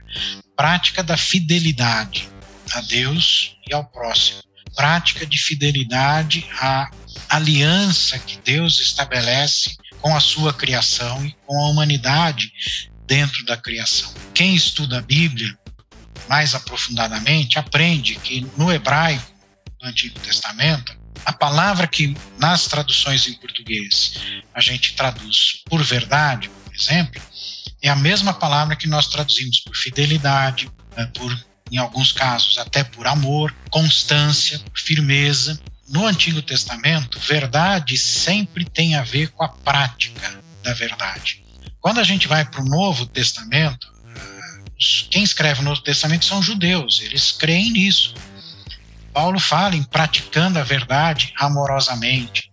Prática 0.57 1.03
da 1.03 1.17
fidelidade 1.17 2.29
a 2.73 2.81
Deus 2.81 3.57
e 3.69 3.75
ao 3.75 3.85
próximo. 3.85 4.46
Prática 4.77 5.27
de 5.27 5.39
fidelidade 5.39 6.47
à 6.61 6.91
aliança 7.29 8.19
que 8.19 8.39
Deus 8.45 8.79
estabelece 8.79 9.77
com 10.01 10.15
a 10.15 10.21
sua 10.21 10.53
criação 10.53 11.25
e 11.25 11.35
com 11.45 11.59
a 11.65 11.71
humanidade 11.71 12.53
dentro 13.07 13.45
da 13.45 13.57
criação. 13.57 14.13
Quem 14.35 14.55
estuda 14.55 14.99
a 14.99 15.03
Bíblia 15.03 15.59
mais 16.29 16.55
aprofundadamente 16.55 17.59
aprende 17.59 18.17
que 18.17 18.47
no 18.57 18.73
hebraico, 18.73 19.33
no 19.81 19.89
Antigo 19.89 20.19
Testamento, 20.21 20.97
a 21.25 21.33
palavra 21.33 21.87
que 21.87 22.17
nas 22.39 22.67
traduções 22.67 23.27
em 23.27 23.35
português 23.35 24.15
a 24.55 24.61
gente 24.61 24.95
traduz 24.95 25.63
por 25.65 25.83
verdade, 25.83 26.51
por 26.65 26.75
exemplo, 26.75 27.21
é 27.83 27.89
a 27.89 27.97
mesma 27.97 28.35
palavra 28.35 28.77
que 28.77 28.87
nós 28.87 29.09
traduzimos 29.09 29.61
por 29.61 29.75
fidelidade, 29.77 30.71
né, 30.97 31.11
por, 31.15 31.47
em 31.71 31.79
alguns 31.79 32.13
casos, 32.13 32.59
até 32.59 32.85
por 32.85 33.07
amor, 33.07 33.55
constância, 33.71 34.61
firmeza. 34.75 35.61
No 35.89 36.07
Antigo 36.07 36.43
Testamento, 36.43 37.19
verdade 37.21 37.97
sempre 37.97 38.65
tem 38.65 38.97
a 38.97 39.03
ver 39.03 39.29
com 39.29 39.45
a 39.45 39.49
prática 39.49 40.41
da 40.63 40.73
verdade. 40.73 41.45
Quando 41.81 42.01
a 42.01 42.05
gente 42.05 42.27
vai 42.27 42.45
para 42.45 42.61
o 42.61 42.65
Novo 42.65 43.07
Testamento, 43.07 43.87
quem 45.11 45.23
escreve 45.23 45.61
o 45.61 45.65
Novo 45.65 45.81
Testamento 45.81 46.25
são 46.25 46.43
judeus, 46.43 47.01
eles 47.01 47.33
creem 47.33 47.71
nisso. 47.71 48.15
Paulo 49.13 49.39
fala 49.39 49.77
em 49.77 49.83
praticando 49.83 50.59
a 50.59 50.65
verdade 50.65 51.33
amorosamente. 51.39 52.51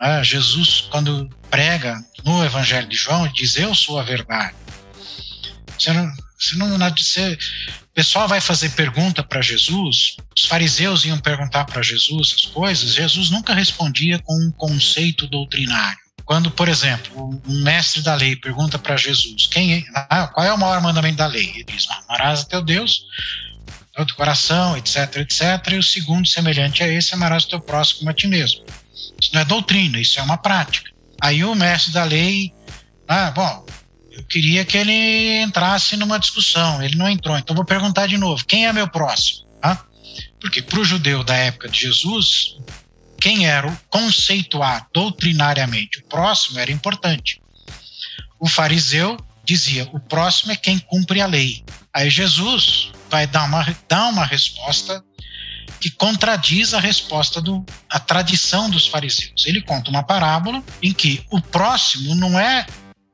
Ah, 0.00 0.22
Jesus, 0.22 0.82
quando 0.90 1.28
prega 1.50 2.00
no 2.24 2.44
Evangelho 2.44 2.88
de 2.88 2.96
João, 2.96 3.26
diz: 3.28 3.56
Eu 3.56 3.74
sou 3.74 3.98
a 3.98 4.02
verdade. 4.02 4.54
Você 5.76 5.92
não, 5.92 6.10
você 6.38 6.56
não, 6.56 6.78
você, 6.96 7.32
o 7.82 7.94
pessoal 7.94 8.28
vai 8.28 8.40
fazer 8.40 8.70
pergunta 8.70 9.22
para 9.22 9.42
Jesus, 9.42 10.16
os 10.36 10.44
fariseus 10.44 11.04
iam 11.04 11.18
perguntar 11.18 11.64
para 11.64 11.82
Jesus 11.82 12.34
as 12.36 12.44
coisas, 12.52 12.94
Jesus 12.94 13.30
nunca 13.30 13.54
respondia 13.54 14.18
com 14.20 14.34
um 14.34 14.52
conceito 14.52 15.26
doutrinário. 15.26 15.98
Quando, 16.24 16.50
por 16.50 16.68
exemplo, 16.68 17.40
um 17.46 17.62
mestre 17.62 18.02
da 18.02 18.14
lei 18.14 18.36
pergunta 18.36 18.78
para 18.78 18.96
Jesus 18.96 19.46
quem 19.46 19.74
é, 19.74 19.84
ah, 19.94 20.28
qual 20.28 20.46
é 20.46 20.52
o 20.52 20.58
maior 20.58 20.80
mandamento 20.82 21.16
da 21.16 21.26
lei, 21.26 21.50
ele 21.54 21.64
diz: 21.64 21.88
Amarás 22.06 22.44
teu 22.44 22.62
Deus 22.62 23.02
todo 23.98 24.14
coração, 24.14 24.76
etc, 24.76 25.16
etc. 25.16 25.72
E 25.72 25.76
o 25.76 25.82
segundo, 25.82 26.28
semelhante 26.28 26.84
a 26.84 26.88
esse, 26.88 27.14
amarás 27.14 27.44
o 27.44 27.48
teu 27.48 27.60
próximo 27.60 28.08
a 28.08 28.14
ti 28.14 28.28
mesmo. 28.28 28.64
Isso 29.20 29.30
não 29.34 29.40
é 29.40 29.44
doutrina, 29.44 29.98
isso 29.98 30.20
é 30.20 30.22
uma 30.22 30.36
prática. 30.36 30.88
Aí 31.20 31.42
o 31.42 31.54
mestre 31.54 31.92
da 31.92 32.04
lei, 32.04 32.52
ah, 33.08 33.32
bom, 33.32 33.66
eu 34.18 34.24
queria 34.24 34.64
que 34.64 34.76
ele 34.76 35.40
entrasse 35.42 35.96
numa 35.96 36.18
discussão, 36.18 36.82
ele 36.82 36.96
não 36.96 37.08
entrou, 37.08 37.38
então 37.38 37.54
vou 37.54 37.64
perguntar 37.64 38.08
de 38.08 38.18
novo: 38.18 38.44
quem 38.44 38.66
é 38.66 38.72
meu 38.72 38.88
próximo? 38.88 39.46
Ah? 39.62 39.78
Porque 40.40 40.60
para 40.60 40.80
o 40.80 40.84
judeu 40.84 41.22
da 41.22 41.36
época 41.36 41.68
de 41.68 41.80
Jesus, 41.80 42.56
quem 43.20 43.46
era 43.46 43.68
o 43.68 43.78
conceituar 43.88 44.88
doutrinariamente 44.92 45.98
o 45.98 46.04
próximo 46.06 46.58
era 46.58 46.72
importante. 46.72 47.40
O 48.40 48.48
fariseu 48.48 49.16
dizia: 49.44 49.88
o 49.92 50.00
próximo 50.00 50.50
é 50.50 50.56
quem 50.56 50.80
cumpre 50.80 51.20
a 51.20 51.26
lei. 51.26 51.64
Aí 51.94 52.10
Jesus 52.10 52.90
vai 53.08 53.24
dar 53.24 53.44
uma, 53.44 53.64
dar 53.88 54.08
uma 54.08 54.24
resposta 54.24 55.02
que 55.80 55.90
contradiz 55.90 56.74
a 56.74 56.80
resposta 56.80 57.40
do 57.40 57.64
a 57.88 58.00
tradição 58.00 58.68
dos 58.68 58.88
fariseus. 58.88 59.46
Ele 59.46 59.62
conta 59.62 59.90
uma 59.90 60.02
parábola 60.02 60.60
em 60.82 60.92
que 60.92 61.24
o 61.30 61.40
próximo 61.40 62.16
não 62.16 62.36
é 62.36 62.66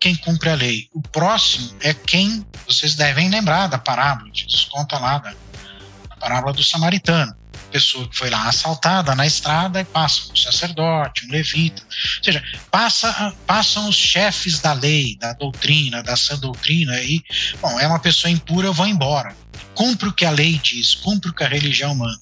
quem 0.05 0.15
cumpre 0.17 0.51
a 0.51 0.55
lei, 0.55 0.87
o 0.93 1.01
próximo 1.01 1.75
é 1.81 1.95
quem 1.95 2.45
vocês 2.67 2.95
devem 2.95 3.31
lembrar 3.31 3.69
da 3.69 3.79
parábola. 3.79 4.31
Jesus 4.35 4.65
conta 4.65 4.99
lá 4.99 5.17
da, 5.17 5.31
da 5.31 6.17
parábola 6.17 6.53
do 6.53 6.63
samaritano 6.63 7.35
pessoa 7.73 8.07
que 8.07 8.17
foi 8.17 8.31
lá 8.31 8.47
assaltada 8.47 9.17
na 9.17 9.27
estrada 9.27 9.81
e 9.81 9.85
passa 9.85 10.31
um 10.31 10.37
sacerdote, 10.37 11.27
um 11.27 11.33
levita. 11.33 11.83
Ou 11.83 12.25
seja, 12.25 12.45
passa, 12.71 13.35
passam 13.47 13.89
os 13.89 13.97
chefes 13.97 14.61
da 14.61 14.75
lei, 14.75 15.17
da 15.19 15.33
doutrina, 15.33 16.01
da 16.01 16.15
sã 16.17 16.39
doutrina, 16.39 17.01
e, 17.01 17.21
bom, 17.61 17.81
é 17.81 17.89
uma 17.89 17.99
pessoa 17.99 18.31
impura, 18.31 18.69
eu 18.69 18.75
vou 18.75 18.87
embora. 18.87 19.35
Cumpre 19.75 20.09
o 20.09 20.13
que 20.13 20.25
a 20.25 20.31
lei 20.31 20.61
diz, 20.63 20.95
cumpre 20.95 21.31
o 21.31 21.35
que 21.35 21.43
a 21.43 21.49
religião 21.49 21.95
manda. 21.97 22.21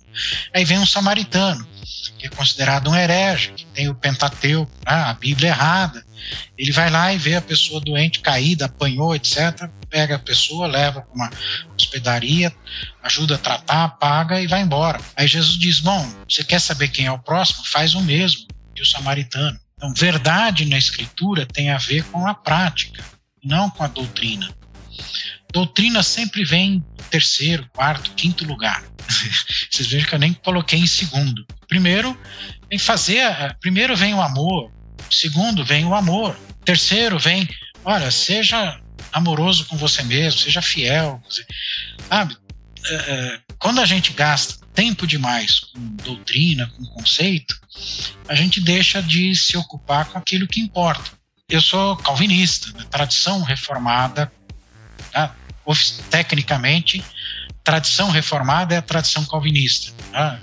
Aí 0.55 0.65
vem 0.65 0.79
um 0.79 0.87
samaritano, 0.87 1.67
que 2.23 2.29
é 2.29 2.31
considerado 2.31 2.89
um 2.89 2.95
herege, 2.95 3.51
que 3.51 3.67
tem 3.67 3.89
o 3.89 3.97
Pentateuco, 3.97 4.71
né, 4.87 4.95
a 4.95 5.13
Bíblia 5.13 5.49
errada. 5.49 6.05
Ele 6.57 6.71
vai 6.71 6.89
lá 6.89 7.13
e 7.13 7.19
vê 7.19 7.35
a 7.35 7.43
pessoa 7.43 7.81
doente, 7.81 8.21
caída, 8.21 8.67
apanhou, 8.67 9.13
etc. 9.13 9.69
Pega 9.91 10.15
a 10.15 10.19
pessoa, 10.21 10.69
leva 10.69 11.01
para 11.03 11.15
uma 11.15 11.31
hospedaria, 11.77 12.55
ajuda 13.03 13.35
a 13.35 13.39
tratar, 13.39 13.89
paga 13.99 14.41
e 14.41 14.47
vai 14.47 14.63
embora. 14.63 15.01
Aí 15.17 15.27
Jesus 15.27 15.59
diz: 15.59 15.81
Bom, 15.81 16.09
você 16.29 16.45
quer 16.45 16.61
saber 16.61 16.89
quem 16.89 17.07
é 17.07 17.13
o 17.13 17.19
próximo? 17.19 17.65
Faz 17.67 17.97
o 17.97 18.01
mesmo 18.01 18.47
que 18.73 18.83
o 18.83 18.87
samaritano. 18.87 19.59
Então, 19.75 19.93
verdade 19.93 20.65
na 20.67 20.79
Escritura 20.79 21.45
tem 21.45 21.71
a 21.71 21.79
ver 21.79 22.05
com 22.05 22.25
a 22.29 22.35
prática, 22.35 23.05
não 23.43 23.69
com 23.69 23.83
a 23.83 23.89
doutrina. 23.89 24.49
Doutrina 25.53 26.05
sempre 26.05 26.45
vem 26.45 26.75
em 26.75 26.85
terceiro, 27.11 27.69
quarto, 27.75 28.13
quinto 28.13 28.45
lugar. 28.45 28.92
Vocês 29.71 29.89
vejam 29.89 30.09
que 30.09 30.15
eu 30.15 30.19
nem 30.19 30.33
coloquei 30.33 30.79
em 30.79 30.87
segundo. 30.87 31.47
Primeiro, 31.69 32.19
vem 32.69 32.79
fazer. 32.79 33.57
Primeiro 33.61 33.97
vem 33.97 34.15
o 34.15 34.21
amor, 34.21 34.73
segundo 35.11 35.65
vem 35.65 35.85
o 35.85 35.95
amor, 35.95 36.37
terceiro 36.65 37.19
vem, 37.19 37.49
olha, 37.85 38.11
seja 38.11 38.81
amoroso 39.13 39.67
com 39.67 39.77
você 39.77 40.03
mesmo, 40.03 40.41
seja 40.41 40.63
fiel, 40.63 41.23
sabe? 42.09 42.37
É, 42.85 42.95
é, 42.95 43.41
quando 43.59 43.81
a 43.81 43.87
gente 43.87 44.13
gasta 44.13 44.65
tempo 44.75 45.07
demais 45.07 45.61
com 45.61 45.81
doutrina, 45.97 46.67
com 46.67 46.85
conceito, 46.87 47.61
a 48.29 48.35
gente 48.35 48.61
deixa 48.61 49.03
de 49.03 49.35
se 49.37 49.57
ocupar 49.57 50.07
com 50.07 50.19
aquilo 50.19 50.49
que 50.49 50.61
importa. 50.61 51.11
Eu 51.49 51.61
sou 51.61 51.97
calvinista, 51.97 52.73
né? 52.73 52.85
tradição 52.91 53.43
reformada, 53.43 54.33
tá? 55.13 55.37
tecnicamente, 56.11 57.05
tradição 57.65 58.11
reformada 58.11 58.75
é 58.75 58.79
a 58.79 58.83
tradição 58.83 59.25
calvinista. 59.25 59.93
Tá? 60.11 60.39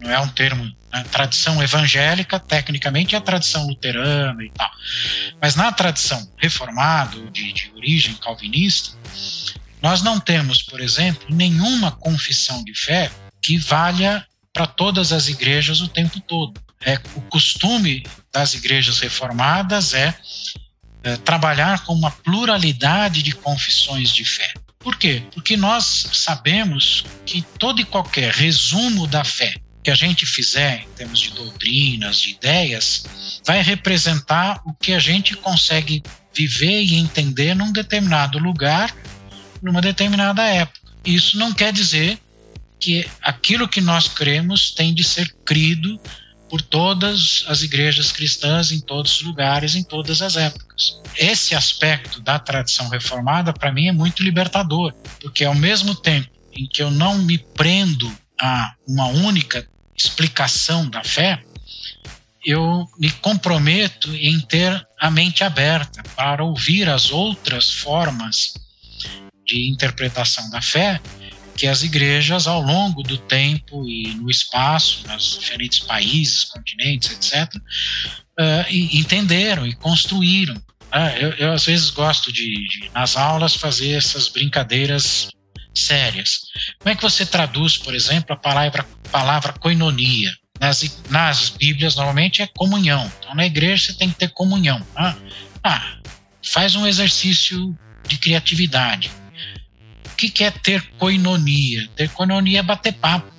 Não 0.00 0.10
é 0.10 0.20
um 0.20 0.28
termo 0.28 0.76
a 0.90 1.04
tradição 1.04 1.62
evangélica, 1.62 2.40
tecnicamente, 2.40 3.14
é 3.14 3.18
a 3.18 3.20
tradição 3.20 3.66
luterana 3.66 4.42
e 4.42 4.50
tal. 4.50 4.70
Mas 5.40 5.54
na 5.54 5.70
tradição 5.70 6.30
reformada, 6.36 7.18
de, 7.30 7.52
de 7.52 7.70
origem 7.76 8.14
calvinista, 8.14 8.96
nós 9.82 10.02
não 10.02 10.18
temos, 10.18 10.62
por 10.62 10.80
exemplo, 10.80 11.26
nenhuma 11.28 11.90
confissão 11.90 12.64
de 12.64 12.74
fé 12.74 13.10
que 13.42 13.58
valha 13.58 14.26
para 14.52 14.66
todas 14.66 15.12
as 15.12 15.28
igrejas 15.28 15.80
o 15.80 15.88
tempo 15.88 16.20
todo. 16.20 16.60
É, 16.84 16.98
o 17.14 17.20
costume 17.22 18.04
das 18.32 18.54
igrejas 18.54 18.98
reformadas 19.00 19.92
é, 19.94 20.14
é 21.02 21.16
trabalhar 21.16 21.84
com 21.84 21.92
uma 21.92 22.10
pluralidade 22.10 23.22
de 23.22 23.32
confissões 23.32 24.10
de 24.10 24.24
fé. 24.24 24.52
Por 24.78 24.96
quê? 24.96 25.22
Porque 25.32 25.56
nós 25.56 26.08
sabemos 26.12 27.04
que 27.26 27.42
todo 27.58 27.80
e 27.80 27.84
qualquer 27.84 28.32
resumo 28.32 29.06
da 29.06 29.24
fé 29.24 29.56
que 29.82 29.90
a 29.90 29.94
gente 29.94 30.26
fizer 30.26 30.82
em 30.82 30.92
termos 30.94 31.20
de 31.20 31.30
doutrinas, 31.30 32.20
de 32.20 32.30
ideias, 32.30 33.04
vai 33.44 33.62
representar 33.62 34.60
o 34.64 34.74
que 34.74 34.92
a 34.92 34.98
gente 34.98 35.36
consegue 35.36 36.02
viver 36.34 36.82
e 36.82 36.94
entender 36.94 37.54
num 37.54 37.72
determinado 37.72 38.38
lugar, 38.38 38.94
numa 39.62 39.80
determinada 39.80 40.42
época. 40.42 40.78
Isso 41.04 41.38
não 41.38 41.52
quer 41.52 41.72
dizer 41.72 42.18
que 42.78 43.08
aquilo 43.22 43.68
que 43.68 43.80
nós 43.80 44.08
cremos 44.08 44.70
tem 44.70 44.94
de 44.94 45.02
ser 45.02 45.34
crido 45.44 46.00
por 46.48 46.62
todas 46.62 47.44
as 47.48 47.62
igrejas 47.62 48.10
cristãs 48.10 48.70
em 48.70 48.80
todos 48.80 49.16
os 49.16 49.22
lugares, 49.22 49.74
em 49.74 49.82
todas 49.82 50.22
as 50.22 50.36
épocas. 50.36 51.00
Esse 51.16 51.54
aspecto 51.54 52.20
da 52.20 52.38
tradição 52.38 52.88
reformada, 52.88 53.52
para 53.52 53.72
mim, 53.72 53.88
é 53.88 53.92
muito 53.92 54.22
libertador, 54.22 54.92
porque 55.20 55.44
ao 55.44 55.54
mesmo 55.54 55.94
tempo 55.94 56.28
em 56.52 56.66
que 56.66 56.82
eu 56.82 56.90
não 56.90 57.18
me 57.18 57.38
prendo 57.38 58.10
a 58.40 58.74
uma 58.86 59.06
única 59.06 59.68
explicação 59.96 60.88
da 60.88 61.02
fé, 61.02 61.42
eu 62.44 62.86
me 62.98 63.10
comprometo 63.10 64.14
em 64.14 64.40
ter 64.40 64.86
a 64.98 65.10
mente 65.10 65.44
aberta 65.44 66.02
para 66.16 66.42
ouvir 66.42 66.88
as 66.88 67.10
outras 67.10 67.70
formas 67.70 68.54
de 69.44 69.70
interpretação 69.70 70.48
da 70.50 70.62
fé 70.62 71.00
que 71.58 71.66
as 71.66 71.82
igrejas, 71.82 72.46
ao 72.46 72.62
longo 72.62 73.02
do 73.02 73.18
tempo 73.18 73.84
e 73.84 74.14
no 74.14 74.30
espaço, 74.30 75.04
nos 75.08 75.38
diferentes 75.40 75.80
países, 75.80 76.44
continentes, 76.44 77.10
etc., 77.10 77.52
eh, 78.38 78.66
entenderam 78.70 79.66
e 79.66 79.74
construíram. 79.74 80.54
Uh, 80.54 81.18
eu, 81.18 81.30
eu, 81.32 81.52
às 81.52 81.66
vezes, 81.66 81.90
gosto 81.90 82.32
de, 82.32 82.68
de, 82.68 82.90
nas 82.94 83.16
aulas, 83.16 83.56
fazer 83.56 83.90
essas 83.90 84.28
brincadeiras 84.28 85.28
sérias. 85.74 86.42
Como 86.78 86.92
é 86.92 86.94
que 86.94 87.02
você 87.02 87.26
traduz, 87.26 87.76
por 87.76 87.92
exemplo, 87.92 88.32
a 88.32 88.36
palavra, 88.36 88.86
palavra 89.10 89.52
coinonia? 89.52 90.32
Nas, 90.60 91.00
nas 91.10 91.50
Bíblias, 91.50 91.96
normalmente, 91.96 92.40
é 92.40 92.46
comunhão. 92.46 93.10
Então, 93.18 93.34
na 93.34 93.46
igreja, 93.46 93.86
você 93.86 93.94
tem 93.94 94.08
que 94.10 94.16
ter 94.16 94.28
comunhão. 94.28 94.80
Ah, 94.94 95.16
ah 95.64 95.98
faz 96.42 96.76
um 96.76 96.86
exercício 96.86 97.76
de 98.06 98.16
criatividade. 98.16 99.10
Que, 100.18 100.28
que 100.28 100.44
é 100.44 100.50
ter 100.50 100.82
coinonia? 100.98 101.88
Ter 101.96 102.10
coinonia 102.10 102.58
é 102.58 102.62
bater 102.62 102.92
papo. 102.92 103.32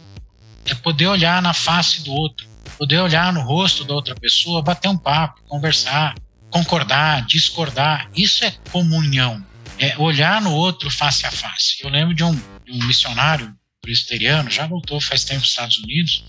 É 0.66 0.74
poder 0.74 1.08
olhar 1.08 1.42
na 1.42 1.54
face 1.54 2.04
do 2.04 2.12
outro, 2.12 2.48
poder 2.78 3.00
olhar 3.00 3.34
no 3.34 3.42
rosto 3.42 3.84
da 3.84 3.94
outra 3.94 4.16
pessoa, 4.16 4.62
bater 4.62 4.88
um 4.88 4.98
papo, 4.98 5.42
conversar, 5.48 6.16
concordar, 6.50 7.26
discordar. 7.26 8.10
Isso 8.16 8.46
é 8.46 8.52
comunhão 8.72 9.46
é 9.80 9.98
olhar 9.98 10.42
no 10.42 10.52
outro 10.52 10.92
face 10.92 11.26
a 11.26 11.32
face. 11.32 11.78
Eu 11.82 11.90
lembro 11.90 12.14
de 12.14 12.24
um, 12.24 12.36
de 12.36 12.72
um 12.72 12.86
missionário 12.86 13.56
presbiteriano, 13.82 14.52
já 14.52 14.68
voltou 14.68 15.00
faz 15.00 15.24
tempo 15.24 15.40
nos 15.40 15.50
Estados 15.50 15.80
Unidos, 15.80 16.26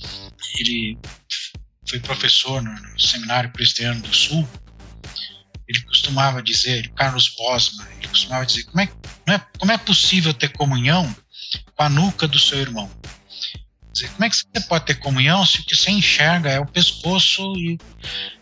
ele 0.59 0.97
foi 1.87 1.99
professor 1.99 2.63
no, 2.63 2.73
no 2.73 3.01
Seminário 3.01 3.51
Presbiteriano 3.51 4.01
do 4.03 4.15
Sul, 4.15 4.49
ele 5.67 5.81
costumava 5.83 6.43
dizer, 6.43 6.89
Carlos 6.91 7.29
Bosma, 7.37 7.87
ele 7.99 8.09
costumava 8.09 8.47
dizer, 8.47 8.65
como 8.65 8.81
é, 8.81 8.89
é, 9.33 9.45
como 9.59 9.73
é 9.73 9.79
possível 9.79 10.33
ter 10.33 10.49
comunhão 10.49 11.15
com 11.75 11.83
a 11.83 11.89
nuca 11.89 12.27
do 12.27 12.39
seu 12.39 12.59
irmão? 12.59 12.91
Como 14.13 14.25
é 14.25 14.31
que 14.31 14.37
você 14.37 14.61
pode 14.69 14.87
ter 14.87 14.95
comunhão 14.95 15.45
se 15.45 15.61
o 15.61 15.65
que 15.65 15.77
você 15.77 15.91
enxerga 15.91 16.51
é 16.51 16.61
o 16.61 16.67
pescoço 16.67 17.55
e, 17.57 17.79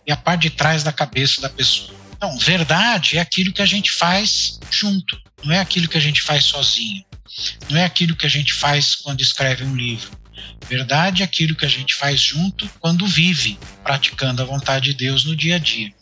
e 0.07 0.13
a 0.13 0.17
parte 0.17 0.43
de 0.43 0.51
trás 0.51 0.83
da 0.83 0.93
cabeça 0.93 1.41
da 1.41 1.49
pessoa? 1.49 1.99
Então, 2.17 2.37
verdade 2.39 3.17
é 3.17 3.21
aquilo 3.21 3.53
que 3.53 3.63
a 3.63 3.67
gente 3.67 3.93
faz 3.93 4.59
junto, 4.71 5.21
não 5.45 5.55
é 5.55 5.61
aquilo 5.61 5.89
que 5.89 5.97
a 5.97 6.01
gente 6.01 6.21
faz 6.23 6.45
sozinho, 6.45 7.05
não 7.71 7.79
é 7.79 7.85
aquilo 7.85 8.17
que 8.17 8.27
a 8.27 8.31
gente 8.31 8.53
faz 8.53 8.95
quando 8.97 9.21
escreve 9.21 9.65
um 9.65 9.75
livro. 9.75 10.11
Verdade 10.69 11.23
é 11.23 11.25
aquilo 11.25 11.55
que 11.55 11.65
a 11.65 11.69
gente 11.69 11.95
faz 11.95 12.21
junto 12.21 12.69
quando 12.81 13.07
vive, 13.07 13.59
praticando 13.83 14.43
a 14.43 14.45
vontade 14.45 14.87
de 14.87 14.95
Deus 14.95 15.25
no 15.25 15.35
dia 15.35 15.57
a 15.57 15.59
dia. 15.59 15.93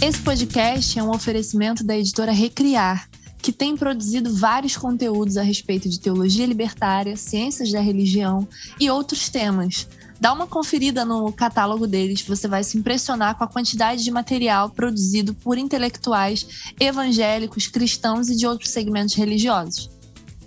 Esse 0.00 0.20
podcast 0.20 0.98
é 0.98 1.02
um 1.02 1.10
oferecimento 1.10 1.82
da 1.82 1.96
editora 1.96 2.30
Recriar, 2.30 3.08
que 3.40 3.50
tem 3.50 3.74
produzido 3.76 4.34
vários 4.34 4.76
conteúdos 4.76 5.38
a 5.38 5.42
respeito 5.42 5.88
de 5.88 5.98
teologia 5.98 6.44
libertária, 6.44 7.16
ciências 7.16 7.72
da 7.72 7.80
religião 7.80 8.46
e 8.78 8.90
outros 8.90 9.30
temas. 9.30 9.88
Dá 10.20 10.32
uma 10.32 10.46
conferida 10.46 11.04
no 11.04 11.32
catálogo 11.32 11.86
deles, 11.86 12.22
você 12.22 12.46
vai 12.46 12.62
se 12.62 12.76
impressionar 12.76 13.36
com 13.36 13.44
a 13.44 13.48
quantidade 13.48 14.04
de 14.04 14.10
material 14.10 14.68
produzido 14.70 15.34
por 15.34 15.56
intelectuais 15.56 16.46
evangélicos, 16.78 17.66
cristãos 17.66 18.28
e 18.28 18.36
de 18.36 18.46
outros 18.46 18.70
segmentos 18.70 19.14
religiosos. 19.14 19.95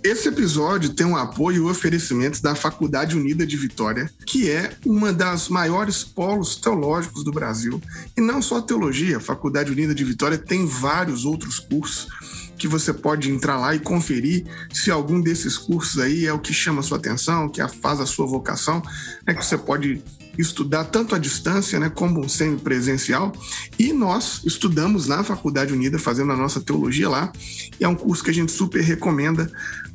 Esse 0.02 0.28
episódio 0.28 0.94
tem 0.94 1.06
um 1.06 1.16
apoio 1.16 1.68
e 1.68 1.70
oferecimento 1.70 2.42
da 2.42 2.54
Faculdade 2.54 3.14
Unida 3.14 3.46
de 3.46 3.54
Vitória, 3.54 4.10
que 4.24 4.50
é 4.50 4.74
uma 4.86 5.12
das 5.12 5.50
maiores 5.50 6.02
polos 6.02 6.56
teológicos 6.56 7.22
do 7.22 7.30
Brasil. 7.30 7.78
E 8.16 8.20
não 8.20 8.40
só 8.40 8.62
teologia, 8.62 9.18
a 9.18 9.20
Faculdade 9.20 9.70
Unida 9.70 9.94
de 9.94 10.02
Vitória 10.02 10.38
tem 10.38 10.64
vários 10.66 11.26
outros 11.26 11.58
cursos 11.58 12.08
que 12.56 12.66
você 12.66 12.94
pode 12.94 13.30
entrar 13.30 13.58
lá 13.58 13.74
e 13.74 13.78
conferir 13.78 14.46
se 14.72 14.90
algum 14.90 15.20
desses 15.20 15.58
cursos 15.58 16.00
aí 16.00 16.26
é 16.26 16.32
o 16.32 16.38
que 16.38 16.52
chama 16.52 16.80
a 16.80 16.82
sua 16.82 16.96
atenção, 16.96 17.48
que 17.48 17.66
faz 17.68 18.00
a 18.00 18.06
sua 18.06 18.26
vocação, 18.26 18.82
é 19.26 19.34
que 19.34 19.44
você 19.44 19.58
pode 19.58 20.02
estudar 20.38 20.84
tanto 20.84 21.14
à 21.14 21.18
distância, 21.18 21.78
né, 21.78 21.90
como 21.90 22.28
semi-presencial. 22.28 23.32
E 23.78 23.92
nós 23.92 24.42
estudamos 24.44 25.06
na 25.06 25.22
Faculdade 25.22 25.72
Unida, 25.72 25.98
fazendo 25.98 26.32
a 26.32 26.36
nossa 26.36 26.60
teologia 26.60 27.08
lá. 27.08 27.32
É 27.78 27.88
um 27.88 27.94
curso 27.94 28.22
que 28.22 28.30
a 28.30 28.34
gente 28.34 28.52
super 28.52 28.82
recomenda, 28.82 29.50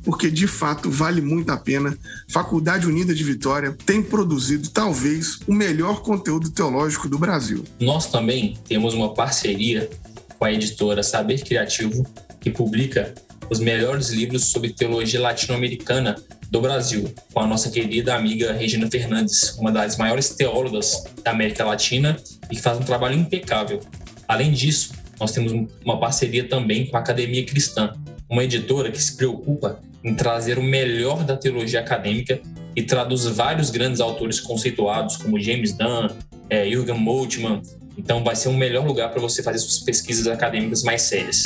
porque 0.06 0.30
de 0.30 0.46
fato 0.46 0.88
vale 0.88 1.20
muito 1.20 1.50
a 1.50 1.56
pena. 1.56 1.98
Faculdade 2.28 2.86
Unida 2.86 3.12
de 3.12 3.24
Vitória 3.24 3.76
tem 3.84 4.00
produzido 4.00 4.70
talvez 4.70 5.40
o 5.48 5.52
melhor 5.52 6.00
conteúdo 6.02 6.48
teológico 6.48 7.08
do 7.08 7.18
Brasil. 7.18 7.64
Nós 7.80 8.06
também 8.06 8.56
temos 8.68 8.94
uma 8.94 9.12
parceria 9.12 9.90
com 10.38 10.44
a 10.44 10.52
editora 10.52 11.02
Saber 11.02 11.42
Criativo, 11.42 12.06
que 12.40 12.50
publica 12.50 13.12
os 13.50 13.58
melhores 13.58 14.10
livros 14.10 14.44
sobre 14.44 14.72
teologia 14.72 15.20
latino-americana 15.20 16.14
do 16.48 16.60
Brasil, 16.60 17.12
com 17.34 17.40
a 17.40 17.46
nossa 17.46 17.68
querida 17.68 18.14
amiga 18.14 18.52
Regina 18.52 18.88
Fernandes, 18.88 19.56
uma 19.58 19.72
das 19.72 19.96
maiores 19.96 20.28
teólogas 20.28 21.02
da 21.24 21.32
América 21.32 21.64
Latina 21.64 22.16
e 22.48 22.54
que 22.54 22.62
faz 22.62 22.78
um 22.78 22.84
trabalho 22.84 23.16
impecável. 23.18 23.80
Além 24.28 24.52
disso, 24.52 24.92
nós 25.18 25.32
temos 25.32 25.52
uma 25.84 25.98
parceria 25.98 26.48
também 26.48 26.86
com 26.86 26.96
a 26.96 27.00
Academia 27.00 27.44
Cristã, 27.44 27.92
uma 28.28 28.44
editora 28.44 28.90
que 28.90 29.02
se 29.02 29.16
preocupa 29.16 29.80
em 30.02 30.14
trazer 30.14 30.58
o 30.58 30.62
melhor 30.62 31.24
da 31.24 31.36
teologia 31.36 31.80
acadêmica 31.80 32.40
e 32.74 32.82
traduz 32.82 33.24
vários 33.24 33.70
grandes 33.70 34.00
autores 34.00 34.38
conceituados, 34.38 35.16
como 35.16 35.40
James 35.40 35.72
Dunn, 35.72 36.08
é, 36.50 36.68
Jürgen 36.68 36.98
Moltmann. 36.98 37.62
Então, 37.96 38.22
vai 38.22 38.36
ser 38.36 38.48
um 38.48 38.56
melhor 38.56 38.86
lugar 38.86 39.10
para 39.10 39.20
você 39.20 39.42
fazer 39.42 39.58
suas 39.58 39.78
pesquisas 39.78 40.26
acadêmicas 40.26 40.82
mais 40.82 41.02
sérias. 41.02 41.44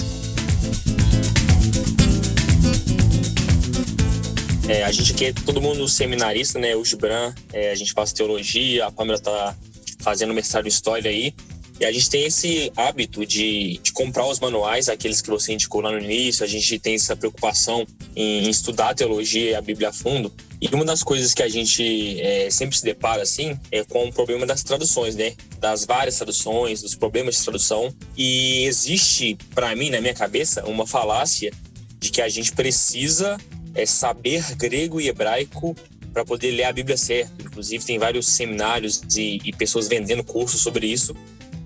É, 4.68 4.84
a 4.84 4.92
gente 4.92 5.12
aqui 5.12 5.26
é 5.26 5.32
todo 5.32 5.60
mundo 5.60 5.88
seminarista, 5.88 6.58
né? 6.58 6.74
O 6.74 6.84
Gibran, 6.84 7.32
é, 7.52 7.70
a 7.70 7.74
gente 7.74 7.92
faz 7.92 8.12
teologia, 8.12 8.86
a 8.86 8.90
Pamela 8.90 9.18
tá 9.18 9.56
fazendo 10.00 10.34
mestrado 10.34 10.66
em 10.66 10.68
história 10.68 11.10
aí. 11.10 11.34
E 11.80 11.84
a 11.86 11.90
gente 11.90 12.10
tem 12.10 12.26
esse 12.26 12.70
hábito 12.76 13.24
de, 13.24 13.80
de, 13.82 13.90
comprar 13.94 14.26
os 14.26 14.38
manuais, 14.38 14.90
aqueles 14.90 15.22
que 15.22 15.30
você 15.30 15.54
indicou 15.54 15.80
lá 15.80 15.90
no 15.90 15.98
início. 15.98 16.44
A 16.44 16.46
gente 16.46 16.78
tem 16.78 16.94
essa 16.94 17.16
preocupação 17.16 17.86
em, 18.14 18.44
em 18.44 18.50
estudar 18.50 18.90
a 18.90 18.94
teologia 18.94 19.52
e 19.52 19.54
a 19.54 19.62
Bíblia 19.62 19.88
a 19.88 19.92
fundo. 19.92 20.30
E 20.60 20.68
uma 20.74 20.84
das 20.84 21.02
coisas 21.02 21.32
que 21.32 21.42
a 21.42 21.48
gente 21.48 22.20
é, 22.20 22.50
sempre 22.50 22.76
se 22.76 22.84
depara, 22.84 23.22
assim, 23.22 23.58
é 23.72 23.82
com 23.82 24.06
o 24.06 24.12
problema 24.12 24.44
das 24.44 24.62
traduções, 24.62 25.16
né? 25.16 25.32
Das 25.58 25.86
várias 25.86 26.16
traduções, 26.16 26.82
dos 26.82 26.94
problemas 26.94 27.36
de 27.36 27.44
tradução. 27.44 27.94
E 28.14 28.64
existe, 28.66 29.38
para 29.54 29.74
mim, 29.74 29.88
na 29.88 30.02
minha 30.02 30.12
cabeça, 30.12 30.62
uma 30.66 30.86
falácia 30.86 31.50
de 31.98 32.10
que 32.10 32.20
a 32.20 32.28
gente 32.28 32.52
precisa 32.52 33.38
é 33.74 33.86
saber 33.86 34.54
grego 34.56 35.00
e 35.00 35.08
hebraico 35.08 35.74
para 36.12 36.26
poder 36.26 36.50
ler 36.50 36.64
a 36.64 36.72
Bíblia 36.74 36.98
certo. 36.98 37.32
Inclusive, 37.40 37.82
tem 37.82 37.98
vários 37.98 38.26
seminários 38.26 39.00
e, 39.16 39.40
e 39.42 39.52
pessoas 39.54 39.88
vendendo 39.88 40.22
cursos 40.22 40.60
sobre 40.60 40.86
isso 40.86 41.16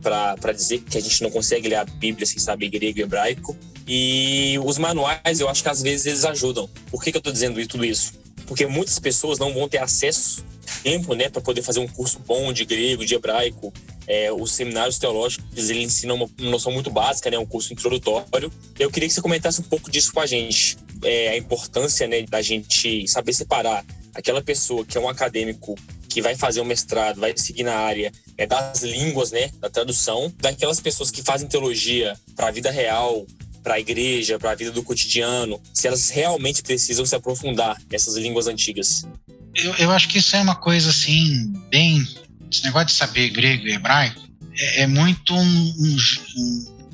para 0.05 0.53
dizer 0.53 0.81
que 0.81 0.99
a 0.99 1.01
gente 1.01 1.23
não 1.23 1.31
consegue 1.31 1.69
ler 1.69 1.77
a 1.77 1.85
Bíblia 1.85 2.27
sem 2.27 2.39
saber 2.39 2.69
grego 2.69 2.99
e 2.99 3.03
hebraico. 3.03 3.57
E 3.87 4.59
os 4.63 4.79
manuais, 4.79 5.41
eu 5.41 5.49
acho 5.49 5.63
que 5.63 5.69
às 5.69 5.83
vezes 5.83 6.07
eles 6.07 6.25
ajudam. 6.25 6.69
Por 6.91 7.03
que, 7.03 7.11
que 7.11 7.17
eu 7.17 7.21
estou 7.21 7.33
dizendo 7.33 7.67
tudo 7.67 7.85
isso? 7.85 8.13
Porque 8.47 8.67
muitas 8.67 8.99
pessoas 8.99 9.39
não 9.39 9.53
vão 9.55 9.69
ter 9.69 9.79
acesso, 9.79 10.45
tempo, 10.83 11.15
né, 11.15 11.31
para 11.31 11.41
poder 11.41 11.63
fazer 11.63 11.81
um 11.81 11.89
curso 11.89 12.19
bom 12.19 12.53
de 12.53 12.65
grego, 12.65 13.05
de 13.05 13.15
hebraico. 13.15 13.73
É, 14.07 14.31
os 14.31 14.53
seminários 14.53 14.99
teológicos, 14.99 15.71
eles 15.71 15.71
ensinam 15.71 16.17
uma 16.17 16.29
noção 16.39 16.71
muito 16.71 16.91
básica, 16.91 17.31
né, 17.31 17.39
um 17.39 17.47
curso 17.47 17.73
introdutório. 17.73 18.53
Eu 18.79 18.91
queria 18.91 19.09
que 19.09 19.15
você 19.15 19.23
comentasse 19.23 19.61
um 19.61 19.65
pouco 19.65 19.91
disso 19.91 20.13
com 20.13 20.21
a 20.21 20.27
gente 20.27 20.77
é, 21.03 21.31
a 21.31 21.37
importância 21.37 22.07
né, 22.07 22.23
da 22.23 22.43
gente 22.43 23.09
saber 23.09 23.33
separar 23.33 23.85
aquela 24.15 24.43
pessoa 24.43 24.85
que 24.85 24.97
é 24.97 25.01
um 25.01 25.09
acadêmico 25.09 25.75
que 26.09 26.23
vai 26.23 26.37
fazer 26.37 26.61
um 26.61 26.65
mestrado, 26.65 27.21
vai 27.21 27.37
seguir 27.37 27.65
na 27.65 27.75
área 27.75 28.13
é, 28.37 28.47
das 28.47 28.83
línguas, 28.83 29.31
né, 29.31 29.51
da 29.61 29.71
tradução, 29.71 30.33
daquelas 30.39 30.81
pessoas 30.81 31.11
que 31.11 31.23
fazem 31.23 31.49
teologia 31.49 32.17
para 32.37 32.49
a 32.49 32.51
vida 32.51 32.71
real, 32.71 33.27
para 33.63 33.75
a 33.75 33.81
igreja, 33.81 34.39
para 34.39 34.51
a 34.51 34.55
vida 34.55 34.71
do 34.71 34.83
cotidiano, 34.83 35.61
se 35.73 35.87
elas 35.87 36.11
realmente 36.11 36.63
precisam 36.63 37.07
se 37.07 37.15
aprofundar 37.17 37.81
nessas 37.91 38.15
línguas 38.17 38.47
antigas. 38.47 39.07
Eu, 39.55 39.75
eu 39.77 39.91
acho 39.91 40.09
que 40.09 40.19
isso 40.19 40.37
é 40.37 40.41
uma 40.41 40.57
coisa 40.57 40.91
assim, 40.91 41.53
bem. 41.71 42.07
Esse 42.53 42.63
negócio 42.65 42.89
de 42.89 42.93
saber 42.93 43.31
grego 43.31 43.67
e 43.67 43.73
hebraico 43.73 44.21
é, 44.57 44.83
é 44.83 44.87
muito 44.87 45.35
um, 45.35 45.75
um, 45.79 45.97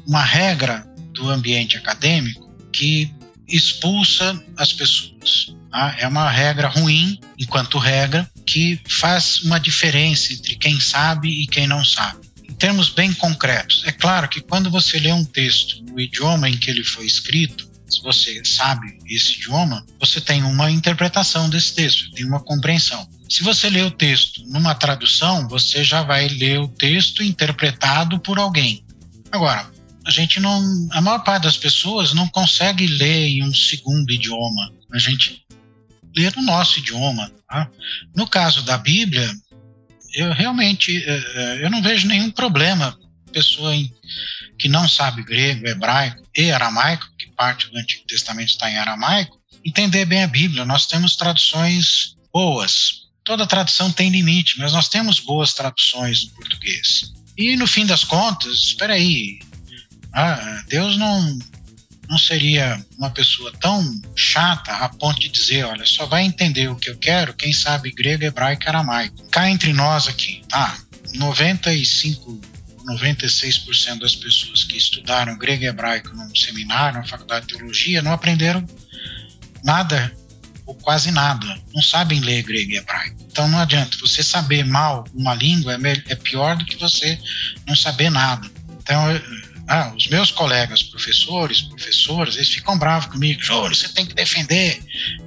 uma 0.07 0.23
regra 0.23 0.87
do 1.13 1.29
ambiente 1.29 1.77
acadêmico 1.77 2.49
que 2.73 3.13
expulsa 3.49 4.41
as 4.57 4.73
pessoas. 4.73 5.55
Tá? 5.71 5.97
É 5.99 6.07
uma 6.07 6.31
regra 6.31 6.69
ruim, 6.69 7.19
enquanto 7.39 7.79
regra, 7.79 8.31
que 8.51 8.81
faz 8.89 9.43
uma 9.43 9.61
diferença 9.61 10.33
entre 10.33 10.57
quem 10.57 10.81
sabe 10.81 11.29
e 11.29 11.47
quem 11.47 11.69
não 11.69 11.85
sabe. 11.85 12.29
Em 12.49 12.53
termos 12.53 12.91
bem 12.91 13.13
concretos, 13.13 13.85
é 13.87 13.93
claro 13.93 14.29
que 14.29 14.41
quando 14.41 14.69
você 14.69 14.99
lê 14.99 15.13
um 15.13 15.25
texto 15.25 15.81
no 15.85 16.01
idioma 16.01 16.49
em 16.49 16.57
que 16.57 16.69
ele 16.69 16.83
foi 16.83 17.07
escrito, 17.07 17.71
se 17.89 18.03
você 18.03 18.45
sabe 18.45 18.99
esse 19.07 19.35
idioma, 19.35 19.87
você 20.01 20.21
tem 20.21 20.43
uma 20.43 20.69
interpretação 20.69 21.49
desse 21.49 21.75
texto, 21.75 22.11
tem 22.11 22.27
uma 22.27 22.41
compreensão. 22.41 23.09
Se 23.29 23.45
você 23.45 23.71
lê 23.71 23.83
o 23.83 23.91
texto 23.91 24.43
numa 24.49 24.75
tradução, 24.75 25.47
você 25.47 25.85
já 25.85 26.03
vai 26.03 26.27
ler 26.27 26.59
o 26.59 26.67
texto 26.67 27.23
interpretado 27.23 28.19
por 28.19 28.37
alguém. 28.41 28.85
Agora, 29.31 29.71
a 30.05 30.11
gente 30.11 30.41
não. 30.41 30.89
A 30.91 31.01
maior 31.01 31.21
parte 31.21 31.45
das 31.45 31.57
pessoas 31.57 32.13
não 32.13 32.27
consegue 32.27 32.89
ler 32.89 33.29
em 33.29 33.45
um 33.45 33.55
segundo 33.55 34.11
idioma. 34.11 34.73
A 34.93 34.99
gente 34.99 35.41
lê 36.17 36.31
no 36.37 36.43
nosso 36.43 36.79
idioma. 36.79 37.31
Tá? 37.49 37.71
No 38.15 38.27
caso 38.27 38.63
da 38.63 38.79
Bíblia, 38.79 39.31
eu 40.15 40.33
realmente 40.33 40.97
eh, 41.05 41.25
eh, 41.35 41.59
eu 41.63 41.71
não 41.71 41.83
vejo 41.83 42.07
nenhum 42.07 42.31
problema. 42.31 42.99
Pessoa 43.33 43.73
que 44.59 44.69
não 44.69 44.89
sabe 44.89 45.23
grego, 45.23 45.67
hebraico 45.67 46.23
e 46.37 46.51
aramaico, 46.51 47.07
que 47.17 47.31
parte 47.37 47.71
do 47.71 47.79
Antigo 47.79 48.05
Testamento 48.07 48.49
está 48.49 48.71
em 48.71 48.77
aramaico, 48.77 49.39
entender 49.65 50.05
bem 50.05 50.23
a 50.23 50.27
Bíblia. 50.27 50.65
Nós 50.65 50.87
temos 50.87 51.17
traduções 51.17 52.17
boas. 52.33 53.09
Toda 53.25 53.47
tradução 53.47 53.93
tem 53.93 54.11
limite, 54.11 54.59
mas 54.59 54.73
nós 54.73 54.89
temos 54.89 55.21
boas 55.21 55.55
traduções 55.55 56.25
no 56.25 56.31
português. 56.33 57.13
E 57.37 57.57
no 57.57 57.67
fim 57.67 57.87
das 57.87 58.05
contas, 58.05 58.57
espera 58.59 58.95
aí, 58.95 59.39
ah, 60.13 60.63
Deus 60.69 60.97
não, 60.97 61.39
não 62.11 62.19
seria 62.19 62.85
uma 62.99 63.09
pessoa 63.09 63.53
tão 63.61 64.03
chata 64.17 64.73
a 64.73 64.89
ponto 64.89 65.21
de 65.21 65.29
dizer, 65.29 65.65
olha, 65.65 65.87
só 65.87 66.07
vai 66.07 66.25
entender 66.25 66.69
o 66.69 66.75
que 66.75 66.91
eu 66.91 66.97
quero 66.97 67.33
quem 67.33 67.53
sabe 67.53 67.93
grego, 67.93 68.25
hebraico 68.25 68.65
e 68.65 68.69
aramaico. 68.69 69.29
Cá 69.31 69.49
entre 69.49 69.73
nós 69.73 70.09
aqui, 70.09 70.43
tá? 70.49 70.77
95 71.15 72.41
96% 72.81 74.01
das 74.01 74.17
pessoas 74.17 74.65
que 74.65 74.77
estudaram 74.77 75.39
grego 75.39 75.63
e 75.63 75.67
hebraico 75.67 76.17
num 76.17 76.35
seminário, 76.35 76.99
na 76.99 77.07
faculdade 77.07 77.47
de 77.47 77.55
teologia, 77.55 78.03
não 78.03 78.13
aprenderam 78.13 78.67
nada 79.63 80.13
ou 80.67 80.75
quase 80.75 81.13
nada, 81.13 81.61
não 81.73 81.83
sabem 81.83 82.19
ler 82.19 82.43
grego 82.43 82.73
e 82.73 82.77
hebraico. 82.79 83.17
Então 83.31 83.47
não 83.47 83.59
adianta, 83.59 83.97
você 84.01 84.25
saber 84.25 84.65
mal 84.65 85.05
uma 85.15 85.35
língua 85.35 85.75
é, 85.75 86.13
é 86.13 86.17
pior 86.17 86.57
do 86.57 86.65
que 86.65 86.77
você 86.77 87.17
não 87.67 87.77
saber 87.77 88.11
nada. 88.11 88.51
Então, 88.83 89.05
ah, 89.71 89.93
os 89.97 90.09
meus 90.09 90.33
colegas 90.33 90.83
professores, 90.83 91.63
professoras, 91.63 92.35
eles 92.35 92.49
ficam 92.49 92.77
bravos 92.77 93.07
comigo. 93.07 93.41
Júlio, 93.41 93.73
você 93.73 93.89
tem 93.89 94.05
que 94.05 94.13
defender 94.13 94.83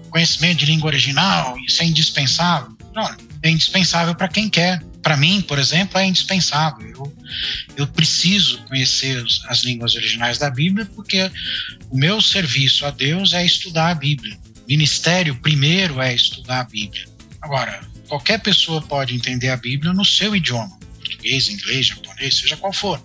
conhecimento 0.10 0.58
de 0.58 0.66
língua 0.66 0.88
original, 0.88 1.58
isso 1.60 1.82
é 1.82 1.86
indispensável. 1.86 2.76
Não, 2.94 3.10
é 3.42 3.50
indispensável 3.50 4.14
para 4.14 4.28
quem 4.28 4.50
quer. 4.50 4.84
Para 5.02 5.16
mim, 5.16 5.42
por 5.42 5.58
exemplo, 5.58 5.98
é 5.98 6.06
indispensável. 6.06 6.86
Eu, 6.90 7.18
eu 7.78 7.88
preciso 7.88 8.58
conhecer 8.64 9.24
as 9.48 9.64
línguas 9.64 9.96
originais 9.96 10.38
da 10.38 10.50
Bíblia 10.50 10.86
porque 10.94 11.32
o 11.90 11.98
meu 11.98 12.22
serviço 12.22 12.86
a 12.86 12.92
Deus 12.92 13.32
é 13.32 13.46
estudar 13.46 13.92
a 13.92 13.96
Bíblia. 13.96 14.38
O 14.58 14.68
ministério 14.68 15.38
primeiro 15.38 16.02
é 16.02 16.14
estudar 16.14 16.60
a 16.60 16.64
Bíblia. 16.66 17.06
Agora, 17.42 17.80
qualquer 18.10 18.42
pessoa 18.42 18.82
pode 18.82 19.16
entender 19.16 19.50
a 19.50 19.58
Bíblia 19.58 19.94
no 19.94 20.04
seu 20.04 20.36
idioma, 20.36 20.78
português, 20.98 21.48
inglês, 21.48 21.88
japonês, 21.88 22.36
seja 22.36 22.58
qual 22.58 22.74
for, 22.74 23.02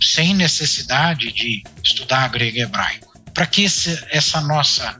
sem 0.00 0.34
necessidade 0.34 1.32
de 1.32 1.62
estudar 1.82 2.28
grego 2.28 2.58
e 2.58 2.60
hebraico. 2.62 3.12
Para 3.32 3.46
que 3.46 3.62
esse, 3.62 4.04
essa 4.10 4.40
nossa 4.40 4.98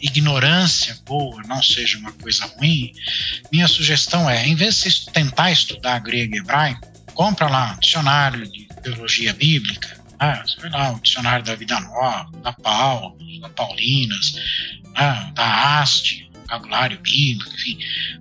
ignorância 0.00 0.96
boa 1.06 1.42
não 1.46 1.62
seja 1.62 1.98
uma 1.98 2.12
coisa 2.12 2.46
ruim, 2.56 2.92
minha 3.52 3.68
sugestão 3.68 4.28
é, 4.28 4.46
em 4.46 4.54
vez 4.54 4.80
de 4.80 5.06
tentar 5.12 5.50
estudar 5.50 5.98
grego 6.00 6.34
e 6.34 6.38
hebraico, 6.38 6.86
compra 7.14 7.48
lá 7.48 7.74
um 7.74 7.78
dicionário 7.80 8.50
de 8.50 8.66
teologia 8.82 9.32
bíblica, 9.34 10.00
ah, 10.18 10.42
sei 10.46 10.70
lá, 10.70 10.92
o 10.92 11.00
dicionário 11.00 11.44
da 11.44 11.54
Vida 11.54 11.78
Nova, 11.80 12.30
da 12.42 12.52
Paulo, 12.52 13.16
da 13.40 13.48
Paulinas, 13.50 14.34
ah, 14.94 15.30
da 15.34 15.80
Haste, 15.80 16.30
vocabulário 16.34 16.98
bíblico, 17.00 17.50
enfim, 17.54 17.78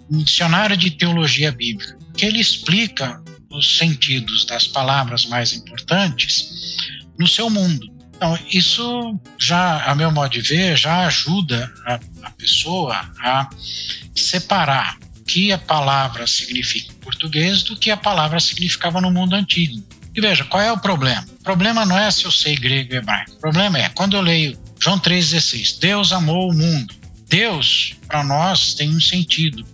um 0.09 0.24
dicionário 0.24 0.78
de 0.78 0.91
teologia 0.91 1.51
bíblica, 1.51 1.97
que 2.15 2.26
ele 2.26 2.39
explica 2.39 3.22
os 3.50 3.78
sentidos 3.78 4.45
das 4.45 4.68
palavras 4.68 5.26
mais 5.26 5.54
importantes 5.54 6.78
no 7.18 7.28
seu 7.28 7.50
mundo. 7.50 7.88
Então, 8.16 8.38
isso 8.52 9.20
já, 9.39 9.84
a 9.86 9.95
meu 9.95 10.12
modo 10.12 10.32
de 10.32 10.41
ver, 10.41 10.78
já 10.78 11.06
ajuda 11.06 11.72
a, 11.86 12.00
a 12.24 12.32
pessoa 12.32 12.95
a 13.20 13.50
separar 14.14 14.97
o 15.18 15.24
que 15.24 15.54
a 15.54 15.58
palavra 15.58 16.28
significa 16.28 16.91
em 16.91 16.95
português 16.95 17.64
do 17.64 17.78
que 17.78 17.89
a 17.89 17.97
palavra 17.97 18.39
significava 18.39 19.00
no 19.00 19.10
mundo 19.10 19.36
antigo. 19.36 19.82
E 20.14 20.20
veja, 20.20 20.43
qual 20.43 20.62
é 20.62 20.72
o 20.72 20.78
problema? 20.78 21.26
O 21.39 21.43
problema 21.43 21.86
não 21.86 21.97
é 21.97 22.12
se 22.12 22.26
eu 22.26 22.32
sei 22.32 22.58
grego 22.58 22.93
e 22.93 22.97
hebraico. 22.97 23.32
O 23.32 23.39
problema 23.39 23.80
é, 23.80 23.89
quando 23.89 24.18
eu 24.18 24.22
leio 24.22 24.60
João 24.82 25.00
3,16, 25.00 25.80
Deus 25.80 26.12
amou 26.12 26.50
o 26.50 26.54
mundo. 26.54 26.93
Deus, 27.30 27.95
para 28.08 28.24
nós, 28.24 28.74
tem 28.74 28.89
um 28.89 29.00
sentido. 29.00 29.66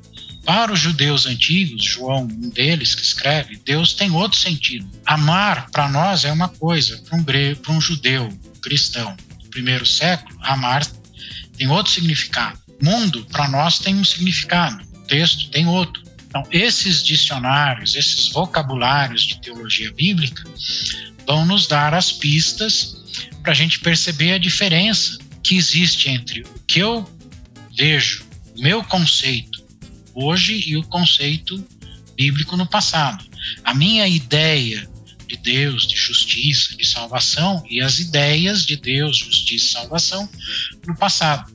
Para 0.46 0.72
os 0.72 0.80
judeus 0.80 1.26
antigos, 1.26 1.84
João, 1.84 2.26
um 2.26 2.50
deles 2.50 2.94
que 2.94 3.02
escreve, 3.02 3.60
Deus 3.66 3.94
tem 3.94 4.12
outro 4.12 4.38
sentido. 4.38 4.88
Amar 5.04 5.72
para 5.72 5.90
nós 5.90 6.24
é 6.24 6.32
uma 6.32 6.48
coisa, 6.48 7.02
para 7.10 7.18
um, 7.18 7.24
para 7.24 7.74
um 7.74 7.82
judeu 7.82 8.30
cristão 8.62 9.18
do 9.42 9.50
primeiro 9.50 9.86
século, 9.88 10.38
amar 10.42 10.86
tem 11.58 11.68
outro 11.68 11.92
significado. 11.92 12.60
Mundo 12.82 13.26
para 13.32 13.48
nós 13.48 13.80
tem 13.80 13.96
um 13.96 14.04
significado, 14.04 14.86
texto 15.08 15.50
tem 15.50 15.66
outro. 15.66 16.04
Então, 16.28 16.44
esses 16.52 17.04
dicionários, 17.04 17.96
esses 17.96 18.30
vocabulários 18.30 19.24
de 19.24 19.42
teologia 19.42 19.92
bíblica 19.94 20.44
vão 21.26 21.46
nos 21.46 21.66
dar 21.66 21.94
as 21.94 22.12
pistas 22.12 22.98
para 23.42 23.52
a 23.52 23.56
gente 23.56 23.80
perceber 23.80 24.34
a 24.34 24.38
diferença 24.38 25.18
que 25.42 25.56
existe 25.56 26.10
entre 26.10 26.42
o 26.42 26.60
que 26.68 26.80
eu 26.80 27.10
vejo, 27.76 28.26
meu 28.58 28.84
conceito 28.84 29.55
hoje 30.16 30.64
e 30.66 30.78
o 30.78 30.84
conceito 30.84 31.64
bíblico 32.16 32.56
no 32.56 32.66
passado. 32.66 33.26
A 33.64 33.74
minha 33.74 34.08
ideia 34.08 34.90
de 35.28 35.38
Deus, 35.38 35.88
de 35.88 35.96
justiça, 35.96 36.76
de 36.78 36.86
salvação 36.86 37.64
e 37.70 37.82
as 37.82 38.00
ideias 38.00 38.66
de 38.66 38.76
Deus, 38.76 39.18
justiça 39.18 39.66
e 39.66 39.72
salvação 39.72 40.30
no 40.88 40.96
passado. 40.96 41.52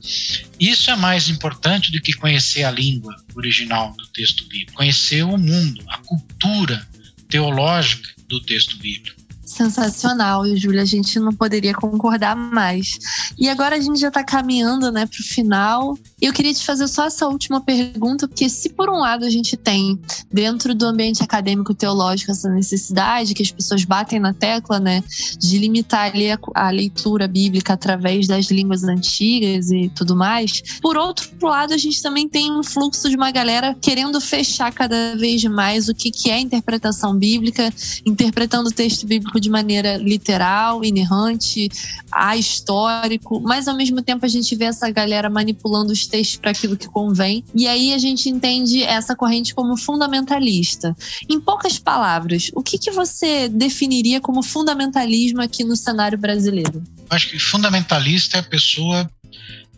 Isso 0.59 0.91
é 0.91 0.95
mais 0.95 1.29
importante 1.29 1.91
do 1.91 2.01
que 2.01 2.13
conhecer 2.13 2.63
a 2.63 2.71
língua 2.71 3.15
original 3.35 3.95
do 3.97 4.07
texto 4.07 4.45
bíblico, 4.45 4.73
conhecer 4.73 5.23
o 5.23 5.37
mundo, 5.37 5.83
a 5.87 5.97
cultura 5.99 6.87
teológica 7.29 8.09
do 8.27 8.39
texto 8.41 8.77
bíblico. 8.77 9.20
Sensacional, 9.51 10.47
e 10.47 10.55
Júlia, 10.55 10.81
a 10.81 10.85
gente 10.85 11.19
não 11.19 11.33
poderia 11.33 11.73
concordar 11.73 12.37
mais. 12.37 12.97
E 13.37 13.49
agora 13.49 13.75
a 13.75 13.79
gente 13.81 13.99
já 13.99 14.07
está 14.07 14.23
caminhando 14.23 14.89
né, 14.91 15.05
para 15.05 15.19
o 15.19 15.23
final. 15.23 15.97
Eu 16.21 16.31
queria 16.31 16.53
te 16.53 16.65
fazer 16.65 16.87
só 16.87 17.05
essa 17.05 17.27
última 17.27 17.59
pergunta, 17.59 18.29
porque 18.29 18.47
se 18.47 18.69
por 18.69 18.89
um 18.89 18.99
lado 18.99 19.25
a 19.25 19.29
gente 19.29 19.57
tem 19.57 19.99
dentro 20.31 20.73
do 20.73 20.85
ambiente 20.85 21.21
acadêmico 21.21 21.73
teológico 21.73 22.31
essa 22.31 22.49
necessidade 22.49 23.33
que 23.33 23.43
as 23.43 23.51
pessoas 23.51 23.83
batem 23.83 24.21
na 24.21 24.33
tecla, 24.33 24.79
né, 24.79 25.03
de 25.37 25.57
limitar 25.57 26.11
ali 26.11 26.31
a, 26.31 26.39
a 26.55 26.69
leitura 26.69 27.27
bíblica 27.27 27.73
através 27.73 28.27
das 28.27 28.45
línguas 28.45 28.85
antigas 28.85 29.69
e 29.69 29.89
tudo 29.89 30.15
mais, 30.15 30.61
por 30.81 30.95
outro 30.95 31.29
lado 31.41 31.73
a 31.73 31.77
gente 31.77 32.01
também 32.01 32.27
tem 32.29 32.51
um 32.51 32.63
fluxo 32.63 33.09
de 33.09 33.17
uma 33.17 33.31
galera 33.31 33.75
querendo 33.81 34.21
fechar 34.21 34.71
cada 34.71 35.17
vez 35.17 35.43
mais 35.43 35.89
o 35.89 35.93
que, 35.93 36.09
que 36.09 36.29
é 36.29 36.39
interpretação 36.39 37.17
bíblica, 37.17 37.73
interpretando 38.05 38.67
o 38.67 38.71
texto 38.71 39.05
bíblico 39.05 39.40
de 39.41 39.49
maneira 39.49 39.97
literal, 39.97 40.85
inerrante, 40.85 41.67
ahistórico, 42.11 43.41
mas 43.41 43.67
ao 43.67 43.75
mesmo 43.75 44.01
tempo 44.01 44.25
a 44.25 44.29
gente 44.29 44.55
vê 44.55 44.65
essa 44.65 44.89
galera 44.89 45.29
manipulando 45.29 45.91
os 45.91 46.07
textos 46.07 46.37
para 46.37 46.51
aquilo 46.51 46.77
que 46.77 46.87
convém. 46.87 47.43
E 47.53 47.67
aí 47.67 47.93
a 47.93 47.97
gente 47.97 48.29
entende 48.29 48.83
essa 48.83 49.15
corrente 49.15 49.53
como 49.53 49.75
fundamentalista. 49.75 50.95
Em 51.27 51.41
poucas 51.41 51.79
palavras, 51.79 52.51
o 52.53 52.61
que, 52.61 52.77
que 52.77 52.91
você 52.91 53.49
definiria 53.49 54.21
como 54.21 54.43
fundamentalismo 54.43 55.41
aqui 55.41 55.63
no 55.63 55.75
cenário 55.75 56.17
brasileiro? 56.17 56.83
Acho 57.09 57.29
que 57.29 57.39
fundamentalista 57.39 58.37
é 58.37 58.39
a 58.39 58.43
pessoa 58.43 59.09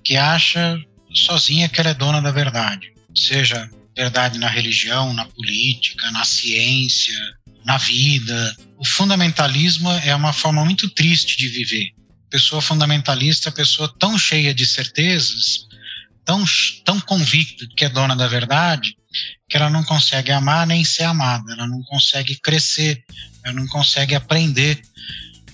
que 0.04 0.18
acha 0.18 0.78
sozinha 1.14 1.70
que 1.70 1.80
ela 1.80 1.92
é 1.92 1.94
dona 1.94 2.22
da 2.22 2.32
verdade, 2.32 2.92
seja 3.16 3.70
verdade 3.96 4.40
na 4.40 4.48
religião, 4.48 5.14
na 5.14 5.26
política, 5.26 6.10
na 6.12 6.26
ciência, 6.26 7.16
na 7.66 7.78
vida. 7.78 8.56
O 8.78 8.86
fundamentalismo 8.86 9.90
é 10.04 10.16
uma 10.16 10.34
forma 10.34 10.64
muito 10.64 10.90
triste 10.90 11.38
de 11.38 11.48
viver. 11.48 11.92
Pessoa 12.30 12.62
fundamentalista 12.62 13.52
pessoa 13.52 13.94
tão 14.00 14.18
cheia 14.18 14.54
de 14.54 14.66
certezas, 14.66 15.68
tão, 16.26 16.44
tão 16.84 17.00
convicta 17.00 17.66
que 17.76 17.86
é 17.86 17.90
dona 17.90 18.16
da 18.16 18.28
verdade, 18.28 18.96
que 19.48 19.56
ela 19.56 19.70
não 19.70 19.84
consegue 19.84 20.32
amar 20.32 20.66
nem 20.66 20.84
ser 20.84 21.04
amada, 21.04 21.54
ela 21.54 21.68
não 21.68 21.82
consegue 21.84 22.40
crescer, 22.42 23.04
ela 23.44 23.54
não 23.54 23.68
consegue 23.68 24.16
aprender. 24.16 24.82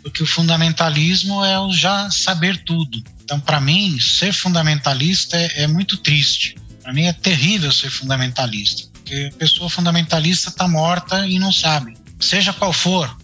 Porque 0.01 0.24
o 0.24 0.28
fundamentalismo 0.28 1.43
é 1.43 1.60
o 1.60 1.74
já 1.74 2.10
saber 2.10 2.64
tudo. 2.64 3.03
Então, 3.22 3.39
para 3.39 3.60
mim, 3.60 3.99
ser 3.99 4.32
fundamentalista 4.32 5.38
é, 5.38 5.64
é 5.64 5.68
muito 5.68 5.97
triste. 5.97 6.55
Para 6.82 6.93
mim 6.93 7.03
é 7.03 7.14
terrível 7.14 7.72
ser 7.72 7.89
fundamentalista, 7.89 8.88
porque 8.93 9.30
a 9.34 9.38
pessoa 9.38 9.70
fundamentalista 9.70 10.49
está 10.49 10.68
morta 10.68 11.28
e 11.28 11.38
não 11.38 11.51
sabe 11.51 11.99
seja 12.20 12.53
qual 12.53 12.74
for, 12.74 13.15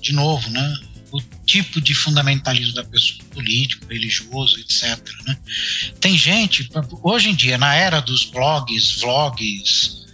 de 0.00 0.12
novo, 0.12 0.48
né, 0.50 0.74
o 1.12 1.20
tipo 1.46 1.80
de 1.80 1.94
fundamentalismo 1.94 2.74
da 2.74 2.84
pessoa, 2.84 3.22
político, 3.30 3.86
religioso, 3.88 4.58
etc. 4.58 4.98
Né? 5.26 5.38
Tem 6.00 6.18
gente, 6.18 6.68
hoje 7.02 7.30
em 7.30 7.34
dia, 7.34 7.56
na 7.56 7.74
era 7.74 8.00
dos 8.00 8.24
blogs, 8.24 9.00
vlogs, 9.00 10.04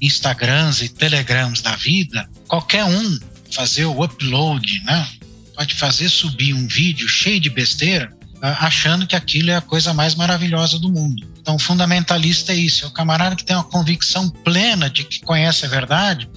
Instagrams 0.00 0.82
e 0.82 0.88
Telegrams 0.88 1.62
da 1.62 1.74
vida, 1.76 2.28
qualquer 2.48 2.84
um 2.84 3.18
fazer 3.50 3.84
o 3.84 4.02
upload, 4.02 4.82
né? 4.84 5.08
Pode 5.54 5.74
fazer 5.74 6.08
subir 6.08 6.54
um 6.54 6.66
vídeo 6.66 7.06
cheio 7.06 7.38
de 7.38 7.50
besteira, 7.50 8.12
achando 8.42 9.06
que 9.06 9.14
aquilo 9.14 9.50
é 9.50 9.54
a 9.54 9.60
coisa 9.60 9.94
mais 9.94 10.16
maravilhosa 10.16 10.78
do 10.78 10.90
mundo. 10.90 11.24
Então, 11.40 11.58
fundamentalista 11.58 12.52
é 12.52 12.56
isso, 12.56 12.84
é 12.84 12.88
o 12.88 12.92
camarada 12.92 13.36
que 13.36 13.44
tem 13.44 13.54
uma 13.54 13.64
convicção 13.64 14.28
plena 14.28 14.90
de 14.90 15.04
que 15.04 15.20
conhece 15.20 15.64
a 15.64 15.68
verdade 15.68 16.28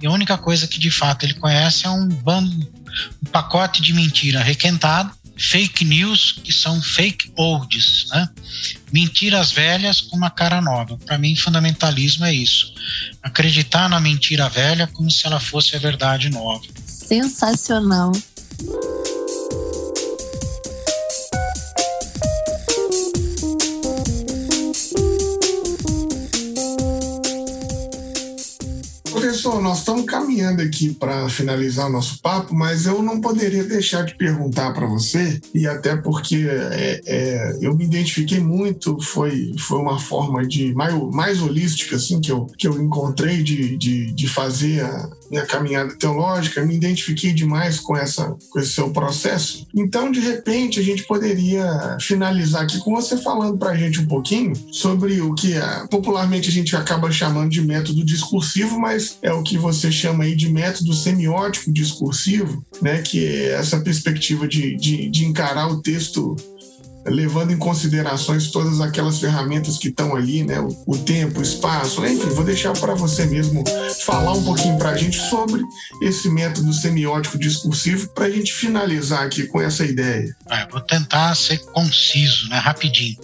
e 0.00 0.06
a 0.06 0.10
única 0.10 0.36
coisa 0.36 0.66
que 0.66 0.78
de 0.78 0.90
fato 0.90 1.24
ele 1.24 1.34
conhece 1.34 1.86
é 1.86 1.90
um 1.90 2.08
bando, 2.08 2.54
um 3.22 3.30
pacote 3.30 3.80
de 3.80 3.94
mentira 3.94 4.42
requentado, 4.42 5.10
fake 5.36 5.84
news 5.84 6.32
que 6.32 6.52
são 6.52 6.80
fake 6.80 7.32
olds, 7.36 8.06
né? 8.10 8.28
Mentiras 8.92 9.50
velhas 9.52 10.00
com 10.00 10.16
uma 10.16 10.30
cara 10.30 10.60
nova. 10.60 10.96
Para 11.04 11.18
mim, 11.18 11.36
fundamentalismo 11.36 12.24
é 12.24 12.34
isso. 12.34 12.72
Acreditar 13.22 13.88
na 13.88 14.00
mentira 14.00 14.48
velha 14.48 14.86
como 14.86 15.10
se 15.10 15.26
ela 15.26 15.40
fosse 15.40 15.76
a 15.76 15.78
verdade 15.78 16.30
nova. 16.30 16.64
Sensacional. 16.86 18.12
Nós 29.66 29.78
estamos 29.78 30.04
caminhando 30.04 30.62
aqui 30.62 30.94
para 30.94 31.28
finalizar 31.28 31.88
o 31.88 31.92
nosso 31.92 32.22
papo, 32.22 32.54
mas 32.54 32.86
eu 32.86 33.02
não 33.02 33.20
poderia 33.20 33.64
deixar 33.64 34.04
de 34.04 34.14
perguntar 34.14 34.72
para 34.72 34.86
você, 34.86 35.40
e 35.52 35.66
até 35.66 35.96
porque 35.96 36.46
é, 36.48 37.00
é, 37.04 37.58
eu 37.60 37.74
me 37.74 37.84
identifiquei 37.84 38.38
muito, 38.38 38.96
foi, 39.02 39.52
foi 39.58 39.78
uma 39.78 39.98
forma 39.98 40.46
de 40.46 40.72
mais, 40.72 40.94
mais 41.12 41.42
holística 41.42 41.96
assim, 41.96 42.20
que, 42.20 42.30
eu, 42.30 42.46
que 42.56 42.68
eu 42.68 42.80
encontrei 42.80 43.42
de, 43.42 43.76
de, 43.76 44.12
de 44.12 44.28
fazer 44.28 44.84
a 44.84 45.10
minha 45.30 45.44
caminhada 45.46 45.94
teológica, 45.96 46.64
me 46.64 46.74
identifiquei 46.74 47.32
demais 47.32 47.80
com, 47.80 47.96
essa, 47.96 48.36
com 48.50 48.58
esse 48.58 48.72
seu 48.72 48.90
processo. 48.90 49.66
Então, 49.74 50.10
de 50.10 50.20
repente, 50.20 50.80
a 50.80 50.82
gente 50.82 51.04
poderia 51.04 51.96
finalizar 52.00 52.62
aqui 52.62 52.78
com 52.78 52.94
você 52.94 53.16
falando 53.16 53.58
para 53.58 53.70
a 53.70 53.76
gente 53.76 54.00
um 54.00 54.06
pouquinho 54.06 54.54
sobre 54.72 55.20
o 55.20 55.34
que 55.34 55.54
é, 55.54 55.86
popularmente 55.90 56.48
a 56.48 56.52
gente 56.52 56.76
acaba 56.76 57.10
chamando 57.10 57.50
de 57.50 57.62
método 57.62 58.04
discursivo, 58.04 58.78
mas 58.78 59.18
é 59.22 59.32
o 59.32 59.42
que 59.42 59.58
você 59.58 59.90
chama 59.90 60.24
aí 60.24 60.34
de 60.34 60.48
método 60.48 60.92
semiótico 60.92 61.72
discursivo, 61.72 62.64
né? 62.80 63.02
que 63.02 63.24
é 63.24 63.52
essa 63.52 63.80
perspectiva 63.80 64.46
de, 64.46 64.76
de, 64.76 65.08
de 65.08 65.24
encarar 65.24 65.68
o 65.68 65.80
texto 65.80 66.36
levando 67.06 67.52
em 67.52 67.56
considerações 67.56 68.50
todas 68.50 68.80
aquelas 68.80 69.18
ferramentas 69.18 69.78
que 69.78 69.88
estão 69.88 70.14
ali, 70.14 70.42
né? 70.42 70.60
O, 70.60 70.76
o 70.86 70.98
tempo, 70.98 71.40
o 71.40 71.42
espaço, 71.42 72.04
enfim, 72.04 72.28
vou 72.30 72.44
deixar 72.44 72.72
para 72.72 72.94
você 72.94 73.26
mesmo 73.26 73.64
falar 74.00 74.32
um 74.32 74.42
pouquinho 74.42 74.76
para 74.78 74.90
a 74.90 74.96
gente 74.96 75.18
sobre 75.28 75.62
esse 76.02 76.28
método 76.28 76.72
semiótico 76.72 77.38
discursivo 77.38 78.08
para 78.08 78.26
a 78.26 78.30
gente 78.30 78.52
finalizar 78.52 79.22
aqui 79.22 79.46
com 79.46 79.60
essa 79.60 79.84
ideia. 79.84 80.34
É, 80.48 80.66
vou 80.66 80.80
tentar 80.80 81.34
ser 81.34 81.58
conciso, 81.58 82.48
né? 82.48 82.58
Rapidinho. 82.58 83.16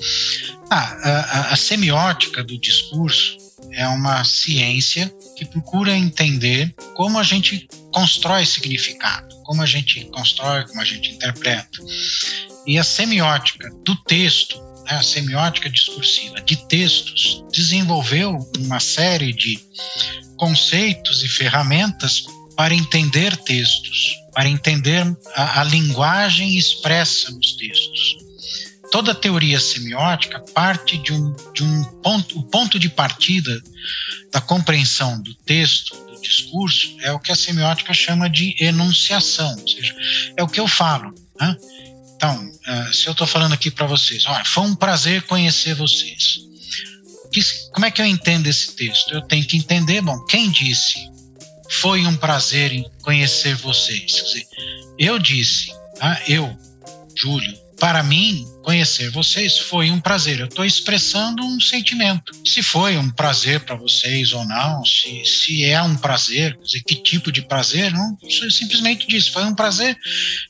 Ah, 0.71 0.97
a, 1.03 1.53
a 1.53 1.57
semiótica 1.57 2.43
do 2.43 2.59
discurso 2.59 3.42
é 3.73 3.87
uma 3.89 4.25
ciência 4.25 5.13
que 5.37 5.45
procura 5.45 5.97
entender 5.97 6.75
como 6.95 7.19
a 7.19 7.23
gente 7.23 7.69
constrói 7.93 8.47
significado, 8.47 9.35
como 9.45 9.63
a 9.63 9.67
gente 9.67 10.05
constrói, 10.07 10.65
como 10.67 10.81
a 10.81 10.85
gente 10.85 11.11
interpreta. 11.11 11.79
E 12.67 12.79
a 12.79 12.85
semiótica 12.85 13.71
do 13.85 13.97
texto, 14.05 14.57
né, 14.85 14.97
a 14.97 15.03
semiótica 15.03 15.69
discursiva 15.69 16.41
de 16.43 16.57
textos, 16.69 17.45
desenvolveu 17.53 18.39
uma 18.59 18.81
série 18.81 19.33
de 19.33 19.59
conceitos 20.37 21.23
e 21.23 21.29
ferramentas 21.29 22.25
para 22.57 22.75
entender 22.75 23.37
textos, 23.39 24.15
para 24.33 24.49
entender 24.49 25.05
a, 25.35 25.61
a 25.61 25.65
linguagem 25.65 26.57
expressa 26.57 27.31
nos 27.31 27.57
textos. 27.57 28.22
Toda 28.93 29.15
teoria 29.15 29.59
semiótica 29.59 30.39
parte 30.39 30.99
de 30.99 31.15
um, 31.15 31.35
de 31.55 31.65
um 31.65 31.83
ponto, 32.03 32.39
o 32.39 32.43
ponto 32.43 32.79
de 32.79 32.91
partida 32.91 33.59
da 34.31 34.39
compreensão 34.39 35.19
do 35.23 35.35
texto, 35.35 35.97
do 35.97 36.21
discurso, 36.21 36.95
é 37.01 37.11
o 37.11 37.19
que 37.19 37.33
a 37.33 37.35
semiótica 37.35 37.95
chama 37.95 38.29
de 38.29 38.55
enunciação, 38.61 39.51
ou 39.59 39.67
seja, 39.67 39.97
é 40.37 40.43
o 40.43 40.47
que 40.47 40.61
eu 40.61 40.69
falo. 40.69 41.15
Né? 41.41 41.57
Então, 42.15 42.47
uh, 42.47 42.93
se 42.93 43.07
eu 43.07 43.13
estou 43.13 43.27
falando 43.27 43.55
aqui 43.55 43.71
para 43.71 43.87
vocês, 43.87 44.27
olha, 44.27 44.45
foi 44.45 44.65
um 44.65 44.75
prazer 44.75 45.23
conhecer 45.23 45.75
vocês. 45.75 46.41
Que, 47.33 47.41
como 47.73 47.87
é 47.87 47.91
que 47.91 48.03
eu 48.03 48.07
entendo 48.07 48.47
esse 48.47 48.77
texto? 48.77 49.15
Eu 49.15 49.23
tenho 49.23 49.47
que 49.47 49.57
entender, 49.57 50.03
bom, 50.03 50.23
quem 50.27 50.51
disse 50.51 51.11
foi 51.81 52.07
um 52.07 52.15
prazer 52.15 52.85
conhecer 53.01 53.57
vocês? 53.57 54.13
Quer 54.13 54.23
dizer, 54.23 54.47
eu 54.99 55.19
disse, 55.19 55.73
tá? 55.99 56.21
eu, 56.29 56.55
Júlio, 57.17 57.59
para 57.83 58.01
mim, 58.05 58.47
conhecer 58.63 59.11
vocês 59.11 59.59
foi 59.59 59.91
um 59.91 60.01
prazer. 60.01 60.39
Eu 60.39 60.47
estou 60.47 60.65
expressando 60.65 61.45
um 61.45 61.61
sentimento. 61.61 62.33
Se 62.47 62.63
foi 62.63 62.97
um 62.97 63.11
prazer 63.11 63.59
para 63.59 63.75
vocês 63.75 64.33
ou 64.33 64.45
não, 64.45 64.85
se, 64.85 65.25
se 65.25 65.65
é 65.65 65.83
um 65.83 65.97
prazer, 65.97 66.57
dizer, 66.63 66.81
que 66.85 66.95
tipo 66.95 67.33
de 67.33 67.43
prazer, 67.43 67.93
não, 67.93 68.17
eu 68.23 68.51
simplesmente 68.53 69.05
disse, 69.09 69.33
foi 69.33 69.43
um 69.43 69.55
prazer 69.55 69.99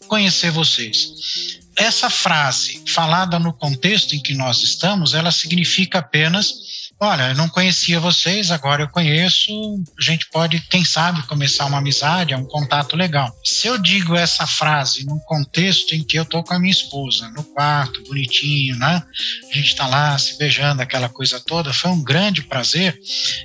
conhecer 0.06 0.50
vocês 0.50 1.62
essa 1.74 2.10
frase 2.10 2.82
falada 2.86 3.38
no 3.38 3.50
contexto 3.50 4.14
em 4.14 4.20
que 4.20 4.34
nós 4.34 4.62
estamos, 4.62 5.14
ela 5.14 5.30
significa 5.30 6.00
apenas 6.00 6.81
olha, 7.02 7.30
eu 7.30 7.34
não 7.34 7.48
conhecia 7.48 7.98
vocês, 7.98 8.52
agora 8.52 8.84
eu 8.84 8.88
conheço, 8.88 9.50
a 9.98 10.02
gente 10.02 10.28
pode, 10.30 10.60
quem 10.60 10.84
sabe, 10.84 11.26
começar 11.26 11.66
uma 11.66 11.78
amizade, 11.78 12.32
é 12.32 12.36
um 12.36 12.44
contato 12.44 12.96
legal. 12.96 13.28
Se 13.44 13.66
eu 13.66 13.76
digo 13.76 14.14
essa 14.14 14.46
frase 14.46 15.04
num 15.04 15.18
contexto 15.18 15.96
em 15.96 16.04
que 16.04 16.16
eu 16.16 16.24
tô 16.24 16.44
com 16.44 16.54
a 16.54 16.60
minha 16.60 16.70
esposa, 16.70 17.28
no 17.30 17.42
quarto, 17.42 18.04
bonitinho, 18.04 18.76
né? 18.76 19.02
A 19.50 19.56
gente 19.56 19.74
tá 19.74 19.88
lá 19.88 20.16
se 20.16 20.38
beijando, 20.38 20.80
aquela 20.80 21.08
coisa 21.08 21.40
toda, 21.40 21.72
foi 21.72 21.90
um 21.90 22.02
grande 22.04 22.42
prazer, 22.42 22.96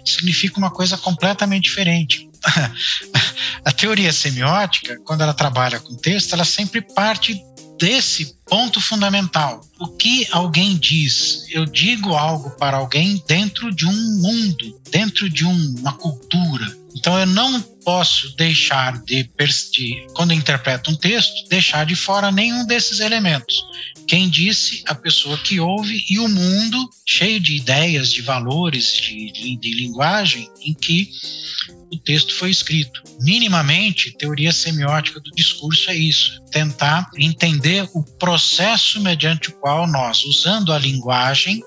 significa 0.05 0.59
uma 0.59 0.69
coisa 0.69 0.95
completamente 0.95 1.63
diferente. 1.63 2.29
a 3.65 3.71
teoria 3.71 4.13
semiótica, 4.13 4.99
quando 5.03 5.21
ela 5.21 5.33
trabalha 5.33 5.79
com 5.79 5.95
texto, 5.95 6.33
ela 6.33 6.45
sempre 6.45 6.79
parte 6.79 7.41
desse 7.77 8.35
ponto 8.45 8.79
fundamental. 8.81 9.61
O 9.79 9.87
que 9.87 10.27
alguém 10.31 10.75
diz? 10.75 11.45
Eu 11.51 11.65
digo 11.65 12.15
algo 12.15 12.51
para 12.51 12.77
alguém 12.77 13.23
dentro 13.27 13.73
de 13.73 13.85
um 13.85 14.19
mundo, 14.21 14.79
dentro 14.89 15.29
de 15.29 15.45
um, 15.45 15.75
uma 15.79 15.93
cultura. 15.93 16.75
Então 16.95 17.17
eu 17.19 17.27
não 17.27 17.61
posso 17.61 18.35
deixar 18.35 19.01
de, 19.03 19.29
de, 19.71 20.07
quando 20.13 20.33
interpreto 20.33 20.89
um 20.91 20.95
texto, 20.95 21.47
deixar 21.47 21.85
de 21.85 21.95
fora 21.95 22.31
nenhum 22.31 22.65
desses 22.65 22.99
elementos. 22.99 23.55
Quem 24.07 24.29
disse, 24.29 24.83
a 24.87 24.95
pessoa 24.95 25.37
que 25.37 25.59
ouve 25.59 26.05
e 26.09 26.17
o 26.17 26.29
mundo 26.29 26.89
cheio 27.05 27.41
de 27.41 27.57
ideias, 27.57 28.11
de 28.11 28.21
valores, 28.21 28.93
de, 28.93 29.57
de, 29.57 29.73
linguagem 29.73 30.49
em 30.61 30.73
que 30.73 31.11
o 31.91 31.97
texto 31.97 32.33
foi 32.35 32.49
escrito. 32.49 33.03
Minimamente, 33.19 34.15
teoria 34.17 34.53
semiótica 34.53 35.19
do 35.19 35.31
discurso 35.31 35.89
é 35.91 35.95
isso: 35.95 36.41
tentar 36.51 37.09
entender 37.17 37.85
o 37.93 38.01
processo 38.17 39.01
mediante 39.01 39.49
o 39.49 39.53
qual 39.59 39.85
nós, 39.85 40.23
usando 40.23 40.71
a 40.71 40.79
linguagem, 40.79 41.61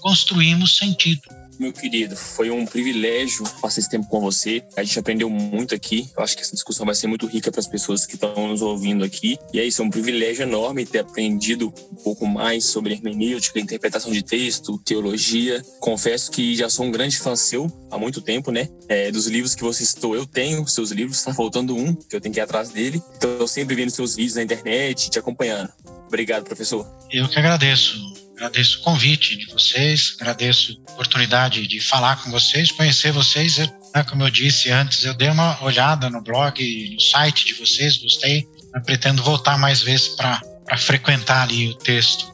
construímos 0.00 0.78
sentido. 0.78 1.22
Meu 1.58 1.72
querido, 1.72 2.16
foi 2.16 2.50
um 2.50 2.66
privilégio 2.66 3.44
passar 3.60 3.80
esse 3.80 3.88
tempo 3.88 4.08
com 4.08 4.20
você. 4.20 4.62
A 4.76 4.82
gente 4.82 4.98
aprendeu 4.98 5.30
muito 5.30 5.74
aqui. 5.74 6.10
Eu 6.16 6.22
acho 6.22 6.36
que 6.36 6.42
essa 6.42 6.54
discussão 6.54 6.84
vai 6.84 6.94
ser 6.94 7.06
muito 7.06 7.26
rica 7.26 7.50
para 7.50 7.60
as 7.60 7.66
pessoas 7.66 8.06
que 8.06 8.14
estão 8.14 8.48
nos 8.48 8.60
ouvindo 8.60 9.04
aqui. 9.04 9.38
E 9.52 9.60
é 9.60 9.64
isso, 9.64 9.80
é 9.80 9.84
um 9.84 9.90
privilégio 9.90 10.42
enorme 10.42 10.84
ter 10.84 10.98
aprendido 10.98 11.72
um 11.92 11.96
pouco 11.96 12.26
mais 12.26 12.66
sobre 12.66 12.92
hermenêutica, 12.92 13.60
interpretação 13.60 14.12
de 14.12 14.22
texto, 14.22 14.78
teologia. 14.78 15.62
Confesso 15.80 16.30
que 16.30 16.56
já 16.56 16.68
sou 16.68 16.86
um 16.86 16.90
grande 16.90 17.18
fã 17.18 17.36
seu 17.36 17.70
há 17.90 17.98
muito 17.98 18.20
tempo, 18.20 18.50
né? 18.50 18.68
É, 18.88 19.10
dos 19.10 19.26
livros 19.26 19.54
que 19.54 19.62
você 19.62 19.84
citou, 19.84 20.16
eu 20.16 20.26
tenho 20.26 20.66
seus 20.66 20.90
livros, 20.90 21.18
está 21.18 21.32
faltando 21.32 21.76
um, 21.76 21.94
que 21.94 22.16
eu 22.16 22.20
tenho 22.20 22.32
que 22.32 22.40
ir 22.40 22.42
atrás 22.42 22.70
dele. 22.70 23.02
Então, 23.16 23.30
eu 23.30 23.46
sempre 23.46 23.74
vendo 23.74 23.90
seus 23.90 24.16
vídeos 24.16 24.34
na 24.34 24.42
internet, 24.42 25.10
te 25.10 25.18
acompanhando. 25.18 25.70
Obrigado, 26.06 26.44
professor. 26.44 26.86
Eu 27.10 27.28
que 27.28 27.38
agradeço. 27.38 28.23
Agradeço 28.36 28.80
o 28.80 28.82
convite 28.82 29.36
de 29.36 29.46
vocês, 29.46 30.16
agradeço 30.20 30.76
a 30.88 30.92
oportunidade 30.92 31.66
de 31.68 31.80
falar 31.80 32.16
com 32.16 32.30
vocês, 32.32 32.72
conhecer 32.72 33.12
vocês. 33.12 33.58
Eu, 33.58 33.66
né, 33.94 34.02
como 34.02 34.24
eu 34.24 34.30
disse 34.30 34.70
antes, 34.70 35.04
eu 35.04 35.14
dei 35.14 35.28
uma 35.28 35.62
olhada 35.62 36.10
no 36.10 36.20
blog, 36.20 36.90
no 36.92 37.00
site 37.00 37.46
de 37.46 37.54
vocês, 37.54 37.96
gostei. 37.96 38.46
Eu 38.74 38.82
pretendo 38.82 39.22
voltar 39.22 39.56
mais 39.56 39.80
vezes 39.82 40.08
para 40.08 40.40
frequentar 40.76 41.42
ali 41.42 41.68
o 41.68 41.74
texto, 41.74 42.26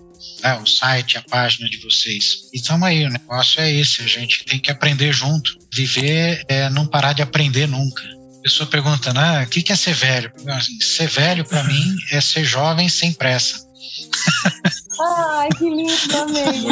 né, 0.43 0.55
o 0.55 0.67
site, 0.67 1.19
a 1.19 1.23
página 1.23 1.69
de 1.69 1.77
vocês. 1.77 2.49
E 2.53 2.57
estamos 2.57 2.89
aí, 2.89 3.05
o 3.05 3.11
negócio 3.11 3.61
é 3.61 3.71
esse, 3.71 4.03
a 4.03 4.07
gente 4.07 4.43
tem 4.45 4.59
que 4.59 4.71
aprender 4.71 5.13
junto. 5.13 5.59
Viver 5.73 6.43
é 6.49 6.71
não 6.71 6.87
parar 6.87 7.13
de 7.13 7.21
aprender 7.21 7.69
nunca. 7.69 8.03
A 8.39 8.43
pessoa 8.43 8.67
pergunta, 8.67 9.13
né, 9.13 9.45
o 9.45 9.47
que 9.49 9.71
é 9.71 9.77
ser 9.77 9.93
velho? 9.93 10.33
Assim, 10.49 10.81
ser 10.81 11.09
velho, 11.09 11.45
para 11.45 11.63
mim, 11.65 11.95
é 12.11 12.23
ser 12.23 12.43
jovem 12.43 12.89
sem 12.89 13.13
pressa. 13.13 13.69
Ai, 15.01 15.49
que 15.57 15.65
lindo, 15.65 16.19
amei. 16.19 16.63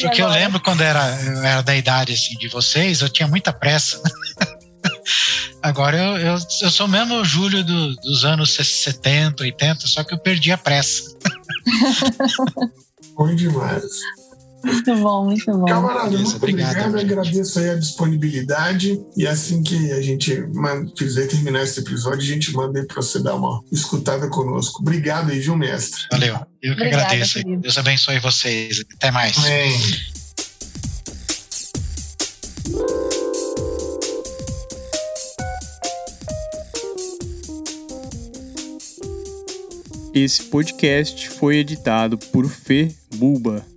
Porque 0.00 0.22
eu 0.22 0.28
lembro 0.28 0.60
quando 0.60 0.80
era, 0.80 1.08
eu 1.22 1.44
era 1.44 1.62
da 1.62 1.76
idade 1.76 2.12
assim, 2.12 2.36
de 2.36 2.48
vocês, 2.48 3.00
eu 3.00 3.08
tinha 3.08 3.28
muita 3.28 3.52
pressa. 3.52 4.00
Agora 5.62 5.96
eu, 5.96 6.16
eu, 6.16 6.38
eu 6.62 6.70
sou 6.70 6.88
mesmo 6.88 7.14
o 7.14 7.24
Júlio 7.24 7.62
do, 7.62 7.94
dos 7.96 8.24
anos 8.24 8.54
70, 8.54 9.44
80, 9.44 9.86
só 9.86 10.02
que 10.02 10.12
eu 10.12 10.18
perdi 10.18 10.50
a 10.50 10.58
pressa. 10.58 11.04
Bom 13.16 13.34
demais. 13.34 13.84
Muito 14.64 14.96
bom, 14.96 15.24
muito 15.26 15.52
bom. 15.52 15.66
Camarada, 15.66 16.10
muito 16.10 16.36
obrigado. 16.36 16.88
obrigado 16.88 16.98
agradeço 16.98 17.58
aí 17.58 17.70
a 17.70 17.74
disponibilidade. 17.74 19.00
E 19.16 19.26
assim 19.26 19.62
que 19.62 19.92
a 19.92 20.00
gente 20.00 20.44
fizer 20.96 21.26
terminar 21.26 21.62
esse 21.62 21.80
episódio, 21.80 22.20
a 22.20 22.34
gente 22.34 22.52
manda 22.52 22.80
aí 22.80 22.86
pra 22.86 22.96
você 22.96 23.22
dar 23.22 23.34
uma 23.34 23.62
escutada 23.72 24.28
conosco. 24.28 24.80
Obrigado 24.80 25.30
aí, 25.30 25.40
viu, 25.40 25.56
mestre? 25.56 26.02
Valeu. 26.10 26.34
Eu 26.62 26.74
que 26.74 26.80
Obrigada, 26.80 27.04
agradeço. 27.04 27.34
Querido. 27.34 27.62
Deus 27.62 27.78
abençoe 27.78 28.18
vocês. 28.20 28.84
Até 28.96 29.10
mais. 29.10 29.36
Amém. 29.38 29.72
Esse 40.14 40.42
podcast 40.44 41.30
foi 41.30 41.56
editado 41.56 42.18
por 42.18 42.46
Fê 42.46 42.94
Bulba. 43.14 43.71